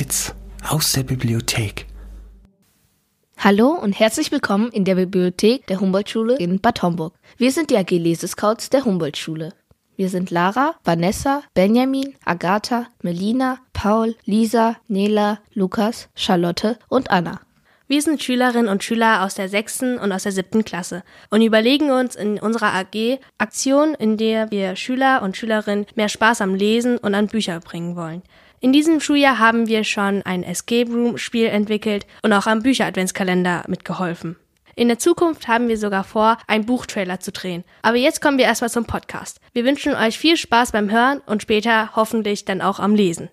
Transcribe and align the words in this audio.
Kids 0.00 0.34
aus 0.66 0.92
der 0.92 1.02
Bibliothek. 1.02 1.84
Hallo 3.36 3.68
und 3.72 3.92
herzlich 3.92 4.32
willkommen 4.32 4.70
in 4.72 4.86
der 4.86 4.94
Bibliothek 4.94 5.66
der 5.66 5.78
Humboldt-Schule 5.78 6.38
in 6.38 6.58
Bad 6.58 6.80
Homburg. 6.80 7.12
Wir 7.36 7.52
sind 7.52 7.68
die 7.68 7.76
AG 7.76 7.90
Lesescouts 7.90 8.70
der 8.70 8.86
Humboldt-Schule. 8.86 9.52
Wir 9.96 10.08
sind 10.08 10.30
Lara, 10.30 10.74
Vanessa, 10.84 11.42
Benjamin, 11.52 12.14
Agatha, 12.24 12.86
Melina, 13.02 13.58
Paul, 13.74 14.16
Lisa, 14.24 14.76
Nela, 14.88 15.40
Lukas, 15.52 16.08
Charlotte 16.14 16.78
und 16.88 17.10
Anna. 17.10 17.42
Wir 17.86 18.00
sind 18.00 18.22
Schülerinnen 18.22 18.68
und 18.68 18.82
Schüler 18.82 19.22
aus 19.22 19.34
der 19.34 19.50
sechsten 19.50 19.98
und 19.98 20.12
aus 20.12 20.22
der 20.22 20.32
siebten 20.32 20.64
Klasse 20.64 21.02
und 21.28 21.42
überlegen 21.42 21.90
uns 21.90 22.16
in 22.16 22.38
unserer 22.38 22.72
AG 22.72 23.18
Aktionen, 23.36 23.94
in 23.96 24.16
der 24.16 24.50
wir 24.50 24.76
Schüler 24.76 25.20
und 25.20 25.36
Schülerinnen 25.36 25.84
mehr 25.94 26.08
Spaß 26.08 26.40
am 26.40 26.54
Lesen 26.54 26.96
und 26.96 27.14
an 27.14 27.26
Bücher 27.26 27.60
bringen 27.60 27.96
wollen. 27.96 28.22
In 28.62 28.74
diesem 28.74 29.00
Schuljahr 29.00 29.38
haben 29.38 29.68
wir 29.68 29.84
schon 29.84 30.20
ein 30.22 30.42
Escape 30.42 30.92
Room 30.92 31.16
Spiel 31.16 31.46
entwickelt 31.46 32.06
und 32.22 32.34
auch 32.34 32.46
am 32.46 32.62
Bücher 32.62 32.84
Adventskalender 32.84 33.64
mitgeholfen. 33.68 34.36
In 34.76 34.88
der 34.88 34.98
Zukunft 34.98 35.48
haben 35.48 35.68
wir 35.68 35.78
sogar 35.78 36.04
vor, 36.04 36.36
einen 36.46 36.66
Buchtrailer 36.66 37.20
zu 37.20 37.32
drehen. 37.32 37.64
Aber 37.80 37.96
jetzt 37.96 38.20
kommen 38.20 38.36
wir 38.36 38.44
erstmal 38.44 38.68
zum 38.68 38.84
Podcast. 38.84 39.40
Wir 39.54 39.64
wünschen 39.64 39.94
euch 39.94 40.18
viel 40.18 40.36
Spaß 40.36 40.72
beim 40.72 40.90
Hören 40.90 41.22
und 41.24 41.40
später 41.40 41.96
hoffentlich 41.96 42.44
dann 42.44 42.60
auch 42.60 42.80
am 42.80 42.94
Lesen. 42.94 43.30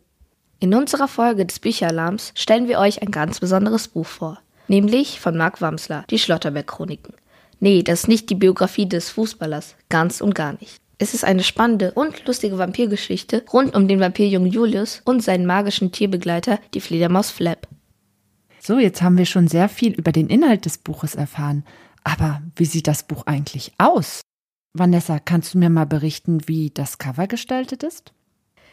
In 0.61 0.73
unserer 0.73 1.09
Folge 1.09 1.45
des 1.45 1.59
Bücheralarms 1.59 2.31
stellen 2.33 2.69
wir 2.69 2.79
euch 2.79 3.01
ein 3.01 3.11
ganz 3.11 3.41
besonderes 3.41 3.89
Buch 3.89 4.07
vor. 4.07 4.39
Nämlich 4.69 5.19
von 5.19 5.35
Mark 5.35 5.59
Wamsler, 5.59 6.05
die 6.09 6.19
Schlotterberg-Chroniken. 6.19 7.13
Nee, 7.59 7.83
das 7.83 8.03
ist 8.03 8.07
nicht 8.07 8.29
die 8.29 8.35
Biografie 8.35 8.87
des 8.87 9.09
Fußballers. 9.09 9.75
Ganz 9.89 10.21
und 10.21 10.35
gar 10.35 10.53
nicht. 10.53 10.81
Es 10.99 11.13
ist 11.13 11.23
eine 11.23 11.43
spannende 11.43 11.91
und 11.91 12.25
lustige 12.25 12.57
Vampirgeschichte 12.57 13.43
rund 13.53 13.75
um 13.75 13.87
den 13.87 13.99
Vampirjungen 13.99 14.51
Julius 14.51 15.01
und 15.05 15.23
seinen 15.23 15.45
magischen 15.45 15.91
Tierbegleiter, 15.91 16.59
die 16.73 16.81
Fledermaus 16.81 17.29
Flap. 17.29 17.67
So, 18.59 18.79
jetzt 18.79 19.01
haben 19.01 19.17
wir 19.17 19.25
schon 19.25 19.47
sehr 19.47 19.69
viel 19.69 19.93
über 19.93 20.11
den 20.11 20.27
Inhalt 20.27 20.65
des 20.65 20.79
Buches 20.79 21.15
erfahren. 21.15 21.63
Aber 22.03 22.41
wie 22.55 22.65
sieht 22.65 22.87
das 22.87 23.03
Buch 23.03 23.27
eigentlich 23.27 23.73
aus? 23.77 24.21
Vanessa, 24.73 25.19
kannst 25.19 25.53
du 25.53 25.59
mir 25.59 25.69
mal 25.69 25.85
berichten, 25.85 26.47
wie 26.47 26.71
das 26.73 26.97
Cover 26.97 27.27
gestaltet 27.27 27.83
ist? 27.83 28.11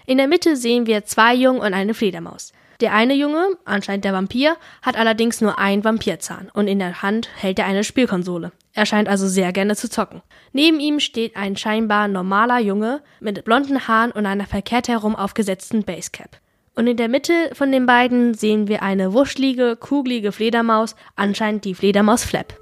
In 0.06 0.18
der 0.18 0.28
Mitte 0.28 0.56
sehen 0.56 0.86
wir 0.86 1.04
zwei 1.04 1.34
Jungen 1.34 1.60
und 1.60 1.74
eine 1.74 1.94
Fledermaus. 1.94 2.52
Der 2.80 2.92
eine 2.92 3.14
Junge, 3.14 3.56
anscheinend 3.64 4.04
der 4.04 4.12
Vampir, 4.12 4.56
hat 4.82 4.96
allerdings 4.96 5.40
nur 5.40 5.58
einen 5.58 5.84
Vampirzahn 5.84 6.50
und 6.52 6.66
in 6.66 6.78
der 6.78 7.02
Hand 7.02 7.28
hält 7.36 7.58
er 7.58 7.66
eine 7.66 7.84
Spielkonsole. 7.84 8.52
Er 8.72 8.86
scheint 8.86 9.08
also 9.08 9.28
sehr 9.28 9.52
gerne 9.52 9.76
zu 9.76 9.88
zocken. 9.88 10.22
Neben 10.52 10.80
ihm 10.80 10.98
steht 10.98 11.36
ein 11.36 11.56
scheinbar 11.56 12.08
normaler 12.08 12.58
Junge 12.58 13.02
mit 13.20 13.44
blonden 13.44 13.86
Haaren 13.86 14.10
und 14.10 14.26
einer 14.26 14.46
verkehrt 14.46 14.88
herum 14.88 15.14
aufgesetzten 15.14 15.84
Basecap. 15.84 16.38
Und 16.74 16.88
in 16.88 16.96
der 16.96 17.08
Mitte 17.08 17.50
von 17.52 17.70
den 17.70 17.86
beiden 17.86 18.34
sehen 18.34 18.66
wir 18.66 18.82
eine 18.82 19.12
wuschlige, 19.12 19.76
kugelige 19.76 20.32
Fledermaus, 20.32 20.96
anscheinend 21.14 21.64
die 21.64 21.74
Fledermaus 21.74 22.24
Flap. 22.24 22.58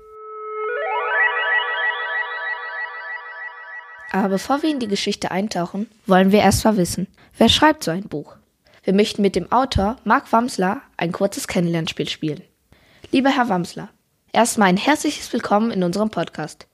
Aber 4.13 4.29
bevor 4.29 4.63
wir 4.63 4.69
in 4.69 4.79
die 4.79 4.89
Geschichte 4.89 5.31
eintauchen, 5.31 5.89
wollen 6.07 6.33
wir 6.33 6.41
erst 6.41 6.67
mal 6.67 6.77
wissen, 6.77 7.07
wer 7.39 7.49
schreibt 7.49 7.83
so 7.83 7.91
ein 7.91 8.03
Buch? 8.03 8.37
Wir 8.85 8.95
möchten 8.95 9.23
mit 9.23 9.37
dem 9.37 9.53
Autor 9.53 9.97
Mark 10.03 10.33
Wamsler 10.33 10.83
ein 10.97 11.13
kurzes 11.13 11.47
Kennenlernspiel 11.47 12.09
spielen. 12.09 12.43
Lieber 13.13 13.31
Herr 13.31 13.49
Wamsler, 13.49 13.91
erstmal 14.33 14.71
ein 14.71 14.77
herzliches 14.77 15.33
Willkommen 15.33 15.71
in 15.71 15.85
unserem 15.85 16.11
Podcast. 16.11 16.67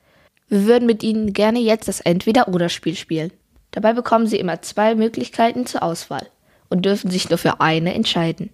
Wir 0.48 0.64
würden 0.64 0.86
mit 0.86 1.02
Ihnen 1.02 1.34
gerne 1.34 1.58
jetzt 1.58 1.86
das 1.86 2.00
Entweder-Oder-Spiel 2.00 2.96
spielen. 2.96 3.30
Dabei 3.72 3.92
bekommen 3.92 4.26
Sie 4.26 4.38
immer 4.38 4.62
zwei 4.62 4.94
Möglichkeiten 4.94 5.66
zur 5.66 5.82
Auswahl 5.82 6.26
und 6.70 6.86
dürfen 6.86 7.10
sich 7.10 7.28
nur 7.28 7.36
für 7.36 7.60
eine 7.60 7.92
entscheiden. 7.92 8.48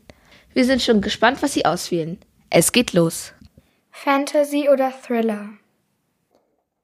Wir 0.53 0.65
sind 0.65 0.83
schon 0.83 1.01
gespannt, 1.01 1.41
was 1.41 1.53
Sie 1.53 1.65
auswählen. 1.65 2.19
Es 2.51 2.73
geht 2.73 2.93
los. 2.93 3.35
Fantasy 3.93 4.69
oder 4.69 4.91
Thriller? 4.91 5.51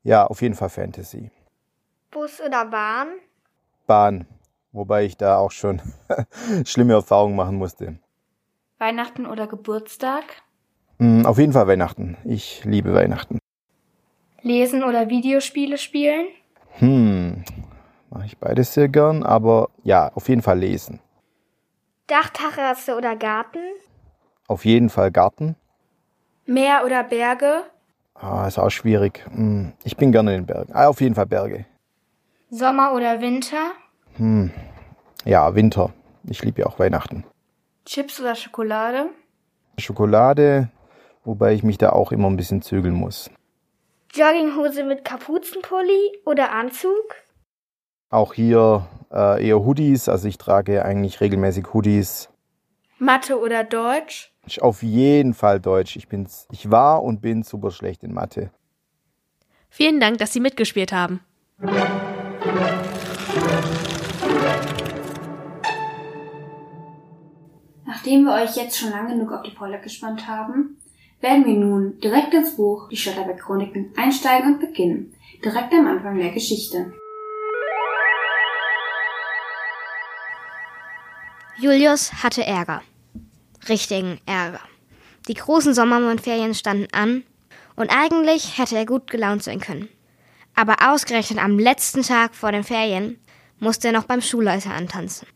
Ja, 0.05 0.25
auf 0.25 0.41
jeden 0.41 0.55
Fall 0.55 0.71
Fantasy. 0.71 1.33
Bus 2.13 2.41
oder 2.41 2.65
Bahn? 2.67 3.09
Bahn, 3.89 4.29
wobei 4.73 5.05
ich 5.05 5.17
da 5.17 5.39
auch 5.39 5.51
schon 5.51 5.81
schlimme 6.65 6.95
Erfahrungen 6.95 7.37
machen 7.37 7.57
musste. 7.57 7.99
Weihnachten 8.79 9.27
oder 9.27 9.47
Geburtstag? 9.47 10.25
Hm, 10.99 11.27
auf 11.27 11.39
jeden 11.39 11.53
Fall 11.53 11.67
Weihnachten. 11.67 12.17
Ich 12.25 12.65
liebe 12.65 12.95
Weihnachten. 12.95 13.39
Lesen 14.43 14.85
oder 14.85 15.09
Videospiele 15.09 15.77
spielen? 15.77 16.29
Hm, 16.79 17.45
mache 18.11 18.27
ich 18.27 18.39
beides 18.39 18.73
sehr 18.73 18.89
gern, 18.89 19.23
aber 19.23 19.69
ja, 19.85 20.11
auf 20.15 20.29
jeden 20.29 20.43
Fall 20.43 20.59
lesen. 20.59 21.01
Dachterrasse 22.07 22.97
oder 22.97 23.17
Garten? 23.17 23.61
Auf 24.49 24.65
jeden 24.65 24.89
Fall 24.89 25.11
Garten. 25.11 25.57
Meer 26.47 26.83
oder 26.85 27.05
Berge? 27.05 27.65
Ah, 28.15 28.47
ist 28.49 28.59
auch 28.59 28.71
schwierig. 28.71 29.25
Hm, 29.31 29.73
ich 29.85 29.97
bin 29.97 30.11
gerne 30.13 30.35
in 30.35 30.43
den 30.43 30.47
Bergen. 30.47 30.73
Ah, 30.75 30.89
auf 30.89 31.01
jeden 31.01 31.15
Fall 31.15 31.27
Berge. 31.27 31.67
Sommer 32.51 32.93
oder 32.95 33.21
Winter? 33.21 33.73
Hm, 34.17 34.51
ja, 35.25 35.55
Winter. 35.55 35.93
Ich 36.25 36.43
liebe 36.43 36.63
ja 36.63 36.67
auch 36.67 36.79
Weihnachten. 36.79 37.25
Chips 37.85 38.21
oder 38.21 38.35
Schokolade? 38.35 39.07
Schokolade, 39.79 40.69
wobei 41.25 41.55
ich 41.55 41.63
mich 41.63 41.79
da 41.79 41.91
auch 41.91 42.13
immer 42.13 42.29
ein 42.29 42.37
bisschen 42.37 42.63
zügeln 42.63 42.95
muss. 42.95 43.31
Jogginghose 44.13 44.85
mit 44.85 45.05
Kapuzenpulli 45.05 46.19
oder 46.25 46.53
Anzug? 46.53 47.15
Auch 48.11 48.35
hier 48.35 48.87
äh, 49.13 49.47
eher 49.47 49.65
Hoodies, 49.65 50.09
also 50.09 50.29
ich 50.29 50.37
trage 50.37 50.85
eigentlich 50.85 51.21
regelmäßig 51.21 51.73
Hoodies. 51.73 52.29
Mathe 52.99 53.41
oder 53.41 53.65
Deutsch? 53.65 54.33
Auf 54.61 54.83
jeden 54.83 55.33
Fall 55.33 55.61
Deutsch. 55.61 55.97
Ich, 55.97 56.09
bin's, 56.09 56.47
ich 56.51 56.71
war 56.71 57.03
und 57.03 57.23
bin 57.23 57.43
super 57.43 57.71
schlecht 57.71 58.03
in 58.03 58.13
Mathe. 58.13 58.51
Vielen 59.71 60.01
Dank, 60.01 60.19
dass 60.19 60.33
Sie 60.33 60.41
mitgespielt 60.41 60.93
haben. 60.93 61.21
Nachdem 68.03 68.25
wir 68.25 68.33
euch 68.33 68.57
jetzt 68.57 68.79
schon 68.79 68.93
lange 68.93 69.11
genug 69.11 69.31
auf 69.31 69.43
die 69.43 69.55
Folge 69.55 69.79
gespannt 69.79 70.27
haben, 70.27 70.79
werden 71.21 71.45
wir 71.45 71.53
nun 71.53 72.01
direkt 72.01 72.33
ins 72.33 72.57
Buch 72.57 72.89
Die 72.89 72.97
Schotterbeck-Chroniken 72.97 73.93
einsteigen 73.95 74.55
und 74.55 74.61
beginnen. 74.61 75.15
Direkt 75.45 75.71
am 75.75 75.87
Anfang 75.87 76.17
der 76.17 76.31
Geschichte. 76.31 76.95
Julius 81.59 82.11
hatte 82.23 82.43
Ärger. 82.43 82.81
Richtigen 83.69 84.19
Ärger. 84.25 84.63
Die 85.29 85.35
großen 85.35 85.75
Sommermondferien 85.75 86.55
standen 86.55 86.89
an 86.95 87.23
und 87.77 87.91
eigentlich 87.91 88.57
hätte 88.57 88.79
er 88.79 88.87
gut 88.87 89.11
gelaunt 89.11 89.43
sein 89.43 89.61
können. 89.61 89.91
Aber 90.55 90.91
ausgerechnet 90.91 91.39
am 91.39 91.59
letzten 91.59 92.01
Tag 92.01 92.35
vor 92.35 92.51
den 92.51 92.65
Ferien 92.65 93.21
musste 93.59 93.89
er 93.89 93.93
noch 93.93 94.05
beim 94.05 94.23
Schulleiter 94.23 94.71
antanzen. 94.71 95.29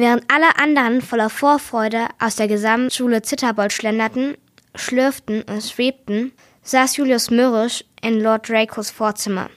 Während 0.00 0.24
alle 0.32 0.56
anderen 0.56 1.02
voller 1.02 1.28
Vorfreude 1.28 2.08
aus 2.18 2.36
der 2.36 2.48
Gesamtschule 2.48 3.20
Zitterbold 3.20 3.70
schlenderten, 3.70 4.34
schlürften 4.74 5.42
und 5.42 5.62
schwebten, 5.62 6.32
saß 6.62 6.96
Julius 6.96 7.30
mürrisch 7.30 7.84
in 8.00 8.18
Lord 8.18 8.48
Dracos 8.48 8.90
Vorzimmer 8.90 9.50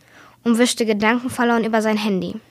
und 0.44 0.58
wischte 0.58 0.86
gedankenverloren 0.86 1.64
über 1.64 1.82
sein 1.82 1.96
Handy. 1.96 2.42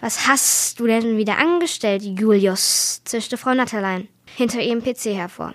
Was 0.00 0.28
hast 0.28 0.78
du 0.78 0.86
denn 0.86 1.16
wieder 1.16 1.38
angestellt, 1.38 2.04
Julius? 2.04 3.02
zischte 3.04 3.36
Frau 3.36 3.52
Natterlein 3.52 4.06
hinter 4.36 4.60
ihrem 4.60 4.80
PC 4.80 5.06
hervor. 5.06 5.54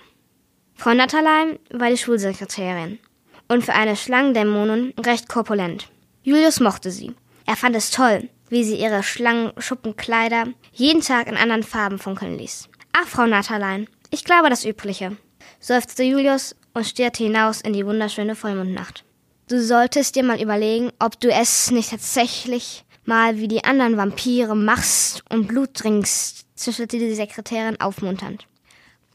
Frau 0.76 0.94
Natterlein 0.94 1.60
war 1.72 1.90
die 1.90 1.98
Schulsekretärin 1.98 3.00
und 3.48 3.64
für 3.64 3.74
eine 3.74 3.96
Schlangendämonin 3.96 4.94
recht 5.00 5.30
korpulent. 5.30 5.88
Julius 6.24 6.60
mochte 6.60 6.92
sie. 6.92 7.14
Er 7.46 7.56
fand 7.56 7.78
es 7.78 7.90
toll, 7.90 8.28
wie 8.54 8.64
sie 8.64 8.76
ihre 8.76 9.02
Schlangenschuppenkleider 9.02 10.46
jeden 10.72 11.02
Tag 11.02 11.26
in 11.26 11.38
anderen 11.38 11.64
Farben 11.64 11.98
funkeln 11.98 12.38
ließ. 12.38 12.70
Ach, 12.94 13.08
Frau 13.08 13.26
Natterlein, 13.26 13.90
ich 14.12 14.24
glaube 14.24 14.52
das 14.52 14.64
Übliche, 14.64 15.18
seufzte 15.60 16.04
Julius 16.04 16.56
und 16.76 16.86
stierte 16.86 17.24
hinaus 17.24 17.62
in 17.62 17.74
die 17.74 17.84
wunderschöne 17.84 18.36
Vollmondnacht. 18.36 19.06
Du 19.50 19.60
solltest 19.60 20.16
dir 20.16 20.24
mal 20.24 20.40
überlegen, 20.40 20.92
ob 21.00 21.20
du 21.20 21.32
es 21.32 21.72
nicht 21.72 21.90
tatsächlich 21.90 22.86
mal 23.06 23.38
wie 23.38 23.48
die 23.48 23.64
anderen 23.64 23.98
Vampire 23.98 24.56
machst 24.56 25.24
und 25.32 25.48
Blut 25.48 25.74
trinkst, 25.74 26.46
zischelte 26.56 27.00
die 27.00 27.16
Sekretärin 27.16 27.82
aufmunternd. 27.82 28.48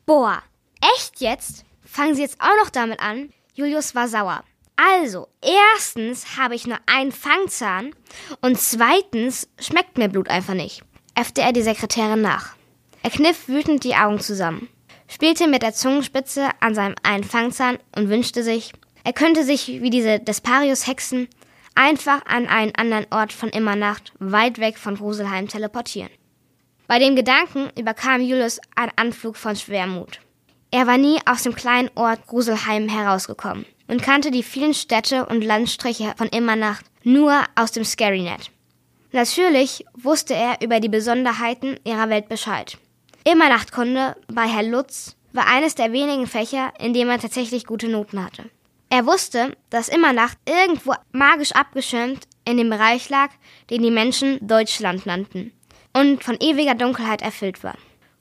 Boah, 0.04 0.42
echt 0.96 1.20
jetzt? 1.20 1.64
Fangen 1.84 2.16
Sie 2.16 2.22
jetzt 2.22 2.40
auch 2.40 2.56
noch 2.64 2.70
damit 2.70 2.98
an? 2.98 3.32
Julius 3.54 3.94
war 3.94 4.08
sauer. 4.08 4.42
Also, 4.80 5.26
erstens 5.42 6.38
habe 6.38 6.54
ich 6.54 6.68
nur 6.68 6.78
einen 6.86 7.10
Fangzahn 7.10 7.90
und 8.42 8.60
zweitens 8.60 9.48
schmeckt 9.58 9.98
mir 9.98 10.08
Blut 10.08 10.30
einfach 10.30 10.54
nicht, 10.54 10.84
äffte 11.16 11.40
er 11.40 11.52
die 11.52 11.62
Sekretärin 11.62 12.22
nach. 12.22 12.54
Er 13.02 13.10
kniff 13.10 13.48
wütend 13.48 13.82
die 13.82 13.96
Augen 13.96 14.20
zusammen, 14.20 14.68
spielte 15.08 15.48
mit 15.48 15.62
der 15.62 15.74
Zungenspitze 15.74 16.50
an 16.60 16.76
seinem 16.76 16.94
einen 17.02 17.24
Fangzahn 17.24 17.78
und 17.96 18.08
wünschte 18.08 18.44
sich, 18.44 18.72
er 19.02 19.12
könnte 19.12 19.42
sich 19.42 19.66
wie 19.66 19.90
diese 19.90 20.20
Desparius-Hexen 20.20 21.26
einfach 21.74 22.24
an 22.26 22.46
einen 22.46 22.76
anderen 22.76 23.06
Ort 23.10 23.32
von 23.32 23.48
Immernacht, 23.48 24.12
weit 24.20 24.60
weg 24.60 24.78
von 24.78 24.94
Roselheim 24.94 25.48
teleportieren. 25.48 26.10
Bei 26.86 27.00
dem 27.00 27.16
Gedanken 27.16 27.68
überkam 27.76 28.20
Julius 28.20 28.60
ein 28.76 28.92
Anflug 28.94 29.36
von 29.36 29.56
Schwermut. 29.56 30.20
Er 30.70 30.86
war 30.86 30.98
nie 30.98 31.18
aus 31.26 31.42
dem 31.42 31.56
kleinen 31.56 31.90
Ort 31.96 32.28
Gruselheim 32.28 32.88
herausgekommen 32.88 33.66
und 33.88 34.02
kannte 34.02 34.30
die 34.30 34.42
vielen 34.42 34.74
Städte 34.74 35.26
und 35.26 35.42
Landstriche 35.42 36.14
von 36.16 36.28
Immernacht 36.28 36.84
nur 37.02 37.42
aus 37.56 37.72
dem 37.72 37.84
Scarynet. 37.84 38.50
Natürlich 39.12 39.84
wusste 39.94 40.34
er 40.34 40.60
über 40.62 40.80
die 40.80 40.90
Besonderheiten 40.90 41.80
ihrer 41.84 42.10
Welt 42.10 42.28
Bescheid. 42.28 42.78
Immernachtkunde 43.24 44.16
bei 44.28 44.46
Herr 44.46 44.62
Lutz 44.62 45.16
war 45.32 45.46
eines 45.46 45.74
der 45.74 45.92
wenigen 45.92 46.26
Fächer, 46.26 46.72
in 46.78 46.92
dem 46.92 47.08
er 47.08 47.18
tatsächlich 47.18 47.66
gute 47.66 47.88
Noten 47.88 48.22
hatte. 48.22 48.44
Er 48.90 49.06
wusste, 49.06 49.56
dass 49.70 49.88
Immernacht 49.88 50.38
irgendwo 50.46 50.94
magisch 51.12 51.52
abgeschirmt 51.52 52.26
in 52.44 52.56
dem 52.56 52.70
Bereich 52.70 53.08
lag, 53.08 53.30
den 53.70 53.82
die 53.82 53.90
Menschen 53.90 54.38
Deutschland 54.46 55.04
nannten 55.04 55.52
und 55.94 56.24
von 56.24 56.36
ewiger 56.40 56.74
Dunkelheit 56.74 57.22
erfüllt 57.22 57.62
war. 57.62 57.76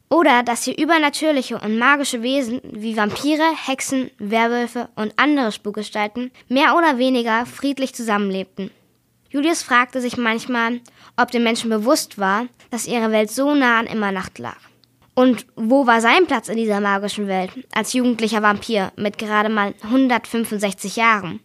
Oder 0.09 0.43
dass 0.43 0.63
hier 0.63 0.77
übernatürliche 0.77 1.59
und 1.59 1.77
magische 1.77 2.21
Wesen 2.21 2.61
wie 2.63 2.95
Vampire, 2.95 3.51
Hexen, 3.65 4.09
Werwölfe 4.17 4.89
und 4.95 5.13
andere 5.17 5.51
Spukgestalten 5.51 6.31
mehr 6.47 6.75
oder 6.77 6.97
weniger 6.97 7.45
friedlich 7.45 7.93
zusammenlebten. 7.93 8.71
Julius 9.29 9.63
fragte 9.63 9.99
sich 9.99 10.15
manchmal, 10.15 10.79
ob 11.17 11.31
den 11.31 11.43
Menschen 11.43 11.69
bewusst 11.69 12.17
war, 12.17 12.45
dass 12.71 12.87
ihre 12.87 13.11
Welt 13.11 13.29
so 13.29 13.53
nah 13.53 13.79
an 13.79 13.87
Immernacht 13.87 14.39
lag. 14.39 14.57
Und 15.13 15.45
wo 15.55 15.87
war 15.87 15.99
sein 15.99 16.27
Platz 16.27 16.47
in 16.47 16.57
dieser 16.57 16.79
magischen 16.79 17.27
Welt 17.27 17.51
als 17.73 17.93
jugendlicher 17.93 18.43
Vampir 18.43 18.93
mit 18.95 19.17
gerade 19.17 19.49
mal 19.49 19.73
165 19.83 20.95
Jahren, 20.95 21.41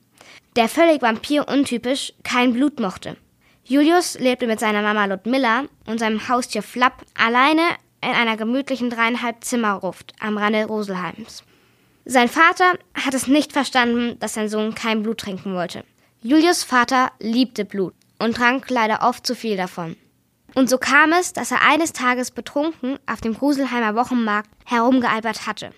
der 0.54 0.68
völlig 0.68 1.02
vampiruntypisch 1.02 2.12
kein 2.22 2.52
Blut 2.52 2.78
mochte? 2.78 3.16
Julius 3.64 4.18
lebte 4.18 4.46
mit 4.46 4.60
seiner 4.60 4.82
Mama 4.82 5.06
Ludmilla 5.06 5.64
und 5.86 5.98
seinem 5.98 6.28
Haustier 6.28 6.62
Flapp 6.62 7.04
alleine 7.18 7.62
in 8.02 8.10
einer 8.10 8.36
gemütlichen 8.36 8.90
dreieinhalb 8.90 9.44
Zimmerruft 9.44 10.12
am 10.20 10.36
Rande 10.36 10.66
Roselheims. 10.66 11.44
Sein 12.04 12.28
Vater 12.28 12.72
hat 12.94 13.14
es 13.14 13.28
nicht 13.28 13.52
verstanden, 13.52 14.18
dass 14.18 14.34
sein 14.34 14.48
Sohn 14.48 14.74
kein 14.74 15.02
Blut 15.02 15.18
trinken 15.18 15.54
wollte. 15.54 15.84
Julius 16.20 16.64
Vater 16.64 17.12
liebte 17.20 17.64
Blut 17.64 17.94
und 18.18 18.36
trank 18.36 18.68
leider 18.70 19.02
oft 19.02 19.26
zu 19.26 19.34
viel 19.34 19.56
davon. 19.56 19.96
Und 20.54 20.68
so 20.68 20.78
kam 20.78 21.12
es, 21.12 21.32
dass 21.32 21.50
er 21.50 21.62
eines 21.62 21.92
Tages 21.92 22.30
betrunken 22.30 22.98
auf 23.06 23.20
dem 23.20 23.34
Gruselheimer 23.34 23.94
Wochenmarkt 23.94 24.50
herumgealbert 24.66 25.46
hatte. 25.46 25.72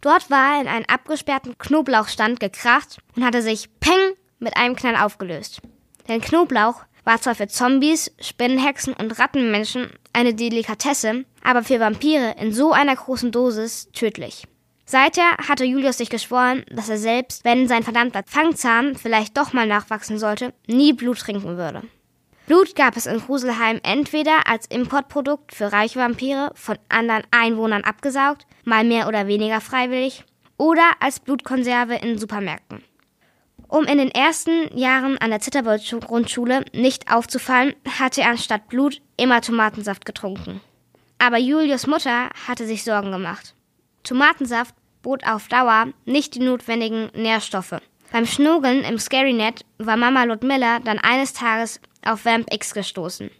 Dort 0.00 0.30
war 0.30 0.54
er 0.54 0.62
in 0.62 0.68
einen 0.68 0.88
abgesperrten 0.88 1.56
Knoblauchstand 1.58 2.40
gekracht 2.40 2.98
und 3.16 3.24
hatte 3.24 3.42
sich 3.42 3.68
Peng 3.80 4.14
mit 4.38 4.56
einem 4.56 4.76
Knall 4.76 4.96
aufgelöst. 4.96 5.60
Denn 6.08 6.20
Knoblauch 6.20 6.84
war 7.04 7.20
zwar 7.20 7.34
für 7.34 7.48
Zombies, 7.48 8.12
Spinnenhexen 8.20 8.94
und 8.94 9.18
Rattenmenschen 9.18 9.90
eine 10.12 10.34
Delikatesse, 10.34 11.24
aber 11.42 11.62
für 11.62 11.80
Vampire 11.80 12.34
in 12.38 12.52
so 12.52 12.72
einer 12.72 12.96
großen 12.96 13.32
Dosis 13.32 13.88
tödlich. 13.92 14.44
Seither 14.84 15.36
hatte 15.48 15.64
Julius 15.64 15.98
sich 15.98 16.10
geschworen, 16.10 16.64
dass 16.68 16.88
er 16.88 16.98
selbst, 16.98 17.44
wenn 17.44 17.68
sein 17.68 17.84
verdammter 17.84 18.24
Fangzahn 18.26 18.96
vielleicht 18.96 19.36
doch 19.36 19.52
mal 19.52 19.66
nachwachsen 19.66 20.18
sollte, 20.18 20.52
nie 20.66 20.92
Blut 20.92 21.20
trinken 21.20 21.56
würde. 21.56 21.82
Blut 22.46 22.74
gab 22.74 22.96
es 22.96 23.06
in 23.06 23.20
Gruselheim 23.20 23.78
entweder 23.84 24.48
als 24.48 24.66
Importprodukt 24.66 25.54
für 25.54 25.72
reiche 25.72 26.00
Vampire 26.00 26.50
von 26.56 26.76
anderen 26.88 27.22
Einwohnern 27.30 27.84
abgesaugt, 27.84 28.48
mal 28.64 28.82
mehr 28.82 29.06
oder 29.06 29.28
weniger 29.28 29.60
freiwillig, 29.60 30.24
oder 30.56 30.90
als 30.98 31.20
Blutkonserve 31.20 31.94
in 31.94 32.18
Supermärkten. 32.18 32.82
Um 33.70 33.84
in 33.84 33.98
den 33.98 34.10
ersten 34.10 34.76
Jahren 34.76 35.16
an 35.18 35.30
der 35.30 35.38
Zitterbold-Grundschule 35.38 36.64
nicht 36.72 37.12
aufzufallen, 37.12 37.74
hatte 38.00 38.22
er 38.22 38.30
anstatt 38.30 38.68
Blut 38.68 39.00
immer 39.16 39.40
Tomatensaft 39.40 40.04
getrunken. 40.04 40.60
Aber 41.18 41.38
Julius 41.38 41.86
Mutter 41.86 42.30
hatte 42.48 42.66
sich 42.66 42.82
Sorgen 42.82 43.12
gemacht. 43.12 43.54
Tomatensaft 44.02 44.74
bot 45.02 45.24
auf 45.24 45.46
Dauer 45.46 45.86
nicht 46.04 46.34
die 46.34 46.40
notwendigen 46.40 47.10
Nährstoffe. 47.14 47.76
Beim 48.10 48.26
Schnugeln 48.26 48.82
im 48.82 48.98
Scarynet 48.98 49.64
war 49.78 49.96
Mama 49.96 50.24
Ludmilla 50.24 50.80
dann 50.80 50.98
eines 50.98 51.32
Tages 51.32 51.80
auf 52.04 52.24
Vamp 52.24 52.52
X 52.52 52.74
gestoßen. 52.74 53.30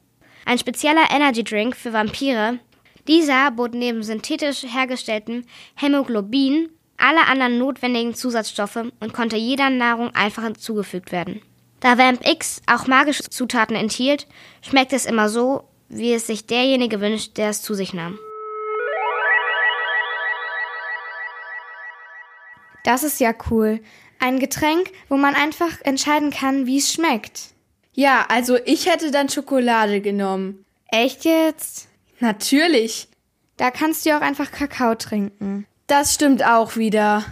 Ein 0.45 0.59
spezieller 0.59 1.11
Energy 1.11 1.43
Drink 1.43 1.75
für 1.75 1.93
Vampire. 1.93 2.61
Dieser 3.09 3.51
bot 3.51 3.75
neben 3.75 4.05
synthetisch 4.05 4.63
hergestelltem 4.63 5.45
Hämoglobin 5.75 6.69
alle 7.01 7.27
anderen 7.27 7.59
notwendigen 7.59 8.15
Zusatzstoffe 8.15 8.77
und 9.01 9.13
konnte 9.13 9.37
jeder 9.37 9.71
Nahrung 9.71 10.15
einfach 10.15 10.45
hinzugefügt 10.45 11.13
werden. 11.13 11.43
Da 11.81 11.97
Vamp 11.97 12.27
X 12.27 12.61
auch 12.67 12.87
magische 12.87 13.23
Zutaten 13.25 13.75
enthielt, 13.75 14.27
schmeckt 14.63 14.93
es 14.93 15.07
immer 15.07 15.29
so, 15.29 15.65
wie 15.89 16.13
es 16.13 16.27
sich 16.27 16.47
derjenige 16.47 17.01
wünscht, 17.01 17.37
der 17.37 17.51
es 17.51 17.63
zu 17.63 17.75
sich 17.75 17.95
nahm. 17.95 18.19
Das 22.85 23.03
ist 23.03 23.21
ja 23.21 23.35
cool. 23.51 23.81
Ein 24.19 24.39
Getränk, 24.39 24.91
wo 25.09 25.17
man 25.17 25.35
einfach 25.35 25.81
entscheiden 25.83 26.31
kann, 26.31 26.67
wie 26.67 26.79
es 26.79 26.93
schmeckt. 26.93 27.49
Ja, 27.93 28.27
also 28.29 28.57
ich 28.65 28.87
hätte 28.87 29.11
dann 29.11 29.29
Schokolade 29.29 30.01
genommen. 30.01 30.65
Echt 30.89 31.25
jetzt? 31.25 31.89
Natürlich. 32.21 33.09
Da 33.57 33.71
kannst 33.71 34.07
du 34.07 34.17
auch 34.17 34.23
einfach 34.23 34.51
Kakao 34.51 34.95
trinken. 34.95 35.67
Das 35.91 36.15
stimmt 36.15 36.47
auch 36.47 36.77
wieder. 36.77 37.25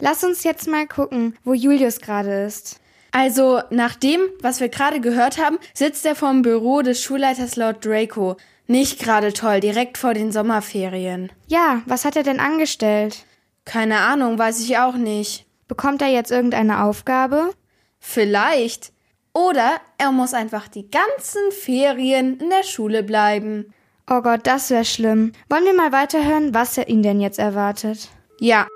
Lass 0.00 0.24
uns 0.24 0.42
jetzt 0.42 0.66
mal 0.66 0.88
gucken, 0.88 1.38
wo 1.44 1.54
Julius 1.54 2.00
gerade 2.00 2.42
ist. 2.42 2.80
Also, 3.12 3.60
nach 3.70 3.94
dem, 3.94 4.22
was 4.40 4.58
wir 4.58 4.68
gerade 4.68 5.00
gehört 5.00 5.38
haben, 5.38 5.56
sitzt 5.72 6.04
er 6.04 6.16
vorm 6.16 6.42
Büro 6.42 6.82
des 6.82 7.00
Schulleiters 7.00 7.54
Lord 7.54 7.84
Draco. 7.84 8.38
Nicht 8.66 8.98
gerade 8.98 9.32
toll, 9.32 9.60
direkt 9.60 9.98
vor 9.98 10.14
den 10.14 10.32
Sommerferien. 10.32 11.30
Ja, 11.46 11.82
was 11.86 12.04
hat 12.04 12.16
er 12.16 12.24
denn 12.24 12.40
angestellt? 12.40 13.24
Keine 13.64 13.98
Ahnung, 13.98 14.36
weiß 14.36 14.58
ich 14.58 14.78
auch 14.78 14.96
nicht. 14.96 15.46
Bekommt 15.68 16.02
er 16.02 16.08
jetzt 16.08 16.32
irgendeine 16.32 16.82
Aufgabe? 16.82 17.52
Vielleicht. 18.00 18.92
Oder 19.32 19.80
er 19.98 20.10
muss 20.10 20.34
einfach 20.34 20.66
die 20.66 20.90
ganzen 20.90 21.52
Ferien 21.52 22.40
in 22.40 22.50
der 22.50 22.64
Schule 22.64 23.04
bleiben. 23.04 23.72
Oh 24.14 24.20
Gott, 24.20 24.46
das 24.46 24.68
wäre 24.68 24.84
schlimm. 24.84 25.32
Wollen 25.48 25.64
wir 25.64 25.72
mal 25.72 25.90
weiterhören, 25.90 26.52
was 26.52 26.76
er 26.76 26.86
ihn 26.86 27.02
denn 27.02 27.18
jetzt 27.18 27.38
erwartet? 27.38 28.10
Ja. 28.38 28.68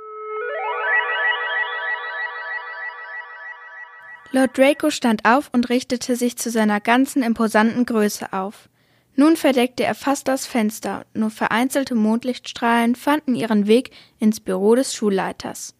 Lord 4.30 4.56
Draco 4.56 4.88
stand 4.88 5.26
auf 5.26 5.50
und 5.52 5.68
richtete 5.68 6.16
sich 6.16 6.38
zu 6.38 6.48
seiner 6.48 6.80
ganzen 6.80 7.22
imposanten 7.22 7.84
Größe 7.84 8.32
auf. 8.32 8.70
Nun 9.14 9.36
verdeckte 9.36 9.84
er 9.84 9.94
fast 9.94 10.26
das 10.26 10.46
Fenster, 10.46 11.04
nur 11.12 11.28
vereinzelte 11.28 11.94
Mondlichtstrahlen 11.94 12.94
fanden 12.94 13.34
ihren 13.34 13.66
Weg 13.66 13.90
ins 14.18 14.40
Büro 14.40 14.74
des 14.74 14.94
Schulleiters. 14.94 15.74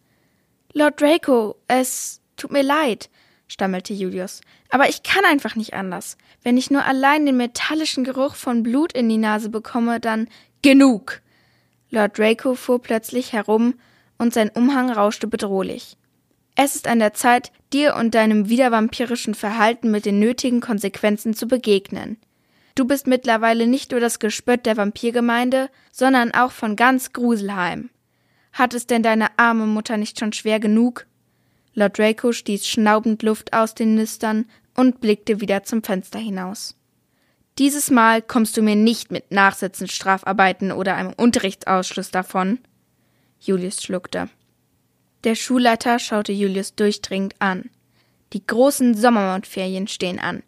Lord 0.73 1.01
Draco, 1.01 1.55
es 1.67 2.21
tut 2.35 2.51
mir 2.51 2.61
leid, 2.61 3.09
stammelte 3.47 3.93
Julius, 3.93 4.41
aber 4.69 4.89
ich 4.89 5.03
kann 5.03 5.25
einfach 5.25 5.55
nicht 5.55 5.73
anders. 5.73 6.17
Wenn 6.43 6.57
ich 6.57 6.71
nur 6.71 6.85
allein 6.85 7.25
den 7.25 7.37
metallischen 7.37 8.03
Geruch 8.03 8.35
von 8.35 8.63
Blut 8.63 8.93
in 8.93 9.09
die 9.09 9.17
Nase 9.17 9.49
bekomme, 9.49 9.99
dann 9.99 10.27
genug. 10.61 11.21
Lord 11.89 12.17
Draco 12.17 12.55
fuhr 12.55 12.81
plötzlich 12.81 13.33
herum 13.33 13.75
und 14.17 14.33
sein 14.33 14.49
Umhang 14.49 14.91
rauschte 14.91 15.27
bedrohlich. 15.27 15.97
Es 16.55 16.75
ist 16.75 16.87
an 16.87 16.99
der 16.99 17.13
Zeit, 17.13 17.51
dir 17.71 17.95
und 17.95 18.15
deinem 18.15 18.49
wiedervampirischen 18.49 19.35
Verhalten 19.35 19.91
mit 19.91 20.05
den 20.05 20.19
nötigen 20.19 20.59
Konsequenzen 20.59 21.33
zu 21.33 21.47
begegnen. 21.47 22.17
Du 22.73 22.85
bist 22.85 23.07
mittlerweile 23.07 23.67
nicht 23.67 23.91
nur 23.91 23.99
das 23.99 24.19
Gespött 24.19 24.65
der 24.65 24.77
Vampirgemeinde, 24.77 25.69
sondern 25.91 26.33
auch 26.33 26.51
von 26.51 26.75
ganz 26.75 27.13
Gruselheim. 27.13 27.89
Hat 28.53 28.73
es 28.73 28.87
denn 28.87 29.03
deine 29.03 29.37
arme 29.37 29.67
Mutter 29.67 29.97
nicht 29.97 30.19
schon 30.19 30.33
schwer 30.33 30.59
genug? 30.59 31.05
Lord 31.77 31.99
Draco 31.99 32.31
stieß 32.31 32.65
schnaubend 32.65 33.21
Luft 33.21 33.53
aus 33.53 33.75
den 33.75 33.93
Nüstern 33.93 34.45
und 34.75 34.99
blickte 34.99 35.41
wieder 35.41 35.61
zum 35.61 35.83
Fenster 35.83 36.17
hinaus. 36.17 36.75
Dieses 37.59 37.91
Mal 37.91 38.23
kommst 38.23 38.57
du 38.57 38.63
mir 38.63 38.75
nicht 38.75 39.11
mit 39.11 39.29
Nachsitzen, 39.31 39.87
Strafarbeiten 39.87 40.71
oder 40.71 40.95
einem 40.95 41.13
Unterrichtsausschluss 41.13 42.09
davon. 42.09 42.57
Julius 43.39 43.83
schluckte. 43.83 44.27
Der 45.23 45.35
Schulleiter 45.35 45.99
schaute 45.99 46.31
Julius 46.31 46.73
durchdringend 46.73 47.35
an. 47.37 47.69
Die 48.33 48.45
großen 48.45 48.95
Sommermondferien 48.95 49.87
stehen 49.87 50.17
an. 50.17 50.41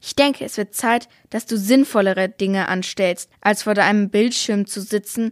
Ich 0.00 0.16
denke, 0.16 0.44
es 0.44 0.56
wird 0.56 0.74
Zeit, 0.74 1.08
dass 1.30 1.46
du 1.46 1.56
sinnvollere 1.56 2.28
Dinge 2.28 2.66
anstellst, 2.66 3.30
als 3.40 3.62
vor 3.62 3.74
deinem 3.74 4.10
Bildschirm 4.10 4.66
zu 4.66 4.80
sitzen 4.80 5.30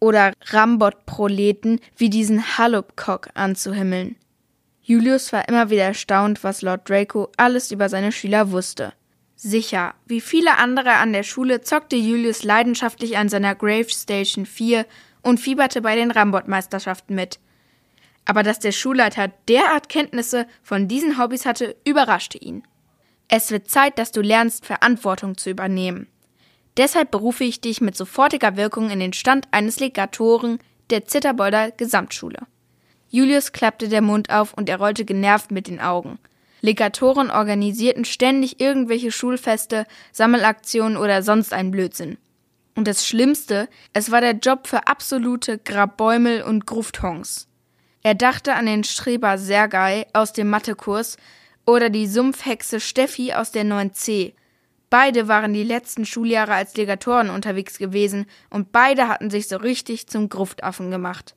oder 0.00 0.32
Rambot-Proleten 0.46 1.78
wie 1.96 2.10
diesen 2.10 2.58
Hallupcock 2.58 3.28
anzuhimmeln. 3.34 4.16
Julius 4.88 5.34
war 5.34 5.46
immer 5.50 5.68
wieder 5.68 5.82
erstaunt, 5.82 6.42
was 6.42 6.62
Lord 6.62 6.88
Draco 6.88 7.30
alles 7.36 7.70
über 7.70 7.90
seine 7.90 8.10
Schüler 8.10 8.52
wusste. 8.52 8.94
Sicher, 9.36 9.94
wie 10.06 10.22
viele 10.22 10.56
andere 10.56 10.94
an 10.94 11.12
der 11.12 11.24
Schule 11.24 11.60
zockte 11.60 11.94
Julius 11.94 12.42
leidenschaftlich 12.42 13.18
an 13.18 13.28
seiner 13.28 13.54
Grave 13.54 13.90
Station 13.90 14.46
4 14.46 14.86
und 15.20 15.40
fieberte 15.40 15.82
bei 15.82 15.94
den 15.94 16.10
Rambot-Meisterschaften 16.10 17.14
mit. 17.14 17.38
Aber 18.24 18.42
dass 18.42 18.60
der 18.60 18.72
Schulleiter 18.72 19.28
derart 19.46 19.90
Kenntnisse 19.90 20.46
von 20.62 20.88
diesen 20.88 21.18
Hobbys 21.18 21.44
hatte, 21.44 21.76
überraschte 21.84 22.38
ihn. 22.38 22.62
Es 23.28 23.50
wird 23.50 23.68
Zeit, 23.68 23.98
dass 23.98 24.10
du 24.10 24.22
lernst, 24.22 24.64
Verantwortung 24.64 25.36
zu 25.36 25.50
übernehmen. 25.50 26.06
Deshalb 26.78 27.10
berufe 27.10 27.44
ich 27.44 27.60
dich 27.60 27.82
mit 27.82 27.94
sofortiger 27.94 28.56
Wirkung 28.56 28.88
in 28.88 29.00
den 29.00 29.12
Stand 29.12 29.48
eines 29.50 29.80
Legatoren 29.80 30.60
der 30.88 31.04
Zitterbolder 31.04 31.72
Gesamtschule. 31.72 32.46
Julius 33.10 33.52
klappte 33.52 33.88
der 33.88 34.02
Mund 34.02 34.30
auf 34.30 34.52
und 34.54 34.68
er 34.68 34.78
rollte 34.78 35.04
genervt 35.04 35.50
mit 35.50 35.66
den 35.66 35.80
Augen. 35.80 36.18
Legatoren 36.60 37.30
organisierten 37.30 38.04
ständig 38.04 38.60
irgendwelche 38.60 39.12
Schulfeste, 39.12 39.86
Sammelaktionen 40.12 40.96
oder 40.96 41.22
sonst 41.22 41.52
einen 41.52 41.70
Blödsinn. 41.70 42.18
Und 42.74 42.86
das 42.86 43.06
Schlimmste, 43.06 43.68
es 43.92 44.10
war 44.10 44.20
der 44.20 44.34
Job 44.34 44.66
für 44.66 44.86
absolute 44.86 45.58
Grabbäumel 45.58 46.42
und 46.42 46.66
Grufthongs. 46.66 47.48
Er 48.02 48.14
dachte 48.14 48.54
an 48.54 48.66
den 48.66 48.84
Streber 48.84 49.38
Sergei 49.38 50.06
aus 50.12 50.32
dem 50.32 50.48
Mathekurs 50.48 51.16
oder 51.66 51.90
die 51.90 52.06
Sumpfhexe 52.06 52.80
Steffi 52.80 53.32
aus 53.32 53.52
der 53.52 53.64
9c. 53.64 54.34
Beide 54.90 55.28
waren 55.28 55.52
die 55.52 55.64
letzten 55.64 56.06
Schuljahre 56.06 56.54
als 56.54 56.76
Legatoren 56.76 57.30
unterwegs 57.30 57.78
gewesen 57.78 58.26
und 58.48 58.72
beide 58.72 59.08
hatten 59.08 59.28
sich 59.28 59.48
so 59.48 59.56
richtig 59.56 60.06
zum 60.06 60.28
Gruftaffen 60.28 60.90
gemacht. 60.90 61.34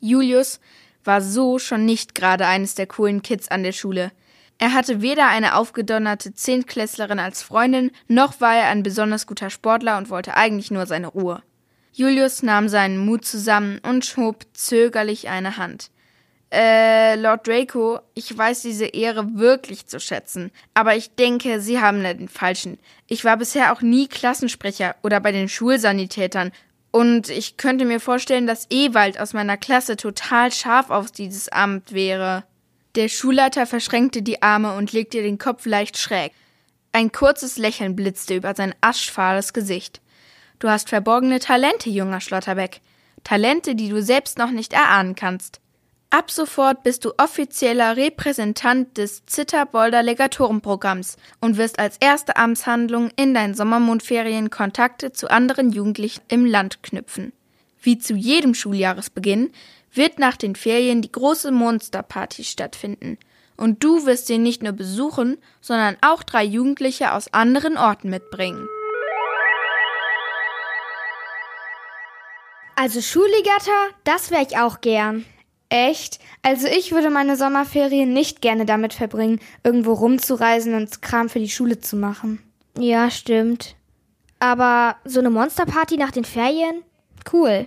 Julius 0.00 0.60
war 1.04 1.20
so 1.20 1.58
schon 1.58 1.84
nicht 1.84 2.14
gerade 2.14 2.46
eines 2.46 2.74
der 2.74 2.86
coolen 2.86 3.22
Kids 3.22 3.48
an 3.48 3.62
der 3.62 3.72
Schule. 3.72 4.12
Er 4.58 4.72
hatte 4.72 5.02
weder 5.02 5.28
eine 5.28 5.54
aufgedonnerte 5.56 6.34
Zehntklässlerin 6.34 7.18
als 7.18 7.42
Freundin, 7.42 7.90
noch 8.08 8.40
war 8.40 8.56
er 8.56 8.68
ein 8.68 8.82
besonders 8.82 9.26
guter 9.26 9.50
Sportler 9.50 9.98
und 9.98 10.08
wollte 10.08 10.34
eigentlich 10.34 10.70
nur 10.70 10.86
seine 10.86 11.08
Ruhe. 11.08 11.42
Julius 11.92 12.42
nahm 12.42 12.68
seinen 12.68 12.98
Mut 12.98 13.24
zusammen 13.24 13.78
und 13.78 14.04
schob 14.04 14.46
zögerlich 14.52 15.28
eine 15.28 15.56
Hand. 15.56 15.90
Äh, 16.52 17.16
Lord 17.16 17.46
Draco, 17.46 18.00
ich 18.14 18.36
weiß 18.36 18.62
diese 18.62 18.86
Ehre 18.86 19.34
wirklich 19.34 19.86
zu 19.86 19.98
schätzen, 19.98 20.52
aber 20.74 20.94
ich 20.94 21.14
denke, 21.16 21.60
Sie 21.60 21.80
haben 21.80 22.02
da 22.02 22.14
den 22.14 22.28
falschen. 22.28 22.78
Ich 23.08 23.24
war 23.24 23.36
bisher 23.36 23.72
auch 23.72 23.82
nie 23.82 24.06
Klassensprecher 24.06 24.94
oder 25.02 25.20
bei 25.20 25.32
den 25.32 25.48
Schulsanitätern 25.48 26.52
und 26.96 27.28
ich 27.28 27.58
könnte 27.58 27.84
mir 27.84 28.00
vorstellen, 28.00 28.46
dass 28.46 28.68
Ewald 28.70 29.20
aus 29.20 29.34
meiner 29.34 29.58
Klasse 29.58 29.98
total 29.98 30.50
scharf 30.50 30.88
auf 30.88 31.10
dieses 31.10 31.50
Amt 31.50 31.92
wäre. 31.92 32.44
Der 32.94 33.10
Schulleiter 33.10 33.66
verschränkte 33.66 34.22
die 34.22 34.40
Arme 34.40 34.74
und 34.78 34.94
legte 34.94 35.20
den 35.20 35.36
Kopf 35.36 35.66
leicht 35.66 35.98
schräg. 35.98 36.32
Ein 36.92 37.12
kurzes 37.12 37.58
Lächeln 37.58 37.96
blitzte 37.96 38.34
über 38.34 38.54
sein 38.54 38.74
aschfahles 38.80 39.52
Gesicht. 39.52 40.00
Du 40.58 40.70
hast 40.70 40.88
verborgene 40.88 41.38
Talente, 41.38 41.90
junger 41.90 42.22
Schlotterbeck. 42.22 42.80
Talente, 43.24 43.74
die 43.74 43.90
du 43.90 44.00
selbst 44.00 44.38
noch 44.38 44.50
nicht 44.50 44.72
erahnen 44.72 45.14
kannst. 45.14 45.60
Ab 46.16 46.30
sofort 46.30 46.82
bist 46.82 47.04
du 47.04 47.12
offizieller 47.18 47.98
Repräsentant 47.98 48.96
des 48.96 49.26
Zitterbolder 49.26 50.02
Legatorenprogramms 50.02 51.18
und 51.42 51.58
wirst 51.58 51.78
als 51.78 51.98
erste 52.00 52.38
Amtshandlung 52.38 53.10
in 53.16 53.34
deinen 53.34 53.52
Sommermondferien 53.52 54.48
Kontakte 54.48 55.12
zu 55.12 55.30
anderen 55.30 55.72
Jugendlichen 55.72 56.22
im 56.28 56.46
Land 56.46 56.82
knüpfen. 56.82 57.34
Wie 57.82 57.98
zu 57.98 58.14
jedem 58.14 58.54
Schuljahresbeginn 58.54 59.50
wird 59.92 60.18
nach 60.18 60.38
den 60.38 60.56
Ferien 60.56 61.02
die 61.02 61.12
große 61.12 61.50
Monsterparty 61.50 62.44
stattfinden. 62.44 63.18
Und 63.58 63.84
du 63.84 64.06
wirst 64.06 64.26
sie 64.26 64.38
nicht 64.38 64.62
nur 64.62 64.72
besuchen, 64.72 65.36
sondern 65.60 65.98
auch 66.00 66.22
drei 66.22 66.44
Jugendliche 66.44 67.12
aus 67.12 67.30
anderen 67.34 67.76
Orten 67.76 68.08
mitbringen. 68.08 68.66
Also 72.74 73.02
Schulligatter, 73.02 73.90
das 74.04 74.30
wäre 74.30 74.46
ich 74.48 74.56
auch 74.56 74.80
gern. 74.80 75.26
Echt? 75.68 76.20
Also 76.42 76.68
ich 76.68 76.92
würde 76.92 77.10
meine 77.10 77.36
Sommerferien 77.36 78.12
nicht 78.12 78.40
gerne 78.40 78.66
damit 78.66 78.94
verbringen, 78.94 79.40
irgendwo 79.64 79.94
rumzureisen 79.94 80.74
und 80.74 81.02
Kram 81.02 81.28
für 81.28 81.40
die 81.40 81.50
Schule 81.50 81.80
zu 81.80 81.96
machen. 81.96 82.40
Ja, 82.78 83.10
stimmt. 83.10 83.74
Aber 84.38 84.96
so 85.04 85.20
eine 85.20 85.30
Monsterparty 85.30 85.96
nach 85.96 86.12
den 86.12 86.24
Ferien? 86.24 86.82
Cool. 87.32 87.66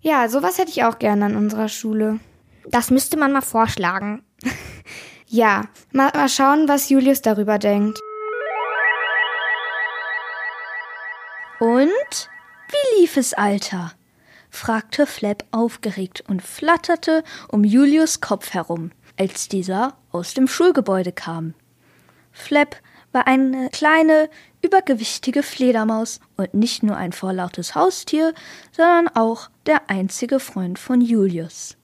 Ja, 0.00 0.28
sowas 0.28 0.58
hätte 0.58 0.70
ich 0.70 0.84
auch 0.84 0.98
gerne 0.98 1.26
an 1.26 1.36
unserer 1.36 1.68
Schule. 1.68 2.20
Das 2.66 2.90
müsste 2.90 3.16
man 3.16 3.32
mal 3.32 3.40
vorschlagen. 3.40 4.22
ja, 5.26 5.64
mal, 5.92 6.10
mal 6.14 6.28
schauen, 6.28 6.68
was 6.68 6.88
Julius 6.88 7.22
darüber 7.22 7.58
denkt. 7.58 7.98
Und? 11.60 12.30
Wie 12.68 13.00
lief 13.00 13.16
es, 13.16 13.32
Alter? 13.34 13.92
Fragte 14.50 15.06
Flap 15.06 15.44
aufgeregt 15.50 16.24
und 16.28 16.42
flatterte 16.42 17.24
um 17.48 17.64
Julius 17.64 18.20
Kopf 18.20 18.54
herum, 18.54 18.90
als 19.18 19.48
dieser 19.48 19.96
aus 20.10 20.34
dem 20.34 20.48
Schulgebäude 20.48 21.12
kam. 21.12 21.54
Flap 22.32 22.76
war 23.12 23.26
eine 23.26 23.70
kleine, 23.70 24.28
übergewichtige 24.62 25.42
Fledermaus 25.42 26.20
und 26.36 26.54
nicht 26.54 26.82
nur 26.82 26.96
ein 26.96 27.12
vorlautes 27.12 27.74
Haustier, 27.74 28.34
sondern 28.72 29.08
auch 29.08 29.50
der 29.66 29.88
einzige 29.88 30.40
Freund 30.40 30.78
von 30.78 31.00
Julius. 31.00 31.76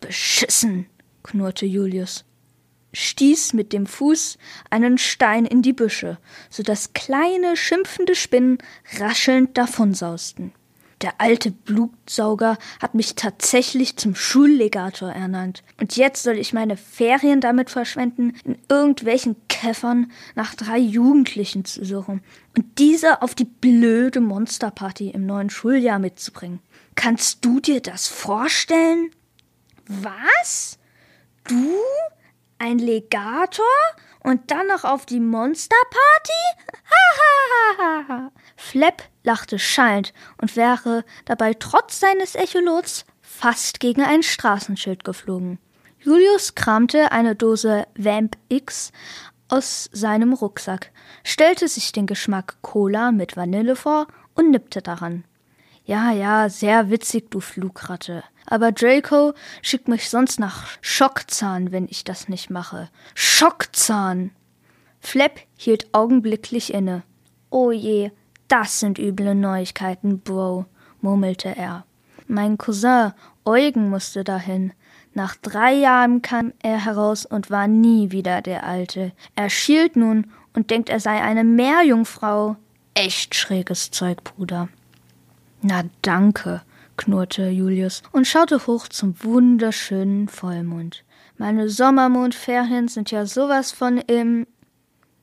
Beschissen, 0.00 0.86
knurrte 1.22 1.66
Julius, 1.66 2.24
stieß 2.92 3.52
mit 3.52 3.72
dem 3.72 3.86
Fuß 3.86 4.38
einen 4.70 4.98
Stein 4.98 5.44
in 5.44 5.62
die 5.62 5.72
Büsche, 5.72 6.18
so 6.48 6.62
dass 6.62 6.92
kleine, 6.92 7.56
schimpfende 7.56 8.14
Spinnen 8.14 8.58
raschelnd 8.98 9.56
davonsausten. 9.56 10.52
Der 11.02 11.14
alte 11.18 11.50
Blutsauger 11.50 12.58
hat 12.80 12.94
mich 12.94 13.14
tatsächlich 13.14 13.96
zum 13.96 14.14
Schullegator 14.14 15.10
ernannt. 15.10 15.62
Und 15.80 15.96
jetzt 15.96 16.22
soll 16.22 16.36
ich 16.36 16.52
meine 16.52 16.76
Ferien 16.76 17.40
damit 17.40 17.70
verschwenden, 17.70 18.34
in 18.44 18.58
irgendwelchen 18.68 19.36
Käffern 19.48 20.12
nach 20.34 20.54
drei 20.54 20.78
Jugendlichen 20.78 21.64
zu 21.64 21.84
suchen 21.84 22.22
und 22.56 22.78
diese 22.78 23.22
auf 23.22 23.34
die 23.34 23.44
blöde 23.46 24.20
Monsterparty 24.20 25.10
im 25.10 25.24
neuen 25.24 25.48
Schuljahr 25.48 25.98
mitzubringen. 25.98 26.60
Kannst 26.96 27.44
du 27.44 27.60
dir 27.60 27.80
das 27.80 28.08
vorstellen? 28.08 29.10
Was? 29.86 30.78
Du? 31.44 31.76
Ein 32.58 32.78
Legator? 32.78 33.64
Und 34.22 34.50
dann 34.50 34.66
noch 34.66 34.84
auf 34.84 35.06
die 35.06 35.20
Monsterparty? 35.20 36.32
Hahaha. 37.78 38.32
Flap 38.60 39.02
lachte 39.24 39.58
schallend 39.58 40.12
und 40.40 40.54
wäre 40.54 41.04
dabei 41.24 41.54
trotz 41.54 41.98
seines 41.98 42.34
Echolots 42.34 43.06
fast 43.22 43.80
gegen 43.80 44.02
ein 44.02 44.22
Straßenschild 44.22 45.02
geflogen. 45.02 45.58
Julius 45.98 46.54
kramte 46.54 47.10
eine 47.10 47.34
Dose 47.34 47.86
Vamp 47.96 48.36
X 48.48 48.92
aus 49.48 49.88
seinem 49.92 50.34
Rucksack, 50.34 50.92
stellte 51.24 51.68
sich 51.68 51.90
den 51.92 52.06
Geschmack 52.06 52.58
Cola 52.60 53.12
mit 53.12 53.34
Vanille 53.34 53.76
vor 53.76 54.06
und 54.34 54.50
nippte 54.50 54.82
daran. 54.82 55.24
Ja, 55.84 56.12
ja, 56.12 56.50
sehr 56.50 56.90
witzig, 56.90 57.30
du 57.30 57.40
Flugratte. 57.40 58.22
Aber 58.46 58.72
Draco 58.72 59.32
schickt 59.62 59.88
mich 59.88 60.10
sonst 60.10 60.38
nach 60.38 60.68
Schockzahn, 60.82 61.72
wenn 61.72 61.88
ich 61.88 62.04
das 62.04 62.28
nicht 62.28 62.50
mache. 62.50 62.90
Schockzahn! 63.14 64.32
Flap 65.00 65.40
hielt 65.56 65.92
augenblicklich 65.94 66.74
inne. 66.74 67.02
Oh 67.48 67.72
je, 67.72 68.12
das 68.50 68.80
sind 68.80 68.98
üble 68.98 69.34
Neuigkeiten, 69.34 70.20
Bro, 70.20 70.66
murmelte 71.00 71.56
er. 71.56 71.84
Mein 72.26 72.58
Cousin 72.58 73.12
Eugen 73.44 73.88
musste 73.90 74.24
dahin. 74.24 74.72
Nach 75.14 75.34
drei 75.36 75.72
Jahren 75.72 76.22
kam 76.22 76.52
er 76.62 76.84
heraus 76.84 77.26
und 77.26 77.50
war 77.50 77.66
nie 77.66 78.12
wieder 78.12 78.42
der 78.42 78.64
Alte. 78.64 79.12
Er 79.34 79.50
schielt 79.50 79.96
nun 79.96 80.30
und 80.54 80.70
denkt, 80.70 80.88
er 80.88 81.00
sei 81.00 81.20
eine 81.20 81.44
Meerjungfrau. 81.44 82.56
Echt 82.94 83.34
schräges 83.34 83.90
Zeug, 83.90 84.22
Bruder. 84.24 84.68
Na 85.62 85.84
danke, 86.02 86.62
knurrte 86.96 87.48
Julius 87.48 88.02
und 88.12 88.26
schaute 88.26 88.66
hoch 88.66 88.88
zum 88.88 89.14
wunderschönen 89.22 90.28
Vollmond. 90.28 91.04
Meine 91.38 91.68
Sommermondferien 91.68 92.88
sind 92.88 93.10
ja 93.10 93.26
sowas 93.26 93.72
von 93.72 93.98
im. 93.98 94.46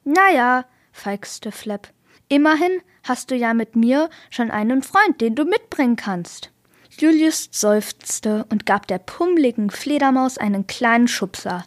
Naja, 0.04 0.66
feixte 0.92 1.52
Flap. 1.52 1.90
Immerhin 2.30 2.82
hast 3.04 3.32
du 3.32 3.36
ja 3.36 3.54
mit 3.54 3.76
mir 3.76 4.10
schon 4.30 4.52
einen 4.52 4.84
Freund, 4.84 5.22
den 5.22 5.36
du 5.36 5.46
mitbringen 5.46 5.96
kannst. 5.96 6.52
Julius 6.90 7.50
seufzte 7.52 8.46
und 8.50 8.66
gab 8.66 8.88
der 8.88 8.98
pummeligen 8.98 9.70
Fledermaus 9.70 10.38
einen 10.38 10.68
kleinen 10.68 11.08
Schubser. 11.08 11.64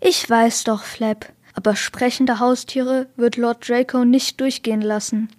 Ich 0.00 0.28
weiß 0.28 0.64
doch, 0.64 0.84
Flap, 0.84 1.32
aber 1.54 1.74
sprechende 1.74 2.38
Haustiere 2.38 3.08
wird 3.16 3.36
Lord 3.36 3.68
Draco 3.68 4.04
nicht 4.04 4.40
durchgehen 4.40 4.82
lassen. 4.82 5.30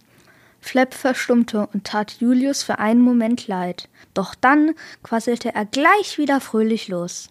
Flap 0.59 0.95
verstummte 0.95 1.67
und 1.73 1.85
tat 1.85 2.17
Julius 2.19 2.63
für 2.63 2.79
einen 2.79 3.01
Moment 3.01 3.47
leid, 3.47 3.87
doch 4.15 4.33
dann 4.33 4.73
quasselte 5.03 5.53
er 5.53 5.65
gleich 5.65 6.17
wieder 6.17 6.41
fröhlich 6.41 6.87
los. 6.87 7.29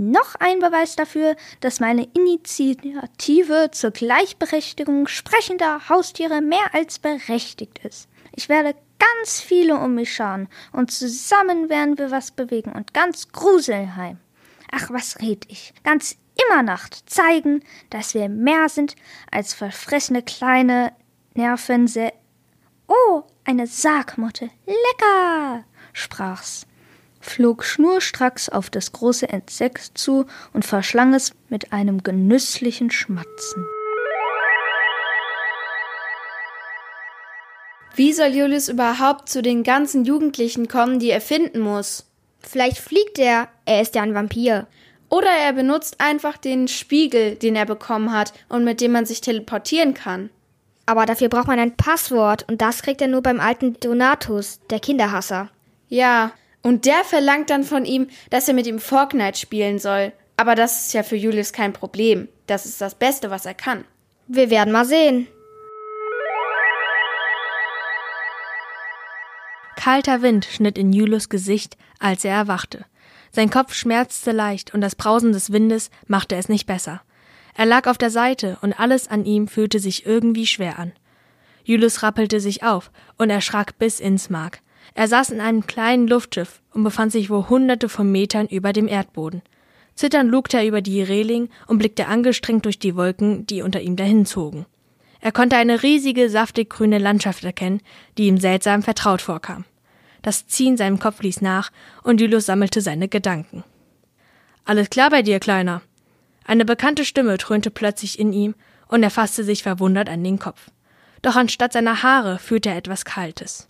Noch 0.00 0.36
ein 0.36 0.60
Beweis 0.60 0.94
dafür, 0.94 1.34
dass 1.58 1.80
meine 1.80 2.06
Initiative 2.14 3.70
zur 3.72 3.90
Gleichberechtigung 3.90 5.08
sprechender 5.08 5.88
Haustiere 5.88 6.40
mehr 6.40 6.72
als 6.72 7.00
berechtigt 7.00 7.80
ist. 7.84 8.08
Ich 8.36 8.48
werde 8.48 8.76
ganz 9.00 9.40
viele 9.40 9.74
um 9.74 9.96
mich 9.96 10.14
scharen 10.14 10.48
und 10.70 10.92
zusammen 10.92 11.68
werden 11.68 11.98
wir 11.98 12.12
was 12.12 12.30
bewegen 12.30 12.72
und 12.72 12.94
ganz 12.94 13.32
Gruselheim. 13.32 14.18
Ach, 14.70 14.88
was 14.90 15.18
red 15.20 15.44
ich? 15.48 15.74
Ganz 15.82 16.16
immer 16.46 16.62
Nacht 16.62 17.10
zeigen, 17.10 17.64
dass 17.90 18.14
wir 18.14 18.28
mehr 18.28 18.68
sind 18.68 18.94
als 19.32 19.52
verfressene 19.52 20.22
kleine 20.22 20.92
Nervense. 21.34 22.12
Oh, 22.86 23.24
eine 23.44 23.66
Sargmotte. 23.66 24.50
Lecker! 24.64 25.64
sprach's, 25.92 26.68
flog 27.30 27.64
schnurstracks 27.64 28.48
auf 28.48 28.70
das 28.70 28.92
große 28.92 29.26
Insekt 29.26 29.98
zu 29.98 30.26
und 30.52 30.64
verschlang 30.64 31.14
es 31.14 31.32
mit 31.48 31.72
einem 31.72 32.02
genüsslichen 32.02 32.90
Schmatzen. 32.90 33.64
Wie 37.94 38.12
soll 38.12 38.28
Julius 38.28 38.68
überhaupt 38.68 39.28
zu 39.28 39.42
den 39.42 39.64
ganzen 39.64 40.04
Jugendlichen 40.04 40.68
kommen, 40.68 41.00
die 41.00 41.10
er 41.10 41.20
finden 41.20 41.58
muss? 41.58 42.06
Vielleicht 42.40 42.78
fliegt 42.78 43.18
er, 43.18 43.48
er 43.64 43.82
ist 43.82 43.96
ja 43.96 44.02
ein 44.02 44.14
Vampir. 44.14 44.68
Oder 45.08 45.30
er 45.30 45.52
benutzt 45.52 46.00
einfach 46.00 46.36
den 46.36 46.68
Spiegel, 46.68 47.34
den 47.34 47.56
er 47.56 47.66
bekommen 47.66 48.12
hat 48.12 48.32
und 48.48 48.62
mit 48.62 48.80
dem 48.80 48.92
man 48.92 49.06
sich 49.06 49.20
teleportieren 49.20 49.94
kann. 49.94 50.30
Aber 50.86 51.06
dafür 51.06 51.28
braucht 51.28 51.48
man 51.48 51.58
ein 51.58 51.76
Passwort 51.76 52.46
und 52.48 52.62
das 52.62 52.82
kriegt 52.82 53.02
er 53.02 53.08
nur 53.08 53.22
beim 53.22 53.40
alten 53.40 53.78
Donatus, 53.80 54.60
der 54.70 54.80
Kinderhasser. 54.80 55.50
Ja, 55.88 56.32
und 56.62 56.84
der 56.84 57.04
verlangt 57.04 57.50
dann 57.50 57.64
von 57.64 57.84
ihm, 57.84 58.08
dass 58.30 58.48
er 58.48 58.54
mit 58.54 58.66
ihm 58.66 58.78
Fortnite 58.78 59.38
spielen 59.38 59.78
soll. 59.78 60.12
Aber 60.36 60.54
das 60.54 60.86
ist 60.86 60.92
ja 60.92 61.02
für 61.02 61.16
Julius 61.16 61.52
kein 61.52 61.72
Problem. 61.72 62.28
Das 62.46 62.66
ist 62.66 62.80
das 62.80 62.94
Beste, 62.94 63.30
was 63.30 63.46
er 63.46 63.54
kann. 63.54 63.84
Wir 64.26 64.50
werden 64.50 64.72
mal 64.72 64.84
sehen. 64.84 65.26
Kalter 69.76 70.22
Wind 70.22 70.44
schnitt 70.44 70.76
in 70.76 70.92
Julius 70.92 71.28
Gesicht, 71.28 71.76
als 71.98 72.24
er 72.24 72.34
erwachte. 72.34 72.84
Sein 73.30 73.50
Kopf 73.50 73.74
schmerzte 73.74 74.32
leicht 74.32 74.74
und 74.74 74.80
das 74.80 74.96
Brausen 74.96 75.32
des 75.32 75.52
Windes 75.52 75.90
machte 76.06 76.36
es 76.36 76.48
nicht 76.48 76.66
besser. 76.66 77.02
Er 77.54 77.66
lag 77.66 77.86
auf 77.86 77.98
der 77.98 78.10
Seite 78.10 78.58
und 78.62 78.78
alles 78.78 79.08
an 79.08 79.24
ihm 79.24 79.48
fühlte 79.48 79.80
sich 79.80 80.06
irgendwie 80.06 80.46
schwer 80.46 80.78
an. 80.78 80.92
Julius 81.64 82.02
rappelte 82.02 82.40
sich 82.40 82.62
auf 82.62 82.90
und 83.16 83.30
erschrak 83.30 83.78
bis 83.78 84.00
ins 84.00 84.30
Mark. 84.30 84.60
Er 84.98 85.06
saß 85.06 85.30
in 85.30 85.40
einem 85.40 85.64
kleinen 85.64 86.08
Luftschiff 86.08 86.60
und 86.74 86.82
befand 86.82 87.12
sich 87.12 87.30
wohl 87.30 87.48
hunderte 87.48 87.88
von 87.88 88.10
Metern 88.10 88.48
über 88.48 88.72
dem 88.72 88.88
Erdboden. 88.88 89.42
Zitternd 89.94 90.28
lugte 90.28 90.56
er 90.56 90.66
über 90.66 90.82
die 90.82 91.00
Reling 91.00 91.50
und 91.68 91.78
blickte 91.78 92.08
angestrengt 92.08 92.64
durch 92.64 92.80
die 92.80 92.96
Wolken, 92.96 93.46
die 93.46 93.62
unter 93.62 93.80
ihm 93.80 93.94
dahinzogen. 93.94 94.66
Er 95.20 95.30
konnte 95.30 95.54
eine 95.54 95.84
riesige, 95.84 96.28
saftig 96.28 96.70
grüne 96.70 96.98
Landschaft 96.98 97.44
erkennen, 97.44 97.80
die 98.18 98.26
ihm 98.26 98.38
seltsam 98.38 98.82
vertraut 98.82 99.22
vorkam. 99.22 99.66
Das 100.20 100.48
Ziehen 100.48 100.76
seinem 100.76 100.98
Kopf 100.98 101.22
ließ 101.22 101.42
nach, 101.42 101.70
und 102.02 102.20
Julius 102.20 102.46
sammelte 102.46 102.80
seine 102.80 103.06
Gedanken. 103.06 103.62
Alles 104.64 104.90
klar 104.90 105.10
bei 105.10 105.22
dir, 105.22 105.38
Kleiner. 105.38 105.80
Eine 106.44 106.64
bekannte 106.64 107.04
Stimme 107.04 107.38
dröhnte 107.38 107.70
plötzlich 107.70 108.18
in 108.18 108.32
ihm, 108.32 108.56
und 108.88 109.04
er 109.04 109.10
fasste 109.10 109.44
sich 109.44 109.62
verwundert 109.62 110.08
an 110.08 110.24
den 110.24 110.40
Kopf. 110.40 110.72
Doch 111.22 111.36
anstatt 111.36 111.72
seiner 111.72 112.02
Haare 112.02 112.40
fühlte 112.40 112.70
er 112.70 112.76
etwas 112.76 113.04
Kaltes. 113.04 113.68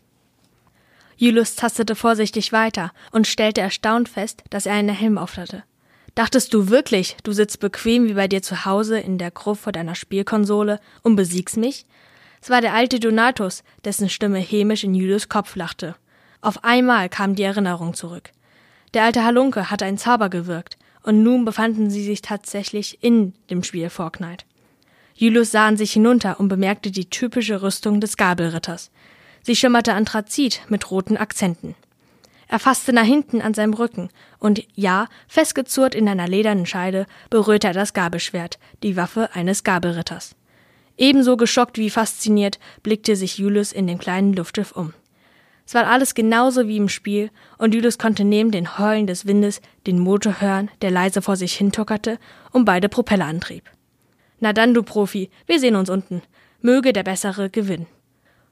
Julius 1.20 1.56
tastete 1.56 1.96
vorsichtig 1.96 2.52
weiter 2.52 2.92
und 3.10 3.26
stellte 3.26 3.60
erstaunt 3.60 4.08
fest, 4.08 4.44
dass 4.50 4.66
er 4.66 4.74
einen 4.74 4.94
Helm 4.94 5.18
aufhatte. 5.18 5.64
Dachtest 6.14 6.54
du 6.54 6.68
wirklich, 6.68 7.16
du 7.24 7.32
sitzt 7.32 7.58
bequem 7.58 8.06
wie 8.06 8.14
bei 8.14 8.28
dir 8.28 8.40
zu 8.40 8.64
Hause 8.64 9.00
in 9.00 9.18
der 9.18 9.32
Gruft 9.32 9.62
vor 9.62 9.72
deiner 9.72 9.96
Spielkonsole 9.96 10.78
und 11.02 11.16
besiegst 11.16 11.56
mich? 11.56 11.86
Es 12.40 12.50
war 12.50 12.60
der 12.60 12.72
alte 12.72 13.00
Donatus, 13.00 13.64
dessen 13.84 14.08
Stimme 14.08 14.38
hämisch 14.38 14.84
in 14.84 14.94
Julius 14.94 15.28
Kopf 15.28 15.56
lachte. 15.56 15.96
Auf 16.40 16.62
einmal 16.62 17.08
kam 17.08 17.34
die 17.34 17.42
Erinnerung 17.42 17.94
zurück. 17.94 18.30
Der 18.94 19.02
alte 19.02 19.24
Halunke 19.24 19.70
hatte 19.70 19.84
einen 19.84 19.98
Zauber 19.98 20.28
gewirkt, 20.28 20.78
und 21.02 21.24
nun 21.24 21.44
befanden 21.44 21.90
sie 21.90 22.04
sich 22.04 22.22
tatsächlich 22.22 23.02
in 23.02 23.32
dem 23.50 23.64
Spiel 23.64 23.90
Fortnite. 23.90 24.44
Julius 25.14 25.50
sah 25.50 25.66
an 25.66 25.76
sich 25.76 25.92
hinunter 25.92 26.38
und 26.38 26.48
bemerkte 26.48 26.92
die 26.92 27.10
typische 27.10 27.60
Rüstung 27.60 28.00
des 28.00 28.16
Gabelritters. 28.16 28.92
Sie 29.48 29.56
schimmerte 29.56 29.94
anthrazit 29.94 30.60
mit 30.68 30.90
roten 30.90 31.16
Akzenten. 31.16 31.74
Er 32.48 32.58
fasste 32.58 32.92
nach 32.92 33.06
hinten 33.06 33.40
an 33.40 33.54
seinem 33.54 33.72
Rücken 33.72 34.10
und 34.38 34.62
ja, 34.74 35.08
festgezurrt 35.26 35.94
in 35.94 36.06
einer 36.06 36.28
ledernen 36.28 36.66
Scheide, 36.66 37.06
berührte 37.30 37.68
er 37.68 37.72
das 37.72 37.94
Gabelschwert, 37.94 38.58
die 38.82 38.94
Waffe 38.94 39.30
eines 39.32 39.64
Gabelritters. 39.64 40.36
Ebenso 40.98 41.38
geschockt 41.38 41.78
wie 41.78 41.88
fasziniert 41.88 42.58
blickte 42.82 43.16
sich 43.16 43.38
Julius 43.38 43.72
in 43.72 43.86
dem 43.86 43.96
kleinen 43.96 44.34
Luftschiff 44.34 44.72
um. 44.72 44.92
Es 45.66 45.72
war 45.72 45.86
alles 45.86 46.14
genauso 46.14 46.68
wie 46.68 46.76
im 46.76 46.90
Spiel, 46.90 47.30
und 47.56 47.74
Julius 47.74 47.96
konnte 47.96 48.24
neben 48.24 48.50
den 48.50 48.78
Heulen 48.78 49.06
des 49.06 49.24
Windes 49.24 49.62
den 49.86 49.98
Motor 49.98 50.42
hören, 50.42 50.70
der 50.82 50.90
leise 50.90 51.22
vor 51.22 51.36
sich 51.36 51.54
hintuckerte 51.54 52.18
und 52.52 52.66
beide 52.66 52.90
Propeller 52.90 53.24
antrieb. 53.24 53.64
Na 54.40 54.52
dann, 54.52 54.74
du 54.74 54.82
Profi, 54.82 55.30
wir 55.46 55.58
sehen 55.58 55.76
uns 55.76 55.88
unten. 55.88 56.20
Möge 56.60 56.92
der 56.92 57.02
Bessere 57.02 57.48
gewinnen. 57.48 57.86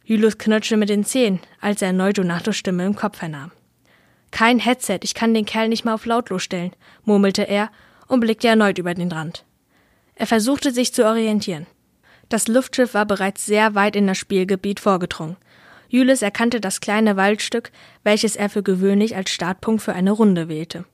Julius 0.08 0.38
knirschte 0.38 0.76
mit 0.76 0.88
den 0.88 1.04
Zähnen, 1.04 1.40
als 1.60 1.82
er 1.82 1.88
erneut 1.88 2.16
Donatos 2.16 2.56
Stimme 2.56 2.86
im 2.86 2.94
Kopf 2.94 3.18
vernahm. 3.18 3.50
Kein 4.30 4.60
Headset, 4.60 5.00
ich 5.02 5.14
kann 5.14 5.34
den 5.34 5.44
Kerl 5.44 5.68
nicht 5.68 5.84
mal 5.84 5.94
auf 5.94 6.06
lautlos 6.06 6.44
stellen, 6.44 6.70
murmelte 7.04 7.42
er 7.42 7.70
und 8.06 8.20
blickte 8.20 8.46
erneut 8.46 8.78
über 8.78 8.94
den 8.94 9.10
Rand. 9.10 9.44
Er 10.14 10.28
versuchte 10.28 10.70
sich 10.70 10.94
zu 10.94 11.04
orientieren. 11.04 11.66
Das 12.28 12.46
Luftschiff 12.46 12.94
war 12.94 13.04
bereits 13.04 13.46
sehr 13.46 13.74
weit 13.74 13.96
in 13.96 14.06
das 14.06 14.16
Spielgebiet 14.16 14.78
vorgedrungen. 14.78 15.36
Julius 15.88 16.22
erkannte 16.22 16.60
das 16.60 16.80
kleine 16.80 17.16
Waldstück, 17.16 17.72
welches 18.04 18.36
er 18.36 18.48
für 18.48 18.62
gewöhnlich 18.62 19.16
als 19.16 19.30
Startpunkt 19.30 19.82
für 19.82 19.92
eine 19.92 20.12
Runde 20.12 20.48
wählte. 20.48 20.84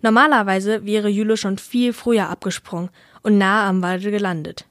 Normalerweise 0.00 0.86
wäre 0.86 1.10
Julius 1.10 1.40
schon 1.40 1.58
viel 1.58 1.92
früher 1.92 2.30
abgesprungen 2.30 2.88
und 3.20 3.36
nahe 3.36 3.68
am 3.68 3.82
Walde 3.82 4.10
gelandet. 4.10 4.64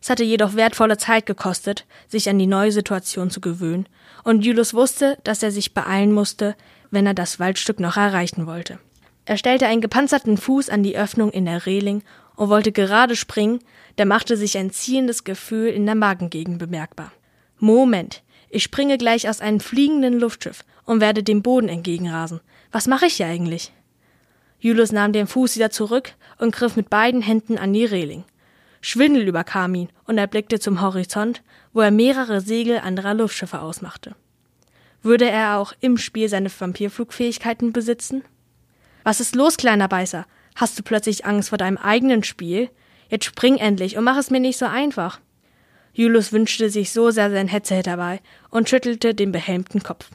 Es 0.00 0.10
hatte 0.10 0.24
jedoch 0.24 0.54
wertvolle 0.54 0.96
Zeit 0.98 1.26
gekostet, 1.26 1.86
sich 2.08 2.28
an 2.28 2.38
die 2.38 2.46
neue 2.46 2.72
Situation 2.72 3.30
zu 3.30 3.40
gewöhnen, 3.40 3.88
und 4.24 4.44
Julius 4.44 4.74
wusste, 4.74 5.18
dass 5.24 5.42
er 5.42 5.50
sich 5.50 5.74
beeilen 5.74 6.12
musste, 6.12 6.56
wenn 6.90 7.06
er 7.06 7.14
das 7.14 7.38
Waldstück 7.38 7.80
noch 7.80 7.96
erreichen 7.96 8.46
wollte. 8.46 8.78
Er 9.24 9.36
stellte 9.36 9.66
einen 9.66 9.80
gepanzerten 9.80 10.36
Fuß 10.36 10.70
an 10.70 10.82
die 10.82 10.96
Öffnung 10.96 11.30
in 11.30 11.46
der 11.46 11.66
Reling 11.66 12.02
und 12.36 12.48
wollte 12.48 12.72
gerade 12.72 13.16
springen, 13.16 13.60
da 13.96 14.04
machte 14.04 14.36
sich 14.36 14.56
ein 14.56 14.70
ziehendes 14.70 15.24
Gefühl 15.24 15.68
in 15.68 15.86
der 15.86 15.94
Magengegend 15.94 16.58
bemerkbar. 16.58 17.12
Moment, 17.58 18.22
ich 18.50 18.62
springe 18.62 18.98
gleich 18.98 19.28
aus 19.28 19.40
einem 19.40 19.60
fliegenden 19.60 20.18
Luftschiff 20.18 20.64
und 20.84 21.00
werde 21.00 21.22
dem 21.22 21.42
Boden 21.42 21.68
entgegenrasen. 21.68 22.40
Was 22.70 22.86
mache 22.86 23.06
ich 23.06 23.14
hier 23.14 23.26
eigentlich? 23.26 23.72
Julius 24.60 24.92
nahm 24.92 25.12
den 25.12 25.26
Fuß 25.26 25.56
wieder 25.56 25.70
zurück 25.70 26.12
und 26.38 26.54
griff 26.54 26.76
mit 26.76 26.90
beiden 26.90 27.22
Händen 27.22 27.58
an 27.58 27.72
die 27.72 27.84
Reling. 27.84 28.24
Schwindel 28.80 29.26
überkam 29.28 29.74
ihn 29.74 29.88
und 30.04 30.18
er 30.18 30.26
blickte 30.26 30.60
zum 30.60 30.80
Horizont, 30.80 31.42
wo 31.72 31.80
er 31.80 31.90
mehrere 31.90 32.40
Segel 32.40 32.78
anderer 32.78 33.14
Luftschiffe 33.14 33.60
ausmachte. 33.60 34.14
Würde 35.02 35.28
er 35.28 35.58
auch 35.58 35.72
im 35.80 35.98
Spiel 35.98 36.28
seine 36.28 36.50
Vampirflugfähigkeiten 36.50 37.72
besitzen? 37.72 38.24
Was 39.04 39.20
ist 39.20 39.36
los, 39.36 39.56
kleiner 39.56 39.88
Beißer? 39.88 40.26
Hast 40.56 40.78
du 40.78 40.82
plötzlich 40.82 41.26
Angst 41.26 41.50
vor 41.50 41.58
deinem 41.58 41.76
eigenen 41.76 42.24
Spiel? 42.24 42.70
Jetzt 43.08 43.26
spring 43.26 43.56
endlich 43.56 43.96
und 43.96 44.04
mach 44.04 44.16
es 44.16 44.30
mir 44.30 44.40
nicht 44.40 44.58
so 44.58 44.66
einfach. 44.66 45.20
Julius 45.92 46.32
wünschte 46.32 46.70
sich 46.70 46.92
so 46.92 47.10
sehr 47.10 47.30
sein 47.30 47.48
Headset 47.48 47.82
dabei 47.84 48.20
und 48.50 48.68
schüttelte 48.68 49.14
den 49.14 49.32
behelmten 49.32 49.82
Kopf. 49.82 50.10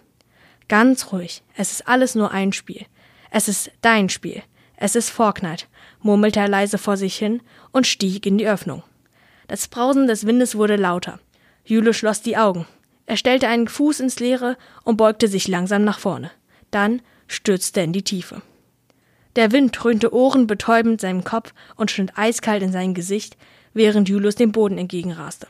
Ganz 0.67 1.11
ruhig, 1.11 1.43
es 1.55 1.71
ist 1.71 1.87
alles 1.87 2.15
nur 2.15 2.31
ein 2.31 2.53
Spiel. 2.53 2.85
Es 3.31 3.47
ist 3.47 3.71
dein 3.81 4.09
Spiel. 4.09 4.43
Es 4.75 4.95
ist 4.95 5.09
Fortnite, 5.09 5.65
murmelte 6.01 6.39
er 6.39 6.47
leise 6.47 6.77
vor 6.77 6.97
sich 6.97 7.15
hin 7.15 7.41
und 7.71 7.87
stieg 7.87 8.25
in 8.25 8.37
die 8.37 8.47
Öffnung. 8.47 8.83
Das 9.47 9.67
Brausen 9.67 10.07
des 10.07 10.25
Windes 10.25 10.55
wurde 10.55 10.75
lauter. 10.75 11.19
Julius 11.65 11.97
schloss 11.97 12.21
die 12.21 12.37
Augen. 12.37 12.65
Er 13.05 13.17
stellte 13.17 13.47
einen 13.47 13.67
Fuß 13.67 13.99
ins 13.99 14.19
Leere 14.19 14.57
und 14.83 14.97
beugte 14.97 15.27
sich 15.27 15.47
langsam 15.47 15.83
nach 15.83 15.99
vorne. 15.99 16.31
Dann 16.71 17.01
stürzte 17.27 17.81
er 17.81 17.83
in 17.85 17.93
die 17.93 18.03
Tiefe. 18.03 18.41
Der 19.35 19.51
Wind 19.51 19.77
dröhnte 19.77 20.13
ohrenbetäubend 20.13 21.01
seinem 21.01 21.23
Kopf 21.23 21.53
und 21.75 21.91
schnitt 21.91 22.17
eiskalt 22.17 22.63
in 22.63 22.71
sein 22.71 22.93
Gesicht, 22.93 23.37
während 23.73 24.09
Julius 24.09 24.35
dem 24.35 24.51
Boden 24.51 24.77
entgegenraste. 24.77 25.47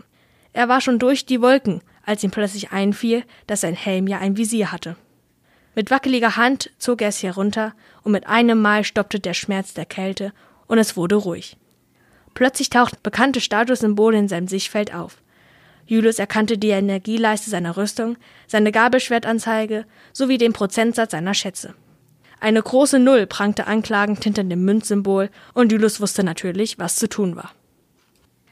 Er 0.53 0.69
war 0.69 0.81
schon 0.81 0.99
durch 0.99 1.25
die 1.25 1.41
Wolken, 1.41 1.81
als 2.05 2.23
ihm 2.23 2.31
plötzlich 2.31 2.71
einfiel, 2.71 3.23
dass 3.47 3.61
sein 3.61 3.75
Helm 3.75 4.07
ja 4.07 4.19
ein 4.19 4.37
Visier 4.37 4.71
hatte. 4.71 4.95
Mit 5.75 5.89
wackeliger 5.89 6.35
Hand 6.35 6.69
zog 6.77 7.01
er 7.01 7.09
es 7.09 7.23
herunter, 7.23 7.73
und 8.03 8.11
mit 8.11 8.27
einem 8.27 8.61
Mal 8.61 8.83
stoppte 8.83 9.19
der 9.19 9.33
Schmerz 9.33 9.73
der 9.73 9.85
Kälte, 9.85 10.33
und 10.67 10.77
es 10.77 10.97
wurde 10.97 11.15
ruhig. 11.15 11.57
Plötzlich 12.33 12.69
tauchten 12.69 12.97
bekannte 13.03 13.41
Statussymbole 13.41 14.17
in 14.17 14.27
seinem 14.27 14.47
Sichtfeld 14.47 14.93
auf. 14.93 15.17
Julius 15.85 16.19
erkannte 16.19 16.57
die 16.57 16.69
Energieleiste 16.69 17.49
seiner 17.49 17.75
Rüstung, 17.75 18.17
seine 18.47 18.71
Gabelschwertanzeige 18.71 19.85
sowie 20.13 20.37
den 20.37 20.53
Prozentsatz 20.53 21.11
seiner 21.11 21.33
Schätze. 21.33 21.73
Eine 22.39 22.61
große 22.61 22.97
Null 22.97 23.27
prangte 23.27 23.67
anklagend 23.67 24.23
hinter 24.23 24.43
dem 24.43 24.63
Münzsymbol 24.63 25.29
und 25.53 25.71
Julius 25.71 26.01
wusste 26.01 26.23
natürlich, 26.23 26.79
was 26.79 26.95
zu 26.95 27.07
tun 27.07 27.35
war. 27.35 27.51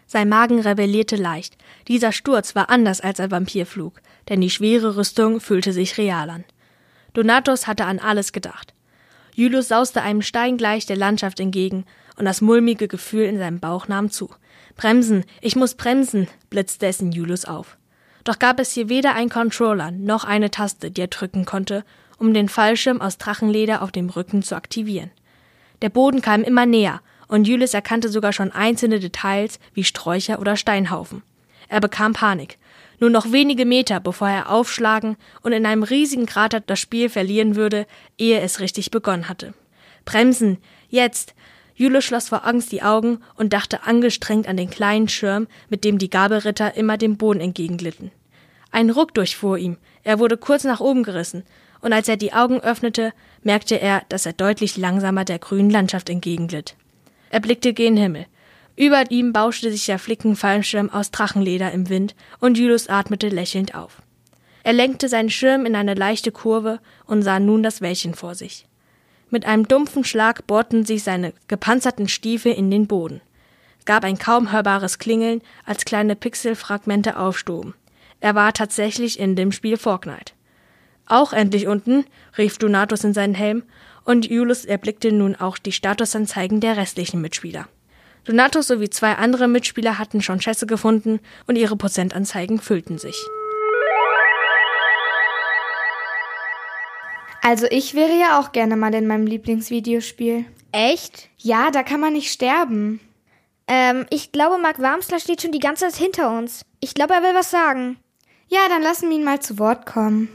Sein 0.05 0.27
Magen 0.27 0.59
rebellierte 0.59 1.15
leicht. 1.15 1.55
Dieser 1.87 2.11
Sturz 2.11 2.55
war 2.55 2.69
anders 2.69 2.99
als 2.99 3.19
ein 3.19 3.31
Vampirflug, 3.31 4.01
denn 4.27 4.41
die 4.41 4.49
schwere 4.49 4.95
Rüstung 4.95 5.39
fühlte 5.39 5.71
sich 5.71 5.97
real 5.97 6.29
an. 6.29 6.45
Donatus 7.13 7.67
hatte 7.67 7.85
an 7.85 7.99
alles 7.99 8.31
gedacht. 8.31 8.73
Julius 9.33 9.69
sauste 9.69 10.01
einem 10.01 10.21
Stein 10.21 10.57
gleich 10.57 10.85
der 10.85 10.97
Landschaft 10.97 11.39
entgegen, 11.39 11.85
und 12.19 12.25
das 12.25 12.41
mulmige 12.41 12.87
Gefühl 12.87 13.23
in 13.23 13.39
seinem 13.39 13.59
Bauch 13.59 13.87
nahm 13.87 14.11
zu. 14.11 14.29
Bremsen, 14.75 15.23
ich 15.41 15.55
muss 15.55 15.73
bremsen, 15.73 16.27
blitzte 16.49 16.85
es 16.85 16.99
in 16.99 17.11
Julius 17.11 17.45
auf. 17.45 17.77
Doch 18.25 18.37
gab 18.37 18.59
es 18.59 18.73
hier 18.73 18.89
weder 18.89 19.15
einen 19.15 19.29
Controller 19.29 19.91
noch 19.91 20.25
eine 20.25 20.51
Taste, 20.51 20.91
die 20.91 21.01
er 21.01 21.07
drücken 21.07 21.45
konnte, 21.45 21.85
um 22.17 22.33
den 22.33 22.49
Fallschirm 22.49 22.99
aus 22.99 23.17
Drachenleder 23.17 23.81
auf 23.81 23.91
dem 23.91 24.09
Rücken 24.09 24.43
zu 24.43 24.55
aktivieren. 24.55 25.11
Der 25.81 25.89
Boden 25.89 26.21
kam 26.21 26.43
immer 26.43 26.65
näher, 26.65 27.01
und 27.29 27.47
Julius 27.47 27.73
erkannte 27.73 28.09
sogar 28.09 28.33
schon 28.33 28.51
einzelne 28.51 28.99
Details 28.99 29.59
wie 29.73 29.85
Sträucher 29.85 30.39
oder 30.39 30.57
Steinhaufen. 30.57 31.23
Er 31.69 31.79
bekam 31.79 32.13
Panik. 32.13 32.57
Nur 32.99 33.11
noch 33.11 33.31
wenige 33.31 33.65
Meter, 33.65 34.01
bevor 34.01 34.27
er 34.27 34.49
aufschlagen 34.49 35.15
und 35.41 35.53
in 35.53 35.65
einem 35.65 35.83
riesigen 35.83 36.25
Krater 36.25 36.59
das 36.59 36.79
Spiel 36.79 37.07
verlieren 37.07 37.55
würde, 37.55 37.87
ehe 38.17 38.41
es 38.41 38.59
richtig 38.59 38.91
begonnen 38.91 39.29
hatte. 39.29 39.53
Bremsen, 40.03 40.57
jetzt! 40.89 41.33
Julius 41.79 42.03
schloss 42.03 42.27
vor 42.27 42.45
Angst 42.45 42.73
die 42.73 42.83
Augen 42.83 43.21
und 43.37 43.53
dachte 43.53 43.83
angestrengt 43.83 44.49
an 44.49 44.57
den 44.57 44.69
kleinen 44.69 45.07
Schirm, 45.07 45.47
mit 45.69 45.85
dem 45.85 45.97
die 45.97 46.09
Gabelritter 46.09 46.75
immer 46.75 46.97
dem 46.97 47.15
Boden 47.15 47.39
entgegenglitten. 47.39 48.11
Ein 48.69 48.89
Ruck 48.89 49.13
durchfuhr 49.13 49.57
ihm, 49.57 49.77
er 50.03 50.19
wurde 50.19 50.35
kurz 50.35 50.65
nach 50.65 50.81
oben 50.81 51.03
gerissen, 51.03 51.45
und 51.79 51.93
als 51.93 52.09
er 52.09 52.17
die 52.17 52.33
Augen 52.33 52.59
öffnete, 52.59 53.13
merkte 53.43 53.79
er, 53.79 54.03
dass 54.09 54.25
er 54.25 54.33
deutlich 54.33 54.75
langsamer 54.75 55.23
der 55.23 55.39
grünen 55.39 55.69
Landschaft 55.69 56.09
entgegenglitt. 56.09 56.75
Er 57.29 57.39
blickte 57.39 57.73
gen 57.73 57.95
Himmel. 57.95 58.25
Über 58.75 59.09
ihm 59.09 59.31
bauschte 59.31 59.71
sich 59.71 59.85
der 59.85 59.99
Flickenfallschirm 59.99 60.89
aus 60.89 61.11
Drachenleder 61.11 61.71
im 61.71 61.87
Wind, 61.87 62.13
und 62.41 62.57
Julius 62.57 62.89
atmete 62.89 63.29
lächelnd 63.29 63.73
auf. 63.73 64.01
Er 64.63 64.73
lenkte 64.73 65.07
seinen 65.07 65.29
Schirm 65.29 65.65
in 65.65 65.77
eine 65.77 65.93
leichte 65.93 66.33
Kurve 66.33 66.81
und 67.05 67.21
sah 67.21 67.39
nun 67.39 67.63
das 67.63 67.79
Wäldchen 67.79 68.15
vor 68.15 68.35
sich. 68.35 68.65
Mit 69.31 69.45
einem 69.45 69.67
dumpfen 69.67 70.03
Schlag 70.03 70.47
bohrten 70.47 70.85
sich 70.85 71.03
seine 71.03 71.33
gepanzerten 71.47 72.07
Stiefel 72.07 72.51
in 72.51 72.71
den 72.71 72.87
Boden, 72.87 73.21
gab 73.85 74.03
ein 74.03 74.17
kaum 74.17 74.51
hörbares 74.51 74.97
Klingeln, 74.97 75.41
als 75.65 75.85
kleine 75.85 76.15
Pixelfragmente 76.15 77.17
aufstoben. 77.17 77.75
Er 78.19 78.35
war 78.35 78.53
tatsächlich 78.53 79.19
in 79.19 79.35
dem 79.35 79.51
Spiel 79.51 79.77
Fortnite. 79.77 80.33
Auch 81.05 81.33
endlich 81.33 81.67
unten, 81.67 82.05
rief 82.37 82.57
Donatus 82.57 83.03
in 83.03 83.13
seinen 83.13 83.35
Helm, 83.35 83.63
und 84.03 84.29
Julius 84.29 84.65
erblickte 84.65 85.11
nun 85.11 85.35
auch 85.35 85.57
die 85.57 85.71
Statusanzeigen 85.71 86.59
der 86.59 86.77
restlichen 86.77 87.21
Mitspieler. 87.21 87.67
Donatus 88.25 88.67
sowie 88.67 88.89
zwei 88.89 89.13
andere 89.13 89.47
Mitspieler 89.47 89.97
hatten 89.97 90.21
schon 90.21 90.41
Schätze 90.41 90.65
gefunden 90.65 91.19
und 91.47 91.55
ihre 91.55 91.75
Prozentanzeigen 91.75 92.59
füllten 92.59 92.97
sich. 92.97 93.15
Also 97.41 97.67
ich 97.69 97.95
wäre 97.95 98.17
ja 98.19 98.39
auch 98.39 98.51
gerne 98.51 98.75
mal 98.75 98.93
in 98.93 99.07
meinem 99.07 99.25
Lieblingsvideospiel. 99.25 100.45
Echt? 100.71 101.29
Ja, 101.37 101.71
da 101.71 101.83
kann 101.83 101.99
man 101.99 102.13
nicht 102.13 102.31
sterben. 102.31 102.99
Ähm, 103.67 104.05
ich 104.09 104.31
glaube, 104.31 104.57
Mark 104.57 104.79
Warmsler 104.79 105.19
steht 105.19 105.41
schon 105.41 105.51
die 105.51 105.59
ganze 105.59 105.87
Zeit 105.87 105.95
hinter 105.95 106.37
uns. 106.37 106.63
Ich 106.79 106.93
glaube, 106.93 107.13
er 107.13 107.23
will 107.23 107.35
was 107.35 107.51
sagen. 107.51 107.97
Ja, 108.47 108.67
dann 108.67 108.81
lassen 108.81 109.09
wir 109.09 109.17
ihn 109.17 109.23
mal 109.23 109.39
zu 109.39 109.59
Wort 109.59 109.85
kommen. 109.85 110.29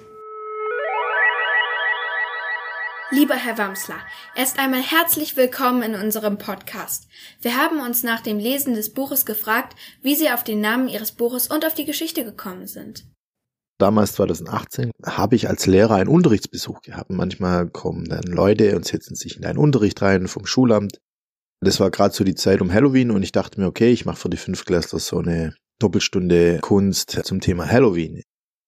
Lieber 3.10 3.34
Herr 3.34 3.58
Wamsler, 3.58 3.98
erst 4.34 4.58
einmal 4.58 4.82
herzlich 4.82 5.36
willkommen 5.36 5.82
in 5.82 5.94
unserem 5.94 6.36
Podcast. 6.36 7.06
Wir 7.40 7.56
haben 7.56 7.78
uns 7.78 8.02
nach 8.02 8.20
dem 8.20 8.38
Lesen 8.38 8.74
des 8.74 8.92
Buches 8.92 9.24
gefragt, 9.24 9.76
wie 10.02 10.16
Sie 10.16 10.30
auf 10.30 10.42
den 10.42 10.60
Namen 10.60 10.88
Ihres 10.88 11.12
Buches 11.12 11.46
und 11.46 11.64
auf 11.64 11.74
die 11.74 11.84
Geschichte 11.84 12.24
gekommen 12.24 12.66
sind. 12.66 13.04
Damals 13.78 14.12
2018 14.12 14.92
habe 15.04 15.34
ich 15.34 15.48
als 15.48 15.66
Lehrer 15.66 15.96
einen 15.96 16.08
Unterrichtsbesuch 16.08 16.80
gehabt. 16.82 17.10
Manchmal 17.10 17.68
kommen 17.68 18.04
dann 18.04 18.22
Leute 18.24 18.76
und 18.76 18.84
setzen 18.84 19.16
sich 19.16 19.36
in 19.36 19.42
deinen 19.42 19.58
Unterricht 19.58 20.00
rein 20.00 20.28
vom 20.28 20.46
Schulamt. 20.46 21.00
Das 21.60 21.80
war 21.80 21.90
gerade 21.90 22.14
so 22.14 22.22
die 22.22 22.36
Zeit 22.36 22.60
um 22.60 22.72
Halloween 22.72 23.10
und 23.10 23.22
ich 23.22 23.32
dachte 23.32 23.60
mir, 23.60 23.66
okay, 23.66 23.90
ich 23.90 24.04
mache 24.04 24.18
für 24.18 24.28
die 24.30 24.36
Fünftklässler 24.36 25.00
so 25.00 25.18
eine 25.18 25.56
Doppelstunde 25.80 26.58
Kunst 26.60 27.18
zum 27.24 27.40
Thema 27.40 27.68
Halloween. 27.68 28.22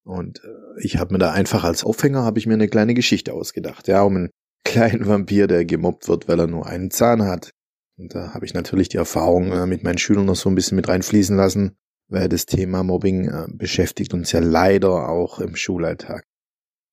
Und 0.05 0.41
äh, 0.43 0.83
ich 0.83 0.97
habe 0.97 1.13
mir 1.15 1.19
da 1.19 1.31
einfach 1.31 1.63
als 1.63 1.85
Aufhänger 1.85 2.25
habe 2.25 2.39
ich 2.39 2.47
mir 2.47 2.55
eine 2.55 2.69
kleine 2.69 2.95
Geschichte 2.95 3.33
ausgedacht, 3.33 3.87
ja, 3.87 4.03
um 4.03 4.17
einen 4.17 4.31
kleinen 4.65 5.07
Vampir, 5.07 5.47
der 5.47 5.65
gemobbt 5.65 6.09
wird, 6.09 6.27
weil 6.27 6.41
er 6.41 6.47
nur 6.49 6.67
einen 6.67 6.91
Zahn 6.91 7.23
hat. 7.23 7.51
Und 7.97 8.15
da 8.15 8.35
habe 8.35 8.45
ich 8.45 8.55
natürlich 8.55 8.89
die 8.89 8.97
Erfahrung 8.97 9.53
äh, 9.53 9.67
mit 9.67 9.85
meinen 9.85 9.99
Schülern 9.99 10.27
noch 10.27 10.37
so 10.37 10.49
ein 10.49 10.57
bisschen 10.57 10.77
mit 10.77 10.89
reinfließen 10.89 11.37
lassen 11.37 11.77
weil 12.09 12.29
das 12.29 12.47
Thema 12.47 12.83
Mobbing 12.83 13.29
äh, 13.29 13.47
beschäftigt 13.49 14.15
uns 14.15 14.33
ja 14.33 14.41
leider 14.41 15.09
auch 15.09 15.41
im 15.41 15.57
Schulalltag. 15.57 16.25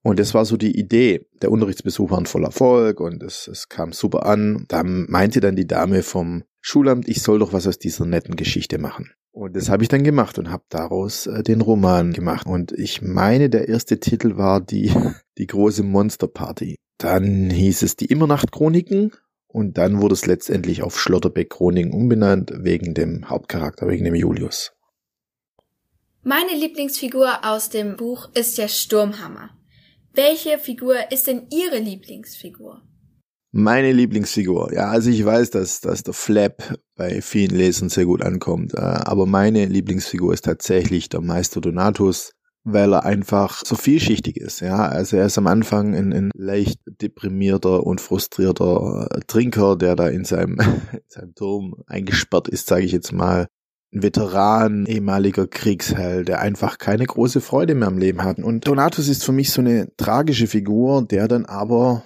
Und 0.03 0.19
das 0.19 0.33
war 0.33 0.43
so 0.43 0.57
die 0.57 0.77
Idee. 0.77 1.25
Der 1.41 1.51
Unterrichtsbesuch 1.51 2.11
war 2.11 2.17
ein 2.17 2.25
voller 2.25 2.47
Erfolg 2.47 2.99
und 2.99 3.23
es, 3.23 3.47
es 3.47 3.69
kam 3.69 3.93
super 3.93 4.25
an. 4.25 4.65
Da 4.67 4.83
meinte 4.83 5.39
dann 5.39 5.55
die 5.55 5.67
Dame 5.67 6.03
vom 6.03 6.43
Schulamt, 6.59 7.07
ich 7.07 7.21
soll 7.21 7.39
doch 7.39 7.53
was 7.53 7.67
aus 7.67 7.79
dieser 7.79 8.05
netten 8.05 8.35
Geschichte 8.35 8.77
machen. 8.77 9.11
Und 9.31 9.55
das 9.55 9.69
habe 9.69 9.81
ich 9.81 9.89
dann 9.89 10.03
gemacht 10.03 10.37
und 10.37 10.51
habe 10.51 10.63
daraus 10.69 11.25
äh, 11.25 11.41
den 11.41 11.61
Roman 11.61 12.13
gemacht. 12.13 12.45
Und 12.45 12.71
ich 12.73 13.01
meine, 13.01 13.49
der 13.49 13.67
erste 13.67 13.99
Titel 13.99 14.37
war 14.37 14.61
die, 14.61 14.91
die 15.37 15.47
große 15.47 15.83
Monsterparty. 15.83 16.75
Dann 16.99 17.49
hieß 17.49 17.81
es 17.81 17.95
die 17.95 18.05
Immernacht-Chroniken 18.05 19.11
und 19.47 19.77
dann 19.77 20.01
wurde 20.01 20.13
es 20.13 20.25
letztendlich 20.25 20.83
auf 20.83 20.99
Schlotterbeck-Chroniken 20.99 21.93
umbenannt 21.93 22.53
wegen 22.55 22.93
dem 22.93 23.29
Hauptcharakter, 23.29 23.87
wegen 23.87 24.05
dem 24.05 24.15
Julius. 24.15 24.73
Meine 26.25 26.55
Lieblingsfigur 26.55 27.43
aus 27.43 27.67
dem 27.67 27.97
Buch 27.97 28.29
ist 28.33 28.57
der 28.57 28.69
Sturmhammer. 28.69 29.49
Welche 30.13 30.57
Figur 30.57 30.95
ist 31.11 31.27
denn 31.27 31.47
Ihre 31.51 31.79
Lieblingsfigur? 31.79 32.81
Meine 33.51 33.91
Lieblingsfigur. 33.91 34.71
Ja, 34.73 34.87
also 34.87 35.09
ich 35.09 35.25
weiß, 35.25 35.49
dass, 35.49 35.81
dass 35.81 36.03
der 36.03 36.13
Flap 36.13 36.79
bei 36.95 37.21
vielen 37.21 37.53
Lesern 37.53 37.89
sehr 37.89 38.05
gut 38.05 38.21
ankommt. 38.21 38.73
Äh, 38.73 38.79
aber 38.79 39.25
meine 39.25 39.65
Lieblingsfigur 39.65 40.33
ist 40.33 40.45
tatsächlich 40.45 41.09
der 41.09 41.19
Meister 41.19 41.59
Donatus, 41.59 42.31
weil 42.63 42.93
er 42.93 43.03
einfach 43.03 43.61
so 43.65 43.75
vielschichtig 43.75 44.37
ist. 44.37 44.61
Ja, 44.61 44.87
also 44.87 45.17
er 45.17 45.25
ist 45.25 45.37
am 45.37 45.47
Anfang 45.47 45.93
ein, 45.93 46.13
ein 46.13 46.31
leicht 46.35 46.79
deprimierter 47.01 47.85
und 47.85 47.99
frustrierter 47.99 49.09
äh, 49.11 49.19
Trinker, 49.27 49.75
der 49.75 49.97
da 49.97 50.07
in 50.07 50.23
seinem, 50.23 50.57
in 50.93 51.01
seinem 51.09 51.35
Turm 51.35 51.75
eingesperrt 51.85 52.47
ist, 52.47 52.67
sage 52.67 52.85
ich 52.85 52.93
jetzt 52.93 53.11
mal. 53.11 53.47
Veteran, 53.93 54.85
ehemaliger 54.85 55.47
Kriegsheld, 55.47 56.27
der 56.27 56.39
einfach 56.39 56.77
keine 56.77 57.05
große 57.05 57.41
Freude 57.41 57.75
mehr 57.75 57.87
am 57.87 57.97
Leben 57.97 58.23
hat. 58.23 58.39
Und 58.39 58.67
Donatus 58.67 59.07
ist 59.07 59.23
für 59.23 59.31
mich 59.31 59.51
so 59.51 59.61
eine 59.61 59.87
tragische 59.97 60.47
Figur, 60.47 61.03
der 61.03 61.27
dann 61.27 61.45
aber 61.45 62.03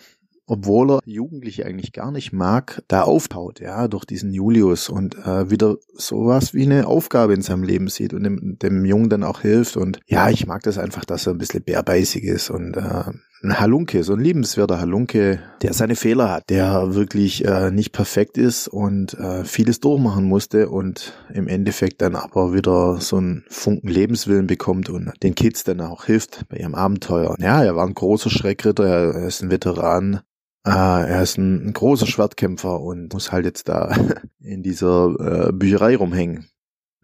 obwohl 0.48 0.92
er 0.92 1.00
Jugendliche 1.06 1.66
eigentlich 1.66 1.92
gar 1.92 2.12
nicht 2.12 2.32
mag, 2.32 2.82
da 2.88 3.04
auftaut, 3.04 3.60
ja, 3.60 3.88
durch 3.88 4.06
diesen 4.06 4.32
Julius 4.32 4.90
und 4.90 5.16
äh, 5.18 5.52
wieder 5.52 5.76
sowas 5.94 6.54
wie 6.54 6.64
eine 6.64 6.88
Aufgabe 6.88 7.34
in 7.34 7.42
seinem 7.42 7.64
Leben 7.64 7.90
sieht 7.90 8.14
und 8.14 8.24
dem, 8.24 8.58
dem 8.58 8.86
Jungen 8.86 9.10
dann 9.10 9.24
auch 9.24 9.42
hilft. 9.42 9.78
Und 9.78 10.00
ja, 10.08 10.30
ich 10.30 10.48
mag 10.48 10.64
das 10.64 10.78
einfach, 10.78 11.06
dass 11.06 11.28
er 11.28 11.34
ein 11.34 11.38
bisschen 11.38 11.64
bärbeißig 11.64 12.24
ist 12.24 12.50
und 12.50 12.78
äh, 12.78 13.12
ein 13.44 13.60
Halunke, 13.60 14.04
so 14.04 14.14
ein 14.14 14.20
liebenswerter 14.20 14.80
Halunke, 14.80 15.40
der 15.62 15.74
seine 15.74 15.96
Fehler 15.96 16.32
hat, 16.32 16.50
der 16.50 16.96
wirklich 16.96 17.46
äh, 17.46 17.70
nicht 17.70 17.92
perfekt 17.92 18.38
ist 18.38 18.68
und 18.68 19.14
äh, 19.16 19.44
vieles 19.44 19.80
durchmachen 19.80 20.26
musste 20.26 20.70
und 20.70 21.14
im 21.34 21.48
Endeffekt 21.48 22.02
dann 22.02 22.16
aber 22.16 22.54
wieder 22.54 23.00
so 23.00 23.18
einen 23.18 23.46
Funken 23.50 23.90
Lebenswillen 23.90 24.48
bekommt 24.48 24.90
und 24.90 25.12
den 25.22 25.36
Kids 25.36 25.64
dann 25.64 25.82
auch 25.82 26.06
hilft 26.06 26.48
bei 26.50 26.58
ihrem 26.58 26.74
Abenteuer. 26.74 27.36
Ja, 27.40 27.64
er 27.64 27.76
war 27.76 27.86
ein 27.86 27.94
großer 27.94 28.30
Schreckritter, 28.30 28.86
er 29.14 29.28
ist 29.28 29.44
ein 29.44 29.52
Veteran, 29.52 30.22
äh, 30.66 30.70
er 30.70 31.22
ist 31.22 31.38
ein, 31.38 31.68
ein, 31.68 31.74
großer 31.74 32.08
Schwertkämpfer 32.08 32.82
und 32.82 33.14
muss 33.14 33.32
halt 33.32 33.46
jetzt 33.46 33.70
da 33.70 33.96
in 34.40 34.64
dieser 34.64 35.50
äh, 35.50 35.52
Bücherei 35.52 35.96
rumhängen. 35.96 36.50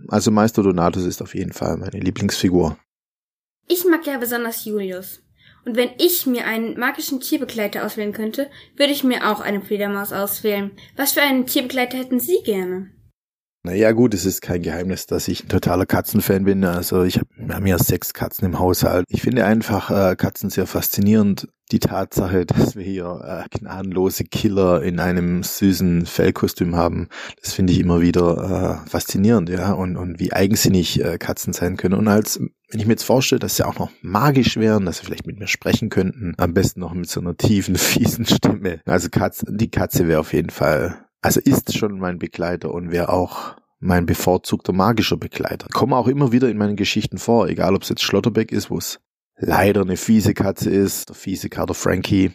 Also 0.07 0.31
Meister 0.31 0.63
Donatus 0.63 1.05
ist 1.05 1.21
auf 1.21 1.35
jeden 1.35 1.53
Fall 1.53 1.77
meine 1.77 1.99
Lieblingsfigur. 1.99 2.77
Ich 3.67 3.85
mag 3.85 4.05
ja 4.05 4.17
besonders 4.17 4.65
Julius. 4.65 5.21
Und 5.65 5.77
wenn 5.77 5.91
ich 5.97 6.25
mir 6.25 6.45
einen 6.45 6.77
magischen 6.77 7.21
Tierbegleiter 7.21 7.85
auswählen 7.85 8.11
könnte, 8.11 8.49
würde 8.75 8.91
ich 8.91 9.03
mir 9.03 9.31
auch 9.31 9.39
eine 9.39 9.61
Fledermaus 9.61 10.11
auswählen. 10.11 10.71
Was 10.97 11.13
für 11.13 11.21
einen 11.21 11.45
Tierbegleiter 11.45 11.97
hätten 11.97 12.19
Sie 12.19 12.39
gerne? 12.43 12.91
Naja 13.65 13.93
gut, 13.93 14.13
es 14.13 14.25
ist 14.25 14.41
kein 14.41 14.61
Geheimnis, 14.61 15.05
dass 15.05 15.29
ich 15.29 15.45
ein 15.45 15.47
totaler 15.47 15.85
Katzenfan 15.85 16.43
bin. 16.43 16.65
Also 16.65 17.03
ich 17.03 17.17
habe 17.17 17.53
hab 17.53 17.65
ja 17.65 17.77
sechs 17.77 18.13
Katzen 18.13 18.45
im 18.45 18.59
Haushalt. 18.59 19.05
Ich 19.07 19.21
finde 19.21 19.45
einfach 19.45 19.89
äh, 19.89 20.17
Katzen 20.17 20.49
sehr 20.49 20.67
faszinierend. 20.67 21.47
Die 21.71 21.79
Tatsache, 21.79 22.45
dass 22.45 22.75
wir 22.75 22.83
hier 22.83 23.21
äh, 23.23 23.57
gnadenlose 23.57 24.25
Killer 24.25 24.83
in 24.83 24.99
einem 24.99 25.43
süßen 25.43 26.05
Fellkostüm 26.05 26.75
haben, 26.75 27.07
das 27.41 27.53
finde 27.53 27.71
ich 27.71 27.79
immer 27.79 28.01
wieder 28.01 28.81
äh, 28.85 28.89
faszinierend, 28.89 29.49
ja. 29.49 29.71
Und, 29.71 29.95
und 29.95 30.19
wie 30.19 30.33
eigensinnig 30.33 31.01
äh, 31.01 31.17
Katzen 31.17 31.53
sein 31.53 31.77
können. 31.77 31.95
Und 31.95 32.09
als 32.09 32.41
wenn 32.69 32.79
ich 32.81 32.85
mir 32.85 32.93
jetzt 32.93 33.03
vorstelle, 33.03 33.39
dass 33.39 33.55
sie 33.55 33.65
auch 33.65 33.79
noch 33.79 33.91
magisch 34.01 34.57
wären, 34.57 34.85
dass 34.85 34.97
sie 34.97 35.05
vielleicht 35.05 35.25
mit 35.25 35.39
mir 35.39 35.47
sprechen 35.47 35.87
könnten, 35.87 36.33
am 36.37 36.53
besten 36.53 36.81
noch 36.81 36.93
mit 36.93 37.09
so 37.09 37.21
einer 37.21 37.37
tiefen, 37.37 37.75
fiesen 37.77 38.25
Stimme. 38.25 38.81
Also 38.83 39.07
Katze, 39.09 39.45
die 39.47 39.71
Katze 39.71 40.09
wäre 40.09 40.19
auf 40.19 40.33
jeden 40.33 40.49
Fall 40.49 40.97
also 41.23 41.39
ist 41.39 41.75
schon 41.77 41.99
mein 41.99 42.19
Begleiter 42.19 42.73
und 42.73 42.91
wäre 42.91 43.09
auch 43.09 43.55
mein 43.79 44.05
bevorzugter 44.05 44.73
magischer 44.73 45.17
Begleiter. 45.17 45.67
Komme 45.71 45.97
auch 45.97 46.07
immer 46.07 46.31
wieder 46.31 46.49
in 46.49 46.57
meinen 46.57 46.75
Geschichten 46.75 47.17
vor, 47.17 47.47
egal 47.47 47.75
ob 47.75 47.83
es 47.83 47.89
jetzt 47.89 48.03
Schlotterbeck 48.03 48.51
ist, 48.51 48.69
wo 48.69 48.77
es 48.77 48.99
leider 49.37 49.81
eine 49.81 49.97
fiese 49.97 50.33
Katze 50.33 50.69
ist, 50.69 51.09
der 51.09 51.15
fiese 51.15 51.49
Kater 51.49 51.73
Frankie. 51.73 52.33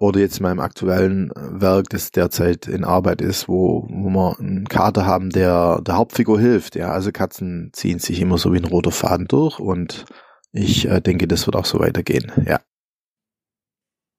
Oder 0.00 0.20
jetzt 0.20 0.38
in 0.38 0.44
meinem 0.44 0.60
aktuellen 0.60 1.32
Werk, 1.34 1.88
das 1.88 2.12
derzeit 2.12 2.68
in 2.68 2.84
Arbeit 2.84 3.20
ist, 3.20 3.48
wo, 3.48 3.88
wo 3.90 4.08
wir 4.10 4.38
einen 4.38 4.68
Kater 4.68 5.04
haben, 5.04 5.30
der 5.30 5.80
der 5.80 5.96
Hauptfigur 5.96 6.38
hilft. 6.38 6.76
Ja, 6.76 6.92
also 6.92 7.10
Katzen 7.10 7.70
ziehen 7.72 7.98
sich 7.98 8.20
immer 8.20 8.38
so 8.38 8.52
wie 8.52 8.58
ein 8.58 8.64
roter 8.64 8.92
Faden 8.92 9.26
durch 9.26 9.58
und 9.58 10.04
ich 10.52 10.86
äh, 10.88 11.00
denke, 11.00 11.26
das 11.26 11.46
wird 11.46 11.56
auch 11.56 11.64
so 11.64 11.80
weitergehen. 11.80 12.30
Ja. 12.46 12.60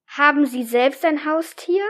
Haben 0.07 0.45
Sie 0.45 0.63
selbst 0.63 1.05
ein 1.05 1.25
Haustier? 1.25 1.83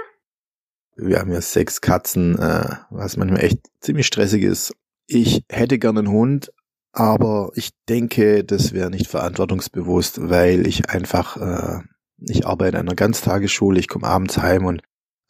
Wir 1.02 1.20
haben 1.20 1.32
ja 1.32 1.42
sechs 1.42 1.82
Katzen, 1.82 2.38
äh, 2.38 2.76
was 2.90 3.18
manchmal 3.18 3.44
echt 3.44 3.60
ziemlich 3.80 4.08
stressig 4.08 4.44
ist. 4.44 4.74
Ich 5.08 5.44
hätte 5.50 5.80
gerne 5.80 6.00
einen 6.00 6.12
Hund, 6.12 6.52
aber 6.92 7.52
ich 7.56 7.72
denke, 7.88 8.44
das 8.44 8.74
wäre 8.74 8.90
nicht 8.90 9.08
verantwortungsbewusst, 9.08 10.30
weil 10.30 10.68
ich 10.68 10.90
einfach, 10.90 11.38
äh, 11.38 11.82
ich 12.20 12.46
arbeite 12.46 12.78
in 12.78 12.88
einer 12.88 12.96
Ganztagesschule, 12.96 13.80
ich 13.80 13.88
komme 13.88 14.08
abends 14.08 14.38
heim 14.38 14.66
und 14.66 14.82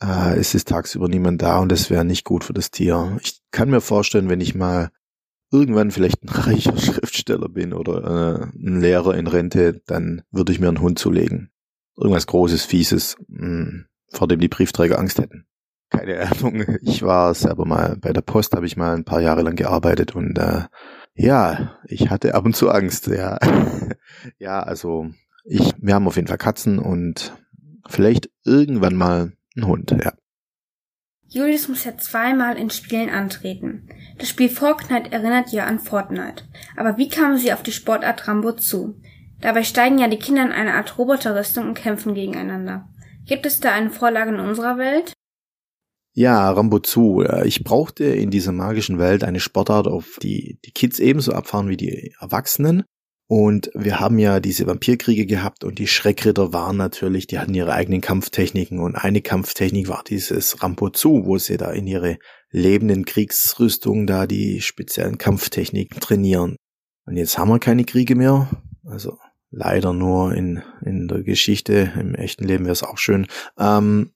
äh, 0.01 0.37
es 0.37 0.55
ist 0.55 0.67
tagsüber 0.67 1.07
niemand 1.07 1.41
da 1.41 1.59
und 1.59 1.71
das 1.71 1.89
wäre 1.89 2.05
nicht 2.05 2.25
gut 2.25 2.43
für 2.43 2.53
das 2.53 2.71
Tier. 2.71 3.17
Ich 3.21 3.41
kann 3.51 3.69
mir 3.69 3.81
vorstellen, 3.81 4.29
wenn 4.29 4.41
ich 4.41 4.55
mal 4.55 4.89
irgendwann 5.51 5.91
vielleicht 5.91 6.23
ein 6.23 6.29
reicher 6.43 6.77
Schriftsteller 6.77 7.49
bin 7.49 7.73
oder 7.73 8.03
äh, 8.03 8.43
ein 8.57 8.81
Lehrer 8.81 9.15
in 9.15 9.27
Rente, 9.27 9.81
dann 9.85 10.21
würde 10.31 10.51
ich 10.51 10.59
mir 10.59 10.67
einen 10.67 10.81
Hund 10.81 10.99
zulegen. 10.99 11.51
Irgendwas 11.97 12.27
Großes, 12.27 12.63
Fieses, 12.65 13.17
mh, 13.27 13.45
hm, 13.45 13.85
vor 14.11 14.27
dem 14.27 14.39
die 14.39 14.47
Briefträger 14.47 14.97
Angst 14.97 15.19
hätten. 15.19 15.45
Keine 15.89 16.19
Ahnung. 16.21 16.77
Ich 16.81 17.01
war 17.01 17.33
selber 17.33 17.65
mal 17.65 17.97
bei 17.99 18.13
der 18.13 18.21
Post, 18.21 18.55
habe 18.55 18.65
ich 18.65 18.77
mal 18.77 18.95
ein 18.95 19.05
paar 19.05 19.21
Jahre 19.21 19.41
lang 19.41 19.55
gearbeitet 19.55 20.15
und 20.15 20.37
äh, 20.37 20.63
ja, 21.15 21.77
ich 21.85 22.09
hatte 22.09 22.35
ab 22.35 22.45
und 22.45 22.55
zu 22.55 22.69
Angst, 22.69 23.07
ja. 23.07 23.37
ja, 24.37 24.61
also 24.61 25.07
ich, 25.43 25.73
wir 25.77 25.95
haben 25.95 26.07
auf 26.07 26.15
jeden 26.15 26.27
Fall 26.27 26.37
Katzen 26.37 26.79
und 26.79 27.33
vielleicht 27.87 28.29
irgendwann 28.45 28.95
mal 28.95 29.33
einen 29.55 29.67
Hund, 29.67 29.91
ja. 29.91 30.13
Julius 31.31 31.67
muss 31.67 31.83
ja 31.83 31.95
zweimal 31.97 32.57
in 32.57 32.71
Spielen 32.71 33.09
antreten. 33.09 33.87
Das 34.17 34.29
Spiel 34.29 34.49
Fortnite 34.49 35.11
erinnert 35.11 35.51
ja 35.51 35.65
an 35.65 35.77
Fortnite. 35.77 36.43
Aber 36.75 36.97
wie 36.97 37.07
kamen 37.07 37.37
sie 37.37 37.53
auf 37.53 37.61
die 37.61 37.71
Sportart 37.71 38.27
Rambo 38.27 38.53
zu? 38.53 38.99
Dabei 39.39 39.63
steigen 39.63 39.99
ja 39.99 40.07
die 40.07 40.17
Kinder 40.17 40.43
in 40.43 40.51
eine 40.51 40.73
Art 40.73 40.97
Roboterrüstung 40.97 41.67
und 41.67 41.73
kämpfen 41.75 42.15
gegeneinander. 42.15 42.89
Gibt 43.27 43.45
es 43.45 43.59
da 43.59 43.71
eine 43.71 43.91
Vorlage 43.91 44.31
in 44.31 44.39
unserer 44.39 44.79
Welt? 44.79 45.13
Ja, 46.13 46.51
Rambo 46.51 46.79
zu. 46.79 47.23
Ich 47.45 47.63
brauchte 47.63 48.03
in 48.05 48.31
dieser 48.31 48.51
magischen 48.51 48.99
Welt 48.99 49.23
eine 49.23 49.39
Sportart, 49.39 49.87
auf 49.87 50.17
die 50.21 50.59
die 50.65 50.71
Kids 50.71 50.99
ebenso 50.99 51.33
abfahren 51.33 51.69
wie 51.69 51.77
die 51.77 52.13
Erwachsenen. 52.19 52.83
Und 53.31 53.69
wir 53.75 53.99
haben 53.99 54.17
ja 54.17 54.39
diese 54.39 54.65
Vampirkriege 54.65 55.27
gehabt 55.27 55.63
und 55.63 55.77
die 55.77 55.85
Schreckritter 55.85 56.51
waren 56.51 56.77
natürlich, 56.77 57.27
die 57.27 57.37
hatten 57.37 57.53
ihre 57.53 57.73
eigenen 57.73 58.01
Kampftechniken 58.01 58.79
und 58.79 58.95
eine 58.95 59.21
Kampftechnik 59.21 59.87
war 59.87 60.03
dieses 60.03 60.63
Rambo 60.63 60.89
zu, 60.89 61.27
wo 61.27 61.37
sie 61.37 61.57
da 61.57 61.69
in 61.69 61.85
ihre 61.85 62.17
lebenden 62.49 63.05
Kriegsrüstungen 63.05 64.07
da 64.07 64.25
die 64.25 64.61
speziellen 64.61 65.19
Kampftechniken 65.19 65.99
trainieren. 65.99 66.55
Und 67.05 67.17
jetzt 67.17 67.37
haben 67.37 67.49
wir 67.49 67.59
keine 67.59 67.85
Kriege 67.85 68.15
mehr, 68.15 68.49
also 68.83 69.19
leider 69.51 69.93
nur 69.93 70.33
in, 70.33 70.63
in 70.83 71.07
der 71.07 71.21
Geschichte, 71.21 71.91
im 71.99 72.15
echten 72.15 72.45
Leben 72.45 72.65
wäre 72.65 72.73
es 72.73 72.83
auch 72.83 72.97
schön. 72.97 73.27
Ähm, 73.59 74.11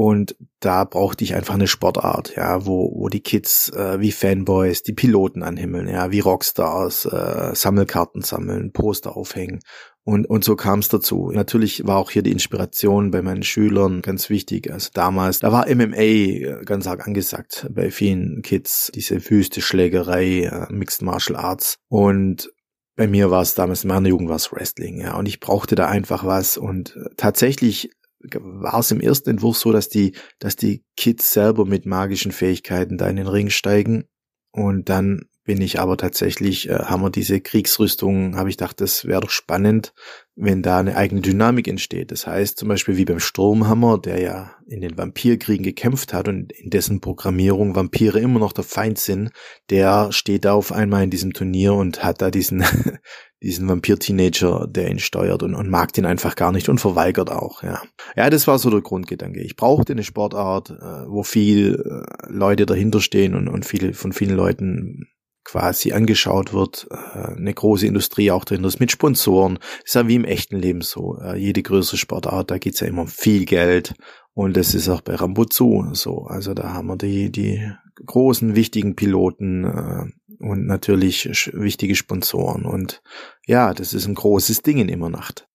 und 0.00 0.36
da 0.60 0.84
brauchte 0.84 1.24
ich 1.24 1.34
einfach 1.34 1.54
eine 1.54 1.66
Sportart, 1.66 2.36
ja, 2.36 2.64
wo, 2.64 2.92
wo 2.94 3.08
die 3.08 3.18
Kids 3.18 3.68
äh, 3.70 3.98
wie 3.98 4.12
Fanboys 4.12 4.84
die 4.84 4.92
Piloten 4.92 5.42
anhimmeln, 5.42 5.88
ja, 5.88 6.12
wie 6.12 6.20
Rockstars, 6.20 7.06
äh, 7.06 7.50
Sammelkarten 7.56 8.22
sammeln, 8.22 8.70
Poster 8.70 9.16
aufhängen. 9.16 9.58
Und, 10.04 10.26
und 10.26 10.44
so 10.44 10.54
kam 10.54 10.78
es 10.78 10.88
dazu. 10.88 11.32
Natürlich 11.32 11.84
war 11.84 11.96
auch 11.96 12.12
hier 12.12 12.22
die 12.22 12.30
Inspiration 12.30 13.10
bei 13.10 13.22
meinen 13.22 13.42
Schülern 13.42 14.00
ganz 14.00 14.30
wichtig. 14.30 14.72
Also 14.72 14.90
damals, 14.94 15.40
da 15.40 15.50
war 15.50 15.66
MMA 15.68 15.96
äh, 15.96 16.62
ganz 16.64 16.86
arg 16.86 17.04
angesagt 17.04 17.66
bei 17.68 17.90
vielen 17.90 18.42
Kids, 18.42 18.92
diese 18.94 19.28
wüste 19.28 19.60
Schlägerei, 19.60 20.44
äh, 20.44 20.72
Mixed 20.72 21.02
Martial 21.02 21.36
Arts. 21.36 21.78
Und 21.88 22.52
bei 22.94 23.08
mir 23.08 23.32
war 23.32 23.42
es 23.42 23.56
damals, 23.56 23.82
in 23.82 23.88
meiner 23.88 24.10
Jugend 24.10 24.28
war 24.28 24.36
es 24.36 24.52
Wrestling, 24.52 25.00
ja. 25.00 25.16
Und 25.16 25.26
ich 25.26 25.40
brauchte 25.40 25.74
da 25.74 25.88
einfach 25.88 26.24
was. 26.24 26.56
Und 26.56 26.94
äh, 26.94 27.10
tatsächlich 27.16 27.90
war 28.20 28.80
es 28.80 28.90
im 28.90 29.00
ersten 29.00 29.30
Entwurf 29.30 29.56
so, 29.56 29.72
dass 29.72 29.88
die, 29.88 30.14
dass 30.38 30.56
die 30.56 30.84
Kids 30.96 31.32
selber 31.32 31.64
mit 31.64 31.86
magischen 31.86 32.32
Fähigkeiten 32.32 32.98
da 32.98 33.08
in 33.08 33.16
den 33.16 33.28
Ring 33.28 33.50
steigen. 33.50 34.04
Und 34.50 34.88
dann 34.88 35.28
bin 35.48 35.62
ich 35.62 35.80
aber 35.80 35.96
tatsächlich, 35.96 36.68
äh, 36.68 36.74
haben 36.74 37.00
wir 37.02 37.08
diese 37.08 37.40
Kriegsrüstung, 37.40 38.36
habe 38.36 38.50
ich 38.50 38.58
gedacht, 38.58 38.82
das 38.82 39.06
wäre 39.06 39.22
doch 39.22 39.30
spannend, 39.30 39.94
wenn 40.36 40.62
da 40.62 40.78
eine 40.78 40.94
eigene 40.94 41.22
Dynamik 41.22 41.68
entsteht. 41.68 42.10
Das 42.10 42.26
heißt 42.26 42.58
zum 42.58 42.68
Beispiel 42.68 42.98
wie 42.98 43.06
beim 43.06 43.18
Sturmhammer, 43.18 43.96
der 43.96 44.20
ja 44.20 44.50
in 44.66 44.82
den 44.82 44.98
Vampirkriegen 44.98 45.64
gekämpft 45.64 46.12
hat 46.12 46.28
und 46.28 46.52
in 46.52 46.68
dessen 46.68 47.00
Programmierung 47.00 47.74
Vampire 47.74 48.20
immer 48.20 48.40
noch 48.40 48.52
der 48.52 48.64
Feind 48.64 48.98
sind, 48.98 49.30
der 49.70 50.12
steht 50.12 50.44
da 50.44 50.52
auf 50.52 50.70
einmal 50.70 51.04
in 51.04 51.10
diesem 51.10 51.32
Turnier 51.32 51.72
und 51.72 52.04
hat 52.04 52.20
da 52.20 52.30
diesen, 52.30 52.62
diesen 53.42 53.68
Vampir-Teenager, 53.68 54.66
der 54.68 54.90
ihn 54.90 54.98
steuert 54.98 55.42
und, 55.42 55.54
und 55.54 55.70
mag 55.70 55.92
den 55.92 56.06
einfach 56.06 56.34
gar 56.34 56.52
nicht 56.52 56.68
und 56.68 56.80
verweigert 56.80 57.30
auch, 57.30 57.62
ja. 57.62 57.82
Ja, 58.16 58.30
das 58.30 58.46
war 58.46 58.58
so 58.58 58.70
der 58.70 58.80
Grundgedanke. 58.80 59.40
Ich 59.40 59.56
brauchte 59.56 59.92
eine 59.92 60.02
Sportart, 60.02 60.70
äh, 60.70 61.08
wo 61.08 61.22
viel 61.22 61.74
äh, 61.74 62.32
Leute 62.32 62.66
dahinter 62.66 63.00
stehen 63.00 63.34
und, 63.34 63.48
und 63.48 63.64
viele, 63.64 63.94
von 63.94 64.12
vielen 64.12 64.36
Leuten 64.36 65.06
quasi 65.44 65.92
angeschaut 65.92 66.52
wird, 66.52 66.88
äh, 66.90 67.36
eine 67.36 67.54
große 67.54 67.86
Industrie 67.86 68.30
auch 68.30 68.44
dahinter 68.44 68.68
ist 68.68 68.80
mit 68.80 68.92
Sponsoren. 68.92 69.58
Ist 69.84 69.94
ja 69.94 70.06
wie 70.08 70.16
im 70.16 70.24
echten 70.24 70.56
Leben 70.56 70.82
so. 70.82 71.18
Äh, 71.22 71.38
jede 71.38 71.62
größere 71.62 71.96
Sportart, 71.96 72.50
da 72.50 72.58
geht's 72.58 72.80
ja 72.80 72.86
immer 72.86 73.02
um 73.02 73.08
viel 73.08 73.44
Geld 73.44 73.94
und 74.34 74.56
das 74.56 74.74
ist 74.74 74.88
auch 74.88 75.00
bei 75.00 75.14
Rambuzu 75.14 75.88
so. 75.92 76.24
Also 76.26 76.54
da 76.54 76.72
haben 76.74 76.88
wir 76.88 76.96
die, 76.96 77.30
die 77.32 77.72
großen, 78.04 78.54
wichtigen 78.56 78.94
Piloten 78.94 79.64
äh, 79.64 80.04
und 80.38 80.66
natürlich 80.66 81.28
wichtige 81.52 81.94
Sponsoren. 81.94 82.64
Und 82.64 83.02
ja, 83.46 83.74
das 83.74 83.92
ist 83.92 84.06
ein 84.06 84.14
großes 84.14 84.62
Ding 84.62 84.78
in 84.78 84.88
Immernacht. 84.88 85.48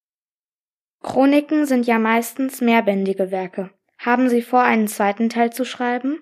Chroniken 1.01 1.65
sind 1.65 1.85
ja 1.85 1.99
meistens 1.99 2.61
mehrbändige 2.61 3.29
Werke. 3.31 3.71
Haben 3.97 4.29
Sie 4.29 4.41
vor, 4.41 4.61
einen 4.61 4.87
zweiten 4.87 5.29
Teil 5.29 5.51
zu 5.51 5.65
schreiben? 5.65 6.19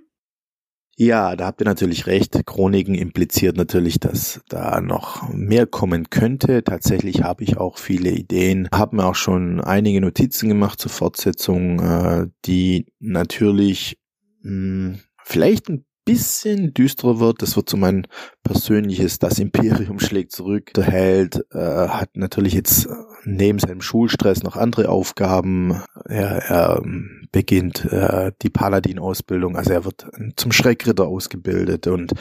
Ja, 0.97 1.36
da 1.36 1.47
habt 1.47 1.62
ihr 1.62 1.65
natürlich 1.65 2.06
recht. 2.06 2.45
Chroniken 2.45 2.95
impliziert 2.95 3.58
natürlich, 3.58 4.00
dass 4.00 4.41
da 4.50 4.82
noch 4.82 5.30
mehr 5.34 5.65
kommen 5.65 6.10
könnte. 6.10 6.63
Tatsächlich 6.63 7.24
habe 7.24 7.43
ich 7.43 7.58
auch 7.58 7.78
viele 7.78 8.12
Ideen, 8.12 8.67
habe 8.71 8.97
mir 8.97 9.06
auch 9.06 9.15
schon 9.15 9.62
einige 9.62 10.02
Notizen 10.02 10.50
gemacht 10.50 10.80
zur 10.80 10.91
Fortsetzung, 10.91 11.80
äh, 11.80 12.28
die 12.45 12.93
natürlich 13.00 13.97
mh, 14.43 14.50
hm, 14.50 15.00
vielleicht 15.24 15.69
ein 15.69 15.86
bisschen 16.05 16.73
düsterer 16.73 17.19
wird. 17.19 17.41
Das 17.41 17.55
wird 17.55 17.69
so 17.69 17.77
mein 17.77 18.07
persönliches, 18.43 19.19
das 19.19 19.39
Imperium 19.39 19.99
schlägt 19.99 20.31
zurück. 20.31 20.73
Der 20.73 20.85
Held 20.85 21.45
äh, 21.51 21.59
hat 21.59 22.15
natürlich 22.15 22.53
jetzt 22.53 22.87
neben 23.23 23.59
seinem 23.59 23.81
Schulstress 23.81 24.43
noch 24.43 24.55
andere 24.55 24.89
Aufgaben. 24.89 25.81
Er, 26.05 26.43
er 26.49 26.81
ähm, 26.83 27.27
beginnt 27.31 27.85
äh, 27.85 28.31
die 28.41 28.49
Paladin-Ausbildung, 28.49 29.55
also 29.55 29.71
er 29.71 29.85
wird 29.85 30.07
zum 30.35 30.51
Schreckritter 30.51 31.07
ausgebildet 31.07 31.87
und 31.87 32.13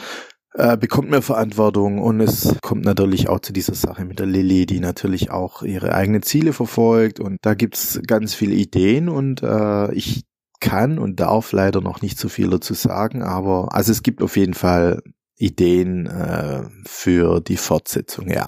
äh, 0.53 0.77
bekommt 0.77 1.09
mehr 1.09 1.21
Verantwortung 1.21 1.99
und 1.99 2.19
es 2.19 2.55
kommt 2.61 2.83
natürlich 2.83 3.29
auch 3.29 3.39
zu 3.39 3.53
dieser 3.53 3.73
Sache 3.73 4.05
mit 4.05 4.19
der 4.19 4.25
Lilly, 4.25 4.65
die 4.65 4.79
natürlich 4.79 5.31
auch 5.31 5.63
ihre 5.63 5.93
eigenen 5.93 6.23
Ziele 6.23 6.53
verfolgt 6.53 7.19
und 7.19 7.37
da 7.41 7.53
gibt's 7.53 8.01
ganz 8.05 8.33
viele 8.33 8.55
Ideen 8.55 9.09
und 9.09 9.43
äh, 9.43 9.93
ich 9.93 10.23
kann 10.61 10.97
und 10.97 11.19
darf 11.19 11.51
leider 11.51 11.81
noch 11.81 12.01
nicht 12.01 12.17
so 12.17 12.29
viel 12.29 12.49
dazu 12.49 12.73
sagen, 12.73 13.21
aber 13.21 13.75
also 13.75 13.91
es 13.91 14.03
gibt 14.03 14.21
auf 14.21 14.37
jeden 14.37 14.53
Fall 14.53 15.03
Ideen 15.35 16.05
äh, 16.05 16.63
für 16.85 17.41
die 17.41 17.57
Fortsetzung, 17.57 18.29
ja. 18.29 18.47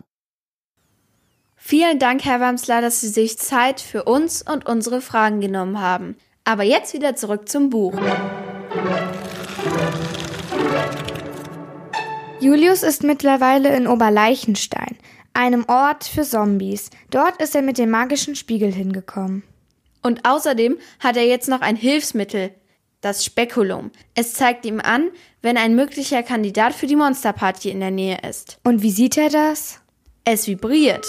Vielen 1.56 1.98
Dank, 1.98 2.24
Herr 2.26 2.40
Wamsler, 2.40 2.82
dass 2.82 3.02
Sie 3.02 3.08
sich 3.08 3.38
Zeit 3.38 3.82
für 3.82 4.04
uns 4.04 4.42
und 4.42 4.66
unsere 4.66 5.02
Fragen 5.02 5.42
genommen 5.42 5.80
haben. 5.80 6.16
Aber 6.44 6.64
jetzt 6.64 6.94
wieder 6.94 7.16
zurück 7.16 7.48
zum 7.48 7.70
Buch. 7.70 7.94
Julius 12.42 12.84
ist 12.84 13.04
mittlerweile 13.04 13.74
in 13.76 13.88
Oberleichenstein, 13.88 14.98
einem 15.34 15.64
Ort 15.70 16.04
für 16.04 16.24
Zombies. 16.24 16.90
Dort 17.10 17.42
ist 17.42 17.56
er 17.56 17.62
mit 17.62 17.78
dem 17.78 17.90
magischen 17.90 18.36
Spiegel 18.36 18.74
hingekommen. 18.74 19.44
Und 20.04 20.26
außerdem 20.26 20.78
hat 21.00 21.18
er 21.18 21.26
jetzt 21.26 21.48
noch 21.48 21.62
ein 21.62 21.78
Hilfsmittel, 21.78 22.52
das 23.02 23.26
Spekulum. 23.26 23.92
Es 24.16 24.34
zeigt 24.34 24.66
ihm 24.66 24.80
an, 24.80 25.10
wenn 25.42 25.58
ein 25.58 25.76
möglicher 25.76 26.24
Kandidat 26.24 26.74
für 26.74 26.88
die 26.88 26.96
Monsterparty 26.96 27.70
in 27.70 27.80
der 27.80 27.92
Nähe 27.92 28.20
ist. 28.28 28.60
Und 28.64 28.82
wie 28.82 28.92
sieht 28.92 29.18
er 29.18 29.30
das? 29.30 29.80
Es 30.26 30.48
vibriert. 30.48 31.06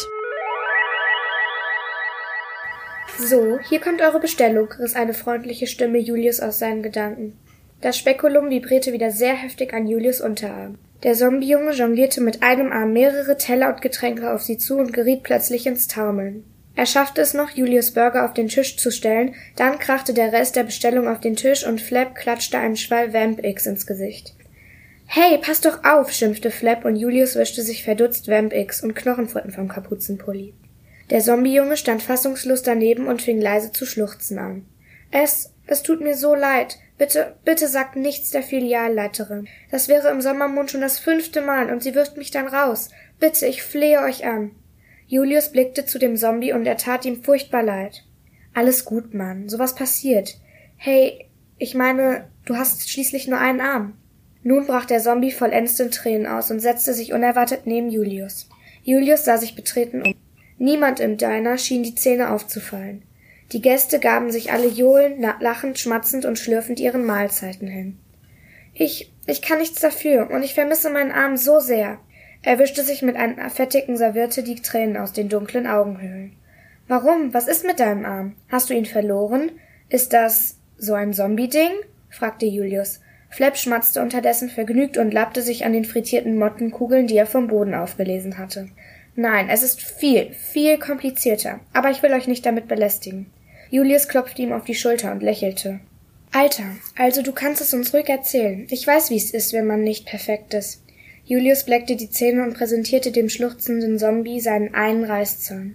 So, 3.18 3.58
hier 3.68 3.80
kommt 3.80 4.00
eure 4.00 4.18
Bestellung, 4.18 4.72
riss 4.72 4.96
eine 4.96 5.14
freundliche 5.14 5.68
Stimme 5.68 5.98
Julius 5.98 6.40
aus 6.40 6.58
seinen 6.58 6.82
Gedanken. 6.82 7.38
Das 7.80 7.96
Spekulum 7.96 8.50
vibrierte 8.50 8.92
wieder 8.92 9.10
sehr 9.10 9.34
heftig 9.34 9.72
an 9.72 9.86
Julius 9.86 10.20
Unterarm. 10.20 10.78
Der 11.04 11.14
Zombiejunge 11.14 11.72
jonglierte 11.72 12.20
mit 12.20 12.42
einem 12.42 12.72
Arm 12.72 12.92
mehrere 12.92 13.36
Teller 13.36 13.68
und 13.68 13.82
Getränke 13.82 14.32
auf 14.32 14.42
sie 14.42 14.58
zu 14.58 14.78
und 14.78 14.92
geriet 14.92 15.22
plötzlich 15.22 15.66
ins 15.66 15.86
Taumeln. 15.86 16.44
Er 16.76 16.86
schaffte 16.86 17.20
es 17.20 17.34
noch, 17.34 17.50
Julius 17.50 17.92
Burger 17.92 18.24
auf 18.24 18.34
den 18.34 18.48
Tisch 18.48 18.76
zu 18.76 18.90
stellen, 18.90 19.34
dann 19.56 19.78
krachte 19.78 20.12
der 20.12 20.32
Rest 20.32 20.56
der 20.56 20.64
Bestellung 20.64 21.06
auf 21.06 21.20
den 21.20 21.36
Tisch 21.36 21.66
und 21.66 21.80
Flap 21.80 22.14
klatschte 22.14 22.58
einen 22.58 22.76
Schwall 22.76 23.12
Vamp 23.12 23.44
X 23.44 23.66
ins 23.66 23.86
Gesicht. 23.86 24.34
Hey, 25.06 25.38
pass 25.38 25.60
doch 25.60 25.84
auf, 25.84 26.10
schimpfte 26.10 26.50
Flap 26.50 26.84
und 26.84 26.96
Julius 26.96 27.36
wischte 27.36 27.62
sich 27.62 27.84
verdutzt 27.84 28.26
Vamp 28.26 28.52
X 28.52 28.82
und 28.82 28.94
Knochenfutten 28.94 29.52
vom 29.52 29.68
Kapuzenpulli. 29.68 30.54
Der 31.10 31.20
Zombiejunge 31.20 31.76
stand 31.76 32.02
fassungslos 32.02 32.62
daneben 32.62 33.06
und 33.06 33.22
fing 33.22 33.40
leise 33.40 33.70
zu 33.70 33.86
schluchzen 33.86 34.38
an. 34.38 34.66
Es, 35.10 35.52
es 35.66 35.82
tut 35.82 36.00
mir 36.00 36.16
so 36.16 36.34
leid. 36.34 36.78
Bitte, 36.98 37.36
bitte 37.44 37.68
sagt 37.68 37.96
nichts 37.96 38.30
der 38.30 38.42
Filialleiterin. 38.42 39.46
Das 39.70 39.88
wäre 39.88 40.10
im 40.10 40.20
Sommermond 40.20 40.70
schon 40.70 40.80
das 40.80 40.98
fünfte 40.98 41.40
Mal 41.40 41.70
und 41.70 41.82
sie 41.82 41.94
wirft 41.94 42.16
mich 42.16 42.30
dann 42.30 42.48
raus. 42.48 42.88
Bitte, 43.20 43.46
ich 43.46 43.62
flehe 43.62 44.00
euch 44.00 44.24
an. 44.24 44.52
Julius 45.06 45.52
blickte 45.52 45.84
zu 45.84 45.98
dem 45.98 46.16
Zombie 46.16 46.52
und 46.52 46.66
er 46.66 46.76
tat 46.76 47.04
ihm 47.04 47.22
furchtbar 47.22 47.62
leid. 47.62 48.04
Alles 48.54 48.84
gut, 48.84 49.14
Mann. 49.14 49.48
Sowas 49.48 49.74
passiert. 49.74 50.38
Hey, 50.76 51.26
ich 51.58 51.74
meine, 51.74 52.28
du 52.44 52.56
hast 52.56 52.88
schließlich 52.88 53.28
nur 53.28 53.38
einen 53.38 53.60
Arm. 53.60 53.94
Nun 54.42 54.66
brach 54.66 54.84
der 54.84 55.00
Zombie 55.00 55.32
vollends 55.32 55.80
in 55.80 55.90
Tränen 55.90 56.26
aus 56.26 56.50
und 56.50 56.60
setzte 56.60 56.94
sich 56.94 57.12
unerwartet 57.12 57.62
neben 57.66 57.90
Julius. 57.90 58.48
Julius 58.82 59.24
sah 59.24 59.38
sich 59.38 59.56
betreten 59.56 60.02
um. 60.02 60.14
Niemand 60.58 61.00
im 61.00 61.16
Diner 61.16 61.58
schien 61.58 61.82
die 61.82 61.94
Zähne 61.94 62.30
aufzufallen. 62.30 63.02
Die 63.52 63.60
Gäste 63.62 63.98
gaben 63.98 64.30
sich 64.30 64.52
alle 64.52 64.68
johlend, 64.68 65.24
lachend, 65.40 65.78
schmatzend 65.78 66.24
und 66.24 66.38
schlürfend 66.38 66.80
ihren 66.80 67.04
Mahlzeiten 67.04 67.68
hin. 67.68 67.98
Ich, 68.72 69.12
ich 69.26 69.42
kann 69.42 69.58
nichts 69.58 69.80
dafür 69.80 70.30
und 70.30 70.42
ich 70.42 70.54
vermisse 70.54 70.90
meinen 70.90 71.12
Arm 71.12 71.36
so 71.36 71.60
sehr. 71.60 71.98
Er 72.44 72.58
wischte 72.58 72.82
sich 72.82 73.00
mit 73.00 73.16
einer 73.16 73.48
fettigen 73.48 73.96
Serviette 73.96 74.42
die 74.42 74.56
Tränen 74.56 74.98
aus 74.98 75.12
den 75.12 75.30
dunklen 75.30 75.66
Augenhöhlen. 75.66 76.36
Warum? 76.86 77.32
Was 77.32 77.48
ist 77.48 77.64
mit 77.64 77.80
deinem 77.80 78.04
Arm? 78.04 78.36
Hast 78.50 78.68
du 78.68 78.74
ihn 78.74 78.84
verloren? 78.84 79.50
Ist 79.88 80.12
das 80.12 80.58
so 80.76 80.92
ein 80.92 81.14
Zombie-Ding? 81.14 81.70
fragte 82.10 82.44
Julius. 82.44 83.00
Flap 83.30 83.56
schmatzte 83.56 84.02
unterdessen 84.02 84.50
vergnügt 84.50 84.98
und 84.98 85.12
lappte 85.12 85.40
sich 85.42 85.64
an 85.64 85.72
den 85.72 85.86
frittierten 85.86 86.38
Mottenkugeln, 86.38 87.06
die 87.06 87.16
er 87.16 87.26
vom 87.26 87.48
Boden 87.48 87.74
aufgelesen 87.74 88.38
hatte. 88.38 88.68
Nein, 89.16 89.48
es 89.48 89.62
ist 89.62 89.80
viel, 89.80 90.32
viel 90.32 90.78
komplizierter, 90.78 91.60
aber 91.72 91.90
ich 91.90 92.02
will 92.02 92.12
euch 92.12 92.28
nicht 92.28 92.44
damit 92.44 92.68
belästigen. 92.68 93.26
Julius 93.70 94.06
klopfte 94.06 94.42
ihm 94.42 94.52
auf 94.52 94.64
die 94.64 94.74
Schulter 94.74 95.10
und 95.10 95.22
lächelte. 95.22 95.80
Alter, 96.30 96.64
also 96.96 97.22
du 97.22 97.32
kannst 97.32 97.60
es 97.60 97.74
uns 97.74 97.94
ruhig 97.94 98.08
erzählen. 98.08 98.66
Ich 98.70 98.86
weiß, 98.86 99.10
wie 99.10 99.16
es 99.16 99.32
ist, 99.32 99.52
wenn 99.52 99.66
man 99.66 99.82
nicht 99.82 100.06
perfekt 100.06 100.52
ist. 100.52 100.83
Julius 101.26 101.64
bleckte 101.64 101.96
die 101.96 102.10
Zähne 102.10 102.42
und 102.42 102.54
präsentierte 102.54 103.10
dem 103.10 103.30
schluchzenden 103.30 103.98
Zombie 103.98 104.40
seinen 104.40 104.74
einen 104.74 105.04
Reißzahn. 105.04 105.74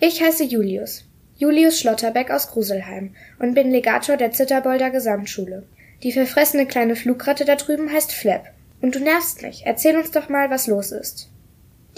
Ich 0.00 0.22
heiße 0.22 0.44
Julius. 0.44 1.04
Julius 1.36 1.78
Schlotterbeck 1.78 2.30
aus 2.30 2.50
Gruselheim 2.50 3.14
und 3.38 3.54
bin 3.54 3.70
Legator 3.70 4.16
der 4.16 4.32
Zitterbolder 4.32 4.90
Gesamtschule. 4.90 5.64
Die 6.02 6.12
verfressene 6.12 6.66
kleine 6.66 6.96
Flugratte 6.96 7.44
da 7.44 7.56
drüben 7.56 7.92
heißt 7.92 8.12
Flap. 8.12 8.46
Und 8.80 8.94
du 8.94 9.00
nervst 9.00 9.42
mich. 9.42 9.62
Erzähl 9.66 9.96
uns 9.96 10.10
doch 10.10 10.28
mal, 10.28 10.50
was 10.50 10.66
los 10.66 10.92
ist. 10.92 11.28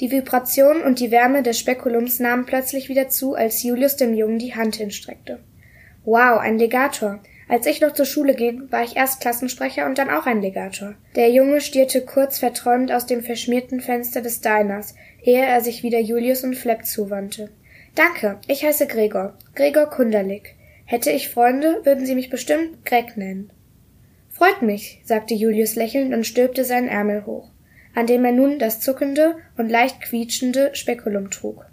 Die 0.01 0.11
Vibration 0.11 0.83
und 0.83 0.99
die 0.99 1.11
Wärme 1.11 1.43
des 1.43 1.59
Spekulums 1.59 2.21
nahmen 2.21 2.47
plötzlich 2.47 2.89
wieder 2.89 3.09
zu, 3.09 3.35
als 3.35 3.63
Julius 3.63 3.97
dem 3.97 4.15
Jungen 4.15 4.39
die 4.39 4.55
Hand 4.55 4.77
hinstreckte. 4.77 5.41
Wow, 6.05 6.41
ein 6.41 6.59
Legator. 6.59 7.21
Als 7.51 7.67
ich 7.67 7.81
noch 7.81 7.95
zur 7.95 8.07
Schule 8.07 8.35
ging, 8.37 8.71
war 8.71 8.85
ich 8.85 8.95
erst 8.95 9.21
Klassensprecher 9.21 9.85
und 9.87 9.99
dann 9.99 10.09
auch 10.09 10.25
ein 10.25 10.41
Legator. 10.41 10.95
Der 11.17 11.33
Junge 11.33 11.61
stierte 11.61 12.03
kurz 12.03 12.39
verträumt 12.39 12.93
aus 12.93 13.07
dem 13.07 13.25
verschmierten 13.25 13.81
Fenster 13.81 14.23
des 14.23 14.41
Diners, 14.41 14.95
ehe 15.21 15.45
er 15.45 15.61
sich 15.61 15.83
wieder 15.83 15.99
Julius 15.99 16.45
und 16.45 16.55
Flap 16.55 16.87
zuwandte. 16.87 17.51
Danke, 17.97 18.39
ich 18.47 18.65
heiße 18.65 18.87
Gregor. 18.87 19.37
Gregor 19.57 19.87
Kunderlich. 19.87 20.55
Hätte 20.85 21.11
ich 21.11 21.29
Freunde, 21.29 21.81
würden 21.83 22.07
sie 22.07 22.15
mich 22.15 22.31
bestimmt 22.31 22.87
Greg 22.87 23.17
nennen. 23.17 23.51
Freut 24.29 24.63
mich, 24.63 25.01
sagte 25.03 25.35
Julius 25.35 25.75
lächelnd 25.75 26.15
und 26.15 26.29
stülpte 26.29 26.65
seinen 26.65 26.87
Ärmel 26.87 27.27
hoch, 27.27 27.51
an 27.97 28.07
dem 28.07 28.25
er 28.25 28.33
nun 28.33 28.61
das 28.61 28.79
zuckende 28.79 29.35
und 29.57 29.69
leicht 29.69 30.01
quietschende 30.03 30.71
Spekulum 30.75 31.33
trug. 31.33 31.67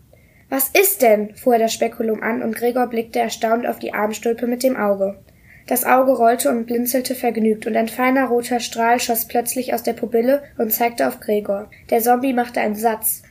Was 0.49 0.69
ist 0.69 1.03
denn? 1.03 1.35
fuhr 1.35 1.53
er 1.53 1.59
das 1.59 1.73
Spekulum 1.73 2.23
an 2.23 2.41
und 2.41 2.55
Gregor 2.55 2.87
blickte 2.87 3.19
erstaunt 3.19 3.67
auf 3.67 3.77
die 3.77 3.93
Armstulpe 3.93 4.47
mit 4.47 4.63
dem 4.63 4.75
Auge. 4.75 5.19
Das 5.67 5.83
Auge 5.83 6.13
rollte 6.13 6.49
und 6.49 6.65
blinzelte 6.65 7.13
vergnügt, 7.13 7.67
und 7.67 7.75
ein 7.75 7.89
feiner 7.89 8.27
roter 8.27 8.61
Strahl 8.61 9.01
schoss 9.01 9.27
plötzlich 9.27 9.73
aus 9.73 9.83
der 9.83 9.93
Pupille 9.93 10.43
und 10.57 10.71
zeigte 10.71 11.07
auf 11.07 11.19
Gregor. 11.19 11.69
Der 11.89 11.99
Zombie 11.99 12.33
machte 12.33 12.61
einen 12.61 12.75
Satz. 12.75 13.21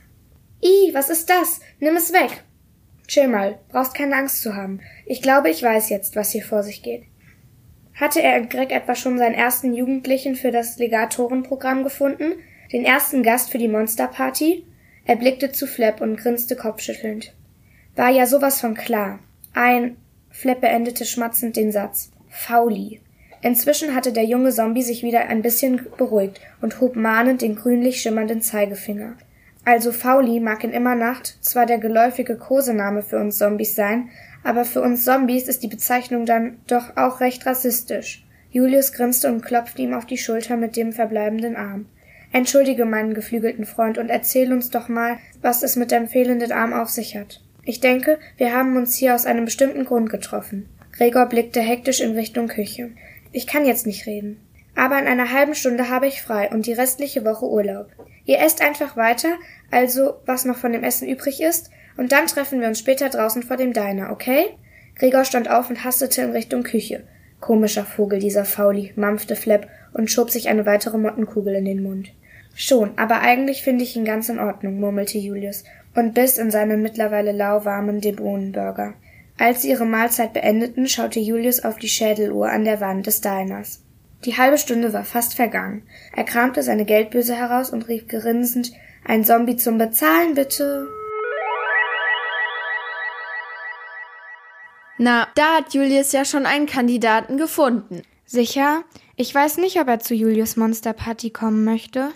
I, 0.63 0.93
was 0.93 1.09
ist 1.09 1.29
das? 1.29 1.59
Nimm 1.79 1.95
es 1.95 2.13
weg. 2.13 2.43
Chill 3.07 3.27
mal, 3.27 3.57
brauchst 3.69 3.95
keine 3.95 4.15
Angst 4.15 4.43
zu 4.43 4.55
haben. 4.55 4.81
Ich 5.05 5.21
glaube, 5.21 5.49
ich 5.49 5.63
weiß 5.63 5.89
jetzt, 5.89 6.15
was 6.15 6.31
hier 6.31 6.43
vor 6.43 6.61
sich 6.61 6.83
geht. 6.83 7.03
Hatte 7.95 8.21
er 8.21 8.37
in 8.37 8.49
Greg 8.49 8.71
etwa 8.71 8.93
schon 8.93 9.17
seinen 9.17 9.33
ersten 9.33 9.73
Jugendlichen 9.73 10.35
für 10.35 10.51
das 10.51 10.77
Legatorenprogramm 10.77 11.83
gefunden? 11.83 12.33
Den 12.71 12.85
ersten 12.85 13.23
Gast 13.23 13.49
für 13.49 13.57
die 13.57 13.67
Monsterparty? 13.67 14.65
Er 15.05 15.15
blickte 15.15 15.51
zu 15.51 15.65
Flap 15.65 16.01
und 16.01 16.17
grinste 16.17 16.55
kopfschüttelnd. 16.55 17.33
War 17.95 18.09
ja 18.09 18.27
sowas 18.27 18.61
von 18.61 18.75
klar. 18.75 19.19
Ein 19.53 19.97
Flap 20.29 20.61
beendete 20.61 21.05
schmatzend 21.05 21.55
den 21.55 21.71
Satz. 21.71 22.11
Fauli. 22.37 23.01
Inzwischen 23.41 23.95
hatte 23.95 24.13
der 24.13 24.23
junge 24.23 24.51
Zombie 24.51 24.83
sich 24.83 25.03
wieder 25.03 25.21
ein 25.27 25.41
bisschen 25.41 25.81
beruhigt 25.97 26.39
und 26.61 26.79
hob 26.79 26.95
mahnend 26.95 27.41
den 27.41 27.55
grünlich 27.55 27.99
schimmernden 27.99 28.41
Zeigefinger. 28.41 29.15
Also 29.65 29.91
Fauli 29.91 30.39
mag 30.39 30.63
in 30.63 30.71
Immernacht 30.71 31.37
zwar 31.41 31.65
der 31.65 31.79
geläufige 31.79 32.37
Kosename 32.37 33.01
für 33.01 33.19
uns 33.19 33.37
Zombies 33.37 33.75
sein, 33.75 34.09
aber 34.43 34.65
für 34.65 34.81
uns 34.81 35.03
Zombies 35.03 35.47
ist 35.47 35.63
die 35.63 35.67
Bezeichnung 35.67 36.25
dann 36.25 36.57
doch 36.67 36.95
auch 36.95 37.19
recht 37.19 37.45
rassistisch. 37.45 38.23
Julius 38.51 38.93
grinste 38.93 39.27
und 39.29 39.41
klopfte 39.41 39.81
ihm 39.81 39.93
auf 39.93 40.05
die 40.05 40.17
Schulter 40.17 40.55
mit 40.55 40.77
dem 40.77 40.93
verbleibenden 40.93 41.55
Arm. 41.55 41.87
Entschuldige 42.31 42.85
meinen 42.85 43.13
geflügelten 43.13 43.65
Freund 43.65 43.97
und 43.97 44.09
erzähl 44.09 44.53
uns 44.53 44.69
doch 44.69 44.89
mal, 44.89 45.17
was 45.41 45.63
es 45.63 45.75
mit 45.75 45.91
dem 45.91 46.07
fehlenden 46.07 46.51
Arm 46.51 46.71
auf 46.71 46.89
sich 46.89 47.17
hat. 47.17 47.41
Ich 47.65 47.79
denke, 47.79 48.19
wir 48.37 48.53
haben 48.53 48.77
uns 48.77 48.95
hier 48.95 49.15
aus 49.15 49.25
einem 49.25 49.45
bestimmten 49.45 49.85
Grund 49.85 50.09
getroffen. 50.09 50.69
Gregor 50.97 51.27
blickte 51.27 51.61
hektisch 51.61 52.01
in 52.01 52.15
Richtung 52.15 52.47
Küche. 52.47 52.89
Ich 53.31 53.45
kann 53.45 53.65
jetzt 53.65 53.85
nicht 53.85 54.07
reden. 54.07 54.39
Aber 54.75 54.97
in 54.99 55.07
einer 55.07 55.31
halben 55.31 55.55
Stunde 55.55 55.89
habe 55.89 56.07
ich 56.07 56.21
frei 56.21 56.49
und 56.49 56.65
die 56.65 56.73
restliche 56.73 57.23
Woche 57.23 57.45
Urlaub. 57.45 57.87
Ihr 58.25 58.39
esst 58.39 58.61
einfach 58.61 58.97
weiter, 58.97 59.29
also 59.71 60.15
was 60.25 60.45
noch 60.45 60.57
von 60.57 60.71
dem 60.71 60.83
Essen 60.83 61.07
übrig 61.07 61.41
ist, 61.41 61.69
und 61.97 62.11
dann 62.11 62.27
treffen 62.27 62.61
wir 62.61 62.67
uns 62.67 62.79
später 62.79 63.09
draußen 63.09 63.43
vor 63.43 63.57
dem 63.57 63.73
Diner, 63.73 64.11
okay? 64.11 64.45
Gregor 64.95 65.25
stand 65.25 65.49
auf 65.49 65.69
und 65.69 65.83
hastete 65.83 66.21
in 66.21 66.31
Richtung 66.31 66.63
Küche. 66.63 67.03
Komischer 67.39 67.85
Vogel, 67.85 68.19
dieser 68.19 68.45
Fauli, 68.45 68.93
mampfte 68.95 69.35
Flap 69.35 69.67
und 69.93 70.11
schob 70.11 70.29
sich 70.29 70.49
eine 70.49 70.65
weitere 70.65 70.97
Mottenkugel 70.97 71.55
in 71.55 71.65
den 71.65 71.83
Mund. 71.83 72.11
Schon, 72.55 72.97
aber 72.97 73.21
eigentlich 73.21 73.61
finde 73.61 73.83
ich 73.83 73.95
ihn 73.95 74.05
ganz 74.05 74.29
in 74.29 74.39
Ordnung, 74.39 74.79
murmelte 74.79 75.19
Julius 75.19 75.63
und 75.95 76.15
biss 76.15 76.39
in 76.39 76.49
seinen 76.49 76.81
mittlerweile 76.81 77.31
lauwarmen 77.31 78.01
Debohnenburger. 78.01 78.95
Als 79.37 79.61
sie 79.61 79.69
ihre 79.69 79.85
Mahlzeit 79.85 80.33
beendeten, 80.33 80.87
schaute 80.87 81.19
Julius 81.19 81.63
auf 81.63 81.77
die 81.77 81.89
Schädeluhr 81.89 82.49
an 82.49 82.65
der 82.65 82.81
Wand 82.81 83.05
des 83.05 83.21
Diners. 83.21 83.83
Die 84.25 84.35
halbe 84.35 84.57
Stunde 84.57 84.93
war 84.93 85.03
fast 85.03 85.35
vergangen. 85.35 85.83
Er 86.15 86.23
kramte 86.23 86.63
seine 86.63 86.85
Geldböse 86.85 87.35
heraus 87.35 87.69
und 87.69 87.87
rief 87.87 88.07
grinsend 88.07 88.71
Ein 89.05 89.23
Zombie 89.23 89.55
zum 89.55 89.77
Bezahlen, 89.77 90.33
bitte. 90.33 90.87
Na, 94.97 95.27
da 95.35 95.57
hat 95.57 95.75
Julius 95.75 96.11
ja 96.11 96.25
schon 96.25 96.47
einen 96.47 96.65
Kandidaten 96.65 97.37
gefunden. 97.37 98.01
Sicher? 98.25 98.83
Ich 99.15 99.33
weiß 99.33 99.57
nicht, 99.57 99.79
ob 99.79 99.87
er 99.87 99.99
zu 99.99 100.15
Julius 100.15 100.57
Monsterparty 100.57 101.29
kommen 101.29 101.63
möchte. 101.63 102.09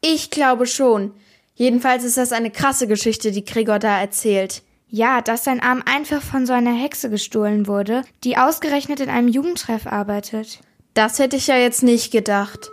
Ich 0.00 0.30
glaube 0.30 0.66
schon. 0.66 1.14
Jedenfalls 1.54 2.02
ist 2.02 2.16
das 2.16 2.32
eine 2.32 2.50
krasse 2.50 2.88
Geschichte, 2.88 3.30
die 3.30 3.44
Gregor 3.44 3.78
da 3.78 4.00
erzählt. 4.00 4.62
Ja, 4.92 5.20
dass 5.20 5.44
sein 5.44 5.60
Arm 5.60 5.84
einfach 5.86 6.20
von 6.20 6.46
so 6.46 6.52
einer 6.52 6.74
Hexe 6.74 7.10
gestohlen 7.10 7.68
wurde, 7.68 8.02
die 8.24 8.36
ausgerechnet 8.36 8.98
in 8.98 9.08
einem 9.08 9.28
Jugendtreff 9.28 9.86
arbeitet. 9.86 10.60
Das 10.94 11.20
hätte 11.20 11.36
ich 11.36 11.46
ja 11.46 11.56
jetzt 11.56 11.84
nicht 11.84 12.10
gedacht. 12.10 12.68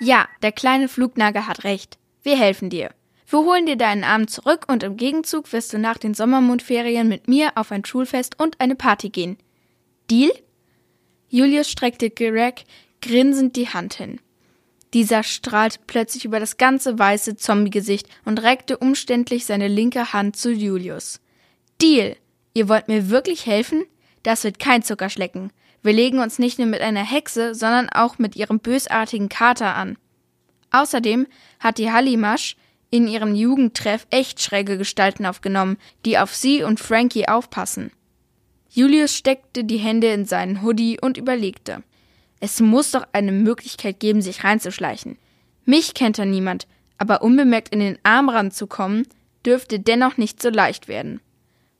Ja, 0.00 0.28
der 0.42 0.52
kleine 0.52 0.88
Flugnagel 0.88 1.46
hat 1.46 1.64
recht. 1.64 1.98
Wir 2.22 2.36
helfen 2.36 2.68
dir. 2.68 2.90
Wir 3.26 3.38
holen 3.38 3.64
dir 3.64 3.76
deinen 3.76 4.04
Arm 4.04 4.28
zurück 4.28 4.66
und 4.68 4.82
im 4.82 4.98
Gegenzug 4.98 5.50
wirst 5.54 5.72
du 5.72 5.78
nach 5.78 5.96
den 5.96 6.12
Sommermondferien 6.12 7.08
mit 7.08 7.26
mir 7.26 7.52
auf 7.54 7.72
ein 7.72 7.86
Schulfest 7.86 8.38
und 8.38 8.60
eine 8.60 8.74
Party 8.74 9.08
gehen. 9.08 9.38
Deal? 10.10 10.32
Julius 11.28 11.70
streckte 11.70 12.10
Greg 12.10 12.64
grinsend 13.00 13.56
die 13.56 13.70
Hand 13.70 13.94
hin. 13.94 14.20
Dieser 14.94 15.22
strahlte 15.22 15.80
plötzlich 15.86 16.24
über 16.24 16.38
das 16.38 16.58
ganze 16.58 16.98
weiße 16.98 17.36
Zombie-Gesicht 17.36 18.08
und 18.24 18.42
reckte 18.42 18.76
umständlich 18.76 19.46
seine 19.46 19.68
linke 19.68 20.12
Hand 20.12 20.36
zu 20.36 20.52
Julius. 20.52 21.20
Deal! 21.80 22.16
Ihr 22.54 22.68
wollt 22.68 22.88
mir 22.88 23.08
wirklich 23.08 23.46
helfen? 23.46 23.84
Das 24.22 24.44
wird 24.44 24.58
kein 24.58 24.82
Zuckerschlecken. 24.82 25.52
Wir 25.82 25.94
legen 25.94 26.18
uns 26.18 26.38
nicht 26.38 26.58
nur 26.58 26.68
mit 26.68 26.80
einer 26.80 27.04
Hexe, 27.04 27.54
sondern 27.54 27.88
auch 27.88 28.18
mit 28.18 28.36
ihrem 28.36 28.60
bösartigen 28.60 29.28
Kater 29.28 29.74
an. 29.74 29.96
Außerdem 30.70 31.26
hat 31.58 31.78
die 31.78 31.90
Hallimasch, 31.90 32.56
in 32.90 33.08
ihrem 33.08 33.34
Jugendtreff 33.34 34.06
echt 34.10 34.42
schräge 34.42 34.76
Gestalten 34.76 35.24
aufgenommen, 35.24 35.78
die 36.04 36.18
auf 36.18 36.34
sie 36.34 36.62
und 36.62 36.78
Frankie 36.78 37.26
aufpassen. 37.26 37.90
Julius 38.68 39.16
steckte 39.16 39.64
die 39.64 39.78
Hände 39.78 40.08
in 40.08 40.26
seinen 40.26 40.62
Hoodie 40.62 41.00
und 41.00 41.16
überlegte. 41.16 41.82
Es 42.44 42.58
muss 42.58 42.90
doch 42.90 43.06
eine 43.12 43.30
Möglichkeit 43.30 44.00
geben, 44.00 44.20
sich 44.20 44.42
reinzuschleichen. 44.42 45.16
Mich 45.64 45.94
kennt 45.94 46.18
da 46.18 46.24
niemand, 46.24 46.66
aber 46.98 47.22
unbemerkt 47.22 47.68
in 47.68 47.78
den 47.78 47.98
Arm 48.02 48.28
ranzukommen, 48.28 49.06
dürfte 49.46 49.78
dennoch 49.78 50.16
nicht 50.16 50.42
so 50.42 50.50
leicht 50.50 50.88
werden. 50.88 51.20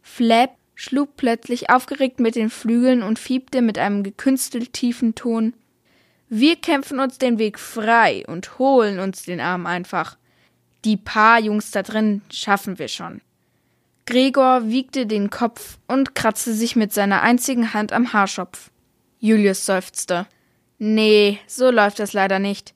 Flap 0.02 0.56
schlug 0.76 1.16
plötzlich 1.16 1.68
aufgeregt 1.68 2.20
mit 2.20 2.36
den 2.36 2.48
Flügeln 2.48 3.02
und 3.02 3.18
fiebte 3.18 3.60
mit 3.60 3.76
einem 3.76 4.04
gekünstelt 4.04 4.72
tiefen 4.72 5.16
Ton. 5.16 5.54
Wir 6.28 6.54
kämpfen 6.54 7.00
uns 7.00 7.18
den 7.18 7.40
Weg 7.40 7.58
frei 7.58 8.22
und 8.28 8.60
holen 8.60 9.00
uns 9.00 9.24
den 9.24 9.40
Arm 9.40 9.66
einfach. 9.66 10.16
Die 10.84 10.96
paar 10.96 11.40
Jungs 11.40 11.72
da 11.72 11.82
drin 11.82 12.22
schaffen 12.30 12.78
wir 12.78 12.86
schon. 12.86 13.20
Gregor 14.06 14.68
wiegte 14.68 15.06
den 15.06 15.28
Kopf 15.28 15.78
und 15.88 16.14
kratzte 16.14 16.54
sich 16.54 16.76
mit 16.76 16.92
seiner 16.92 17.22
einzigen 17.22 17.74
Hand 17.74 17.92
am 17.92 18.12
Haarschopf. 18.12 18.70
Julius 19.18 19.66
seufzte. 19.66 20.28
Nee, 20.84 21.38
so 21.46 21.70
läuft 21.70 22.00
das 22.00 22.12
leider 22.12 22.40
nicht. 22.40 22.74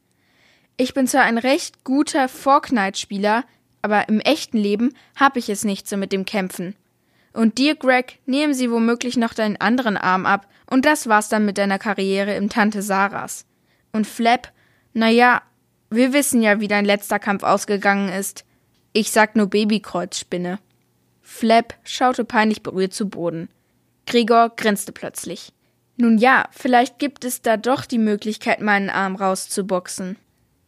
Ich 0.76 0.94
bin 0.94 1.08
zwar 1.08 1.22
ein 1.22 1.38
recht 1.38 1.82
guter 1.82 2.28
Fortnite-Spieler, 2.28 3.42
aber 3.82 4.08
im 4.08 4.20
echten 4.20 4.58
Leben 4.58 4.94
hab 5.16 5.36
ich 5.36 5.48
es 5.48 5.64
nicht 5.64 5.88
so 5.88 5.96
mit 5.96 6.12
dem 6.12 6.24
Kämpfen. 6.24 6.76
Und 7.32 7.58
dir, 7.58 7.74
Greg, 7.74 8.20
nehmen 8.24 8.54
sie 8.54 8.70
womöglich 8.70 9.16
noch 9.16 9.34
deinen 9.34 9.56
anderen 9.56 9.96
Arm 9.96 10.24
ab, 10.24 10.46
und 10.70 10.84
das 10.84 11.08
war's 11.08 11.28
dann 11.28 11.44
mit 11.46 11.58
deiner 11.58 11.80
Karriere 11.80 12.36
im 12.36 12.48
Tante 12.48 12.80
Saras. 12.80 13.44
Und 13.90 14.06
Flap, 14.06 14.52
na 14.92 15.08
ja, 15.08 15.42
wir 15.90 16.12
wissen 16.12 16.42
ja, 16.42 16.60
wie 16.60 16.68
dein 16.68 16.84
letzter 16.84 17.18
Kampf 17.18 17.42
ausgegangen 17.42 18.08
ist. 18.08 18.44
Ich 18.92 19.10
sag 19.10 19.34
nur 19.34 19.48
Babykreuzspinne. 19.48 20.60
Flap 21.22 21.74
schaute 21.82 22.24
peinlich 22.24 22.62
berührt 22.62 22.94
zu 22.94 23.08
Boden. 23.08 23.48
Gregor 24.06 24.50
grinste 24.54 24.92
plötzlich. 24.92 25.52
Nun 25.96 26.18
ja, 26.18 26.48
vielleicht 26.50 26.98
gibt 26.98 27.24
es 27.24 27.42
da 27.42 27.56
doch 27.56 27.86
die 27.86 27.98
Möglichkeit, 27.98 28.60
meinen 28.60 28.90
Arm 28.90 29.16
rauszuboxen. 29.16 30.16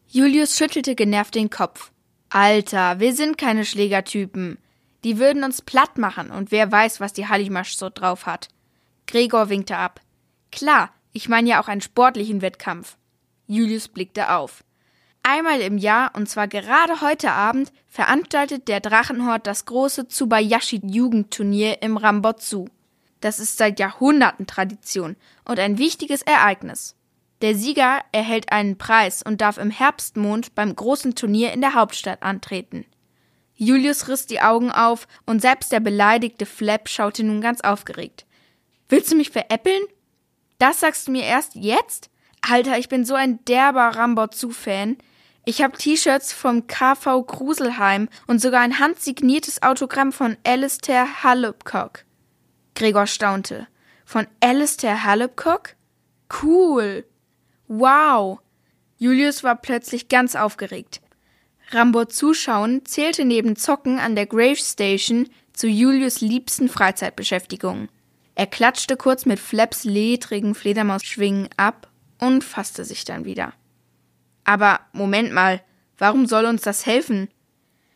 Julius 0.06 0.56
schüttelte 0.56 0.94
genervt 0.94 1.34
den 1.34 1.50
Kopf. 1.50 1.92
Alter, 2.30 2.98
wir 2.98 3.14
sind 3.14 3.36
keine 3.36 3.64
Schlägertypen. 3.64 4.58
Die 5.04 5.18
würden 5.18 5.44
uns 5.44 5.62
platt 5.62 5.98
machen 5.98 6.30
und 6.30 6.50
wer 6.50 6.72
weiß, 6.72 7.00
was 7.00 7.12
die 7.12 7.28
Hallimasch 7.28 7.76
so 7.76 7.90
drauf 7.90 8.26
hat. 8.26 8.48
Gregor 9.06 9.48
winkte 9.48 9.76
ab. 9.76 10.00
Klar, 10.50 10.90
ich 11.12 11.28
meine 11.28 11.50
ja 11.50 11.62
auch 11.62 11.68
einen 11.68 11.80
sportlichen 11.80 12.42
Wettkampf. 12.42 12.96
Julius 13.46 13.88
blickte 13.88 14.34
auf. 14.34 14.64
Einmal 15.22 15.60
im 15.60 15.76
Jahr, 15.78 16.12
und 16.14 16.28
zwar 16.28 16.48
gerade 16.48 17.00
heute 17.02 17.32
Abend, 17.32 17.72
veranstaltet 17.86 18.66
der 18.66 18.80
Drachenhort 18.80 19.46
das 19.46 19.66
große 19.66 20.08
Tsubayashi-Jugendturnier 20.08 21.82
im 21.82 21.96
Rambotsu. 21.98 22.68
Das 23.20 23.38
ist 23.38 23.58
seit 23.58 23.80
Jahrhunderten 23.80 24.46
Tradition 24.46 25.16
und 25.44 25.58
ein 25.58 25.78
wichtiges 25.78 26.22
Ereignis. 26.22 26.94
Der 27.40 27.54
Sieger 27.54 28.00
erhält 28.12 28.50
einen 28.50 28.78
Preis 28.78 29.22
und 29.22 29.40
darf 29.40 29.58
im 29.58 29.70
Herbstmond 29.70 30.54
beim 30.54 30.74
großen 30.74 31.14
Turnier 31.14 31.52
in 31.52 31.60
der 31.60 31.74
Hauptstadt 31.74 32.22
antreten. 32.22 32.84
Julius 33.54 34.08
riss 34.08 34.26
die 34.26 34.40
Augen 34.40 34.70
auf 34.70 35.08
und 35.26 35.40
selbst 35.40 35.72
der 35.72 35.80
beleidigte 35.80 36.46
Flap 36.46 36.88
schaute 36.88 37.24
nun 37.24 37.40
ganz 37.40 37.60
aufgeregt. 37.60 38.24
Willst 38.88 39.10
du 39.12 39.16
mich 39.16 39.30
veräppeln? 39.30 39.82
Das 40.58 40.80
sagst 40.80 41.06
du 41.06 41.12
mir 41.12 41.24
erst 41.24 41.54
jetzt? 41.54 42.10
Alter, 42.40 42.78
ich 42.78 42.88
bin 42.88 43.04
so 43.04 43.14
ein 43.14 43.44
derber 43.46 43.88
Rambotzu-Fan. 43.88 44.96
Ich 45.44 45.62
habe 45.62 45.76
T-Shirts 45.76 46.32
vom 46.32 46.66
KV 46.66 47.24
Gruselheim 47.26 48.08
und 48.26 48.40
sogar 48.40 48.60
ein 48.60 48.78
handsigniertes 48.78 49.62
Autogramm 49.62 50.12
von 50.12 50.36
Alistair 50.44 51.22
Hallupcock. 51.22 52.04
Gregor 52.78 53.08
staunte. 53.08 53.66
Von 54.04 54.28
Alistair 54.38 55.02
Hallupcock? 55.02 55.74
Cool. 56.42 57.04
Wow. 57.66 58.38
Julius 58.98 59.42
war 59.42 59.56
plötzlich 59.56 60.08
ganz 60.08 60.36
aufgeregt. 60.36 61.00
Rambo 61.72 62.04
zuschauen 62.04 62.86
zählte 62.86 63.24
neben 63.24 63.56
Zocken 63.56 63.98
an 63.98 64.14
der 64.14 64.26
Grave 64.26 64.54
Station 64.54 65.28
zu 65.52 65.66
Julius 65.66 66.20
liebsten 66.20 66.68
Freizeitbeschäftigungen. 66.68 67.88
Er 68.36 68.46
klatschte 68.46 68.96
kurz 68.96 69.26
mit 69.26 69.40
Flaps 69.40 69.82
ledrigen 69.82 70.54
Fledermausschwingen 70.54 71.48
ab 71.56 71.90
und 72.20 72.44
fasste 72.44 72.84
sich 72.84 73.04
dann 73.04 73.24
wieder. 73.24 73.54
Aber 74.44 74.78
Moment 74.92 75.32
mal, 75.32 75.60
warum 75.98 76.26
soll 76.26 76.44
uns 76.44 76.62
das 76.62 76.86
helfen? 76.86 77.28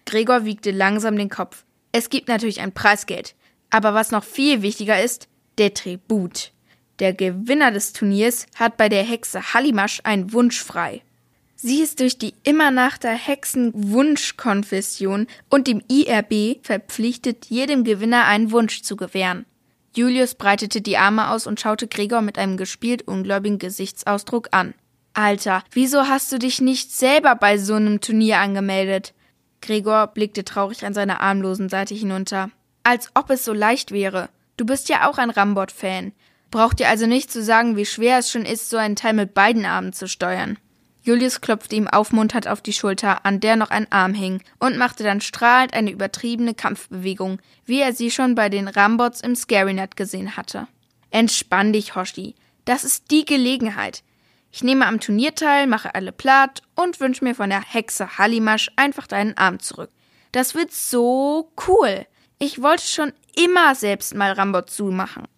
Gregor 0.06 0.44
wiegte 0.44 0.72
langsam 0.72 1.16
den 1.16 1.30
Kopf. 1.30 1.64
Es 1.92 2.10
gibt 2.10 2.26
natürlich 2.26 2.60
ein 2.60 2.72
Preisgeld, 2.72 3.36
aber 3.72 3.94
was 3.94 4.12
noch 4.12 4.22
viel 4.22 4.62
wichtiger 4.62 5.02
ist, 5.02 5.26
der 5.58 5.74
Tribut. 5.74 6.52
Der 7.00 7.12
Gewinner 7.14 7.72
des 7.72 7.92
Turniers 7.92 8.46
hat 8.54 8.76
bei 8.76 8.88
der 8.88 9.02
Hexe 9.02 9.54
Hallimasch 9.54 10.00
einen 10.04 10.32
Wunsch 10.32 10.62
frei. 10.62 11.02
Sie 11.56 11.80
ist 11.80 11.98
durch 12.00 12.18
die 12.18 12.34
immer 12.44 12.70
nach 12.70 12.98
der 12.98 13.14
Hexenwunschkonfession 13.14 15.26
und 15.48 15.66
dem 15.68 15.82
IRB 15.88 16.58
verpflichtet, 16.62 17.46
jedem 17.46 17.84
Gewinner 17.84 18.26
einen 18.26 18.52
Wunsch 18.52 18.82
zu 18.82 18.96
gewähren. 18.96 19.46
Julius 19.94 20.34
breitete 20.34 20.80
die 20.80 20.96
Arme 20.98 21.30
aus 21.30 21.46
und 21.46 21.60
schaute 21.60 21.88
Gregor 21.88 22.20
mit 22.20 22.38
einem 22.38 22.56
gespielt 22.56 23.08
ungläubigen 23.08 23.58
Gesichtsausdruck 23.58 24.48
an. 24.50 24.74
Alter, 25.14 25.62
wieso 25.70 26.08
hast 26.08 26.32
du 26.32 26.38
dich 26.38 26.60
nicht 26.60 26.92
selber 26.92 27.36
bei 27.36 27.56
so 27.58 27.74
einem 27.74 28.00
Turnier 28.00 28.38
angemeldet? 28.38 29.14
Gregor 29.60 30.08
blickte 30.08 30.44
traurig 30.44 30.84
an 30.84 30.94
seiner 30.94 31.20
armlosen 31.20 31.68
Seite 31.68 31.94
hinunter. 31.94 32.50
Als 32.84 33.10
ob 33.14 33.30
es 33.30 33.44
so 33.44 33.52
leicht 33.52 33.92
wäre. 33.92 34.28
Du 34.56 34.66
bist 34.66 34.88
ja 34.88 35.08
auch 35.08 35.18
ein 35.18 35.30
Rambot-Fan. 35.30 36.12
Braucht 36.50 36.80
dir 36.80 36.88
also 36.88 37.06
nicht 37.06 37.30
zu 37.30 37.42
sagen, 37.42 37.76
wie 37.76 37.86
schwer 37.86 38.18
es 38.18 38.30
schon 38.30 38.44
ist, 38.44 38.68
so 38.68 38.76
einen 38.76 38.96
Teil 38.96 39.14
mit 39.14 39.34
beiden 39.34 39.64
Armen 39.64 39.92
zu 39.92 40.06
steuern. 40.06 40.58
Julius 41.04 41.40
klopfte 41.40 41.74
ihm 41.74 41.88
aufmunternd 41.88 42.46
auf 42.46 42.60
die 42.60 42.72
Schulter, 42.72 43.24
an 43.26 43.40
der 43.40 43.56
noch 43.56 43.70
ein 43.70 43.90
Arm 43.90 44.14
hing, 44.14 44.40
und 44.60 44.76
machte 44.76 45.02
dann 45.02 45.20
strahlend 45.20 45.74
eine 45.74 45.90
übertriebene 45.90 46.54
Kampfbewegung, 46.54 47.40
wie 47.64 47.80
er 47.80 47.92
sie 47.92 48.10
schon 48.10 48.36
bei 48.36 48.48
den 48.48 48.68
Rambots 48.68 49.20
im 49.20 49.34
Scarynet 49.34 49.96
gesehen 49.96 50.36
hatte. 50.36 50.68
Entspann 51.10 51.72
dich, 51.72 51.96
Hoshi. 51.96 52.36
Das 52.64 52.84
ist 52.84 53.10
die 53.10 53.24
Gelegenheit. 53.24 54.04
Ich 54.52 54.62
nehme 54.62 54.86
am 54.86 55.00
Turnier 55.00 55.34
teil, 55.34 55.66
mache 55.66 55.94
alle 55.94 56.12
platt 56.12 56.62
und 56.76 57.00
wünsche 57.00 57.24
mir 57.24 57.34
von 57.34 57.50
der 57.50 57.62
Hexe 57.62 58.18
Hallimasch 58.18 58.70
einfach 58.76 59.06
deinen 59.06 59.36
Arm 59.36 59.58
zurück. 59.58 59.90
Das 60.30 60.54
wird 60.54 60.72
so 60.72 61.50
cool. 61.66 62.06
Ich 62.44 62.60
wollte 62.60 62.82
schon 62.82 63.12
immer 63.36 63.76
selbst 63.76 64.16
mal 64.16 64.32
Rambot 64.32 64.68
zumachen. 64.68 65.28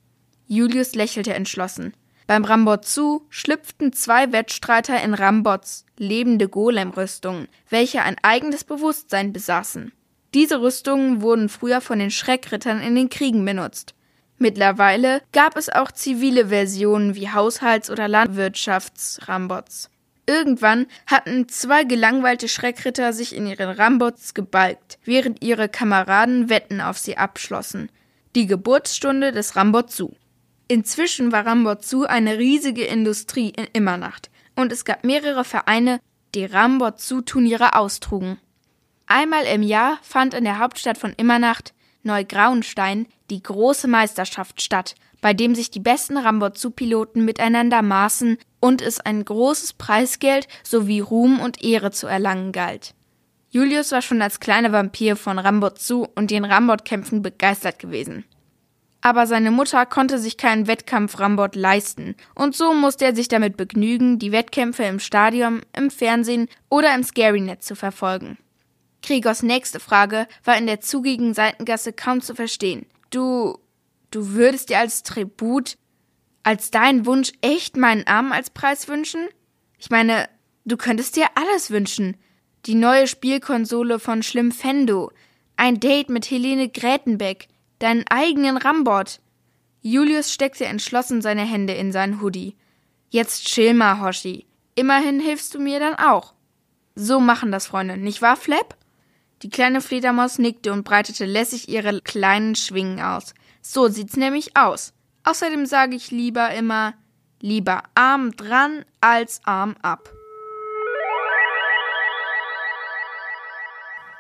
Julius 0.47 0.95
lächelte 0.95 1.35
entschlossen. 1.35 1.93
Beim 2.27 2.47
Rambotzu 2.47 3.27
schlüpften 3.29 3.93
zwei 3.93 4.33
Wettstreiter 4.33 5.03
in 5.03 5.13
Rambots, 5.13 5.85
lebende 5.99 6.49
Golem-Rüstungen, 6.49 7.49
welche 7.69 8.01
ein 8.01 8.17
eigenes 8.23 8.65
Bewusstsein 8.65 9.35
besaßen. 9.35 9.93
Diese 10.33 10.63
Rüstungen 10.63 11.21
wurden 11.21 11.51
früher 11.51 11.83
von 11.83 11.99
den 11.99 12.11
Schreckrittern 12.11 12.81
in 12.81 12.95
den 12.95 13.11
Kriegen 13.11 13.45
benutzt. 13.45 13.95
Mittlerweile 14.39 15.21
gab 15.33 15.59
es 15.59 15.69
auch 15.69 15.93
zivile 15.93 16.49
Versionen 16.49 17.15
wie 17.17 17.29
Haushalts- 17.29 17.91
oder 17.91 18.09
Landwirtschafts-Rambots. 18.09 19.91
Irgendwann 20.27 20.87
hatten 21.07 21.49
zwei 21.49 21.85
gelangweilte 21.85 22.49
Schreckritter 22.49 23.13
sich 23.13 23.35
in 23.35 23.47
ihren 23.47 23.71
Rambots 23.71 24.33
gebalgt, 24.35 24.99
während 25.05 25.43
ihre 25.43 25.69
Kameraden 25.69 26.49
Wetten 26.49 26.81
auf 26.81 26.99
sie 26.99 27.19
abschlossen. 27.19 27.91
Die 28.35 28.47
Geburtsstunde 28.47 29.33
des 29.33 29.55
Rambotzu. 29.55 30.17
Inzwischen 30.67 31.31
war 31.31 31.47
Rambotzu 31.47 32.07
eine 32.07 32.39
riesige 32.39 32.85
Industrie 32.85 33.51
in 33.51 33.67
Immernacht 33.73 34.31
und 34.57 34.73
es 34.73 34.85
gab 34.85 35.05
mehrere 35.05 35.45
Vereine, 35.45 36.01
die 36.35 36.47
Rambotzu-Turniere 36.47 37.75
austrugen. 37.75 38.39
Einmal 39.07 39.45
im 39.45 39.63
Jahr 39.63 39.99
fand 40.03 40.33
in 40.33 40.45
der 40.45 40.59
Hauptstadt 40.59 40.97
von 40.97 41.13
Immernacht, 41.17 41.75
Neugrauenstein, 42.03 43.07
die 43.31 43.43
große 43.43 43.89
Meisterschaft 43.89 44.63
statt, 44.63 44.95
bei 45.25 45.33
dem 45.33 45.55
sich 45.55 45.71
die 45.71 45.81
besten 45.81 46.19
Rambotzu-Piloten 46.19 47.25
miteinander 47.25 47.81
maßen 47.81 48.37
und 48.61 48.83
es 48.83 49.01
ein 49.01 49.25
großes 49.25 49.73
Preisgeld 49.73 50.49
sowie 50.63 51.01
Ruhm 51.01 51.41
und 51.41 51.65
Ehre 51.65 51.93
zu 51.93 52.07
erlangen 52.07 52.53
galt. 52.53 52.93
Julius 53.49 53.91
war 53.91 54.03
schon 54.03 54.21
als 54.21 54.39
kleiner 54.39 54.71
Vampir 54.71 55.17
von 55.17 55.39
Rambotzu 55.39 56.07
und 56.15 56.31
den 56.31 56.45
Rambot-Kämpfen 56.45 57.23
begeistert 57.23 57.79
gewesen 57.79 58.25
aber 59.05 59.27
seine 59.27 59.51
Mutter 59.51 59.85
konnte 59.85 60.19
sich 60.19 60.39
keinen 60.39 60.67
Wettkampf 60.67 61.21
Rambot 61.21 61.57
leisten, 61.57 62.17
und 62.35 62.57
so 62.57 62.73
musste 62.73 63.05
er 63.05 63.15
sich 63.15 63.29
damit 63.29 63.59
begnügen, 63.59 64.19
die 64.19 64.33
Wettkämpfe 64.33 64.85
im 64.85 64.99
Stadion, 64.99 65.61
im 65.77 65.91
Fernsehen 65.91 66.49
oder 66.71 66.95
im 66.95 67.05
Scarynet 67.05 67.63
zu 67.63 67.77
verfolgen. 67.77 68.39
Gregors 69.03 69.43
nächste 69.43 69.79
Frage 69.79 70.27
war 70.43 70.57
in 70.57 70.67
der 70.67 70.81
zugigen 70.81 71.35
Seitengasse 71.35 71.93
kaum 71.93 72.23
zu 72.23 72.35
verstehen. 72.35 72.87
Du, 73.11 73.59
du 74.15 74.31
würdest 74.31 74.69
dir 74.69 74.79
als 74.79 75.03
Tribut, 75.03 75.77
als 76.43 76.71
dein 76.71 77.07
Wunsch 77.07 77.33
echt 77.41 77.77
meinen 77.77 78.07
Arm 78.07 78.33
als 78.33 78.51
Preis 78.51 78.89
wünschen? 78.89 79.29
Ich 79.79 79.91
meine, 79.91 80.29
du 80.65 80.77
könntest 80.77 81.17
dir 81.17 81.27
alles 81.35 81.71
wünschen. 81.71 82.17
Die 82.67 82.75
neue 82.75 83.07
Spielkonsole 83.07 83.99
von 83.99 84.23
Schlimmfendo. 84.23 85.11
Ein 85.57 85.81
Date 85.81 86.11
mit 86.11 86.31
Helene 86.31 86.69
Grätenbeck. 86.69 87.49
Deinen 87.79 88.05
eigenen 88.09 88.57
Rambot. 88.57 89.21
Julius 89.83 90.33
steckte 90.33 90.65
entschlossen 90.65 91.21
seine 91.21 91.45
Hände 91.45 91.75
in 91.75 91.93
seinen 91.93 92.23
Hoodie. 92.23 92.57
Jetzt 93.11 93.47
chill 93.47 93.75
mal, 93.75 94.01
Hoshi. 94.01 94.47
Immerhin 94.75 95.21
hilfst 95.21 95.55
du 95.55 95.61
mir 95.61 95.79
dann 95.79 95.95
auch. 95.95 96.35
So 96.95 97.21
machen 97.21 97.53
das 97.53 97.67
Freunde, 97.67 97.97
nicht 97.97 98.23
wahr, 98.23 98.37
Flap? 98.37 98.77
Die 99.43 99.51
kleine 99.51 99.81
Fledermaus 99.81 100.39
nickte 100.39 100.73
und 100.73 100.85
breitete 100.85 101.27
lässig 101.27 101.69
ihre 101.69 102.01
kleinen 102.01 102.55
Schwingen 102.55 103.01
aus. 103.01 103.35
So 103.67 103.89
sieht's 103.89 104.17
nämlich 104.17 104.57
aus. 104.57 104.93
Außerdem 105.25 105.65
sage 105.65 105.97
ich 105.97 106.11
lieber 106.11 106.53
immer, 106.53 106.93
lieber 107.41 107.83
Arm 107.95 108.37
dran 108.37 108.85
als 109.01 109.41
Arm 109.45 109.75
ab. 109.81 110.13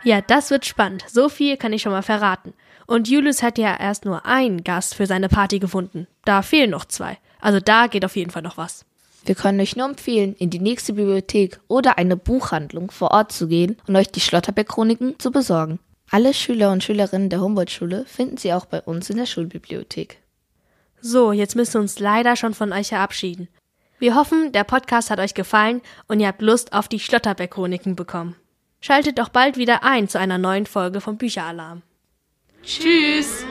Ja, 0.03 0.23
das 0.23 0.51
wird 0.51 0.65
spannend. 0.65 1.05
So 1.09 1.29
viel 1.29 1.59
kann 1.59 1.75
ich 1.75 1.83
schon 1.83 1.93
mal 1.93 2.03
verraten. 2.03 2.55
Und 2.87 3.09
Julius 3.09 3.43
hat 3.43 3.59
ja 3.59 3.77
erst 3.79 4.07
nur 4.07 4.25
einen 4.25 4.65
Gast 4.65 4.95
für 4.95 5.07
seine 5.07 5.29
Party 5.29 5.59
gefunden. 5.59 6.07
Da 6.25 6.41
fehlen 6.43 6.71
noch 6.71 6.87
zwei. 6.87 7.19
Also 7.41 7.61
da 7.61 7.87
geht 7.87 8.05
auf 8.05 8.17
jeden 8.17 8.31
Fall 8.31 8.43
noch 8.43 8.57
was. 8.57 8.87
Wir 9.27 9.35
können 9.35 9.61
euch 9.61 9.77
nur 9.77 9.87
empfehlen, 9.87 10.35
in 10.39 10.51
die 10.51 10.59
nächste 10.59 10.95
Bibliothek 10.95 11.61
oder 11.69 11.99
eine 11.99 12.17
Buchhandlung 12.17 12.91
vor 12.91 13.11
Ort 13.11 13.33
zu 13.33 13.47
gehen 13.47 13.77
und 13.87 13.97
euch 13.97 14.11
die 14.11 14.21
Schlotterbeck-Chroniken 14.21 15.19
zu 15.19 15.31
besorgen. 15.31 15.79
Alle 16.15 16.33
Schüler 16.33 16.71
und 16.71 16.85
Schülerinnen 16.85 17.29
der 17.29 17.41
Humboldt-Schule 17.41 18.05
finden 18.07 18.37
sie 18.37 18.53
auch 18.53 18.67
bei 18.67 18.81
uns 18.81 19.11
in 19.11 19.17
der 19.17 19.27
Schulbibliothek. 19.27 20.21
So, 21.01 21.33
jetzt 21.33 21.57
müssen 21.57 21.75
wir 21.75 21.81
uns 21.81 21.99
leider 21.99 22.37
schon 22.37 22.55
von 22.55 22.73
euch 22.73 22.91
verabschieden. 22.91 23.49
Wir 23.99 24.15
hoffen, 24.15 24.53
der 24.53 24.63
Podcast 24.63 25.11
hat 25.11 25.19
euch 25.19 25.35
gefallen 25.35 25.83
und 26.07 26.21
ihr 26.21 26.29
habt 26.29 26.41
Lust 26.41 26.73
auf 26.73 26.87
die 26.87 27.01
Schlotterbeck-Chroniken 27.01 27.97
bekommen. 27.97 28.37
Schaltet 28.81 29.19
doch 29.19 29.29
bald 29.29 29.57
wieder 29.57 29.83
ein 29.83 30.07
zu 30.07 30.21
einer 30.21 30.39
neuen 30.39 30.67
Folge 30.67 31.01
vom 31.01 31.17
Bücheralarm. 31.17 31.83
Tschüss! 32.63 33.45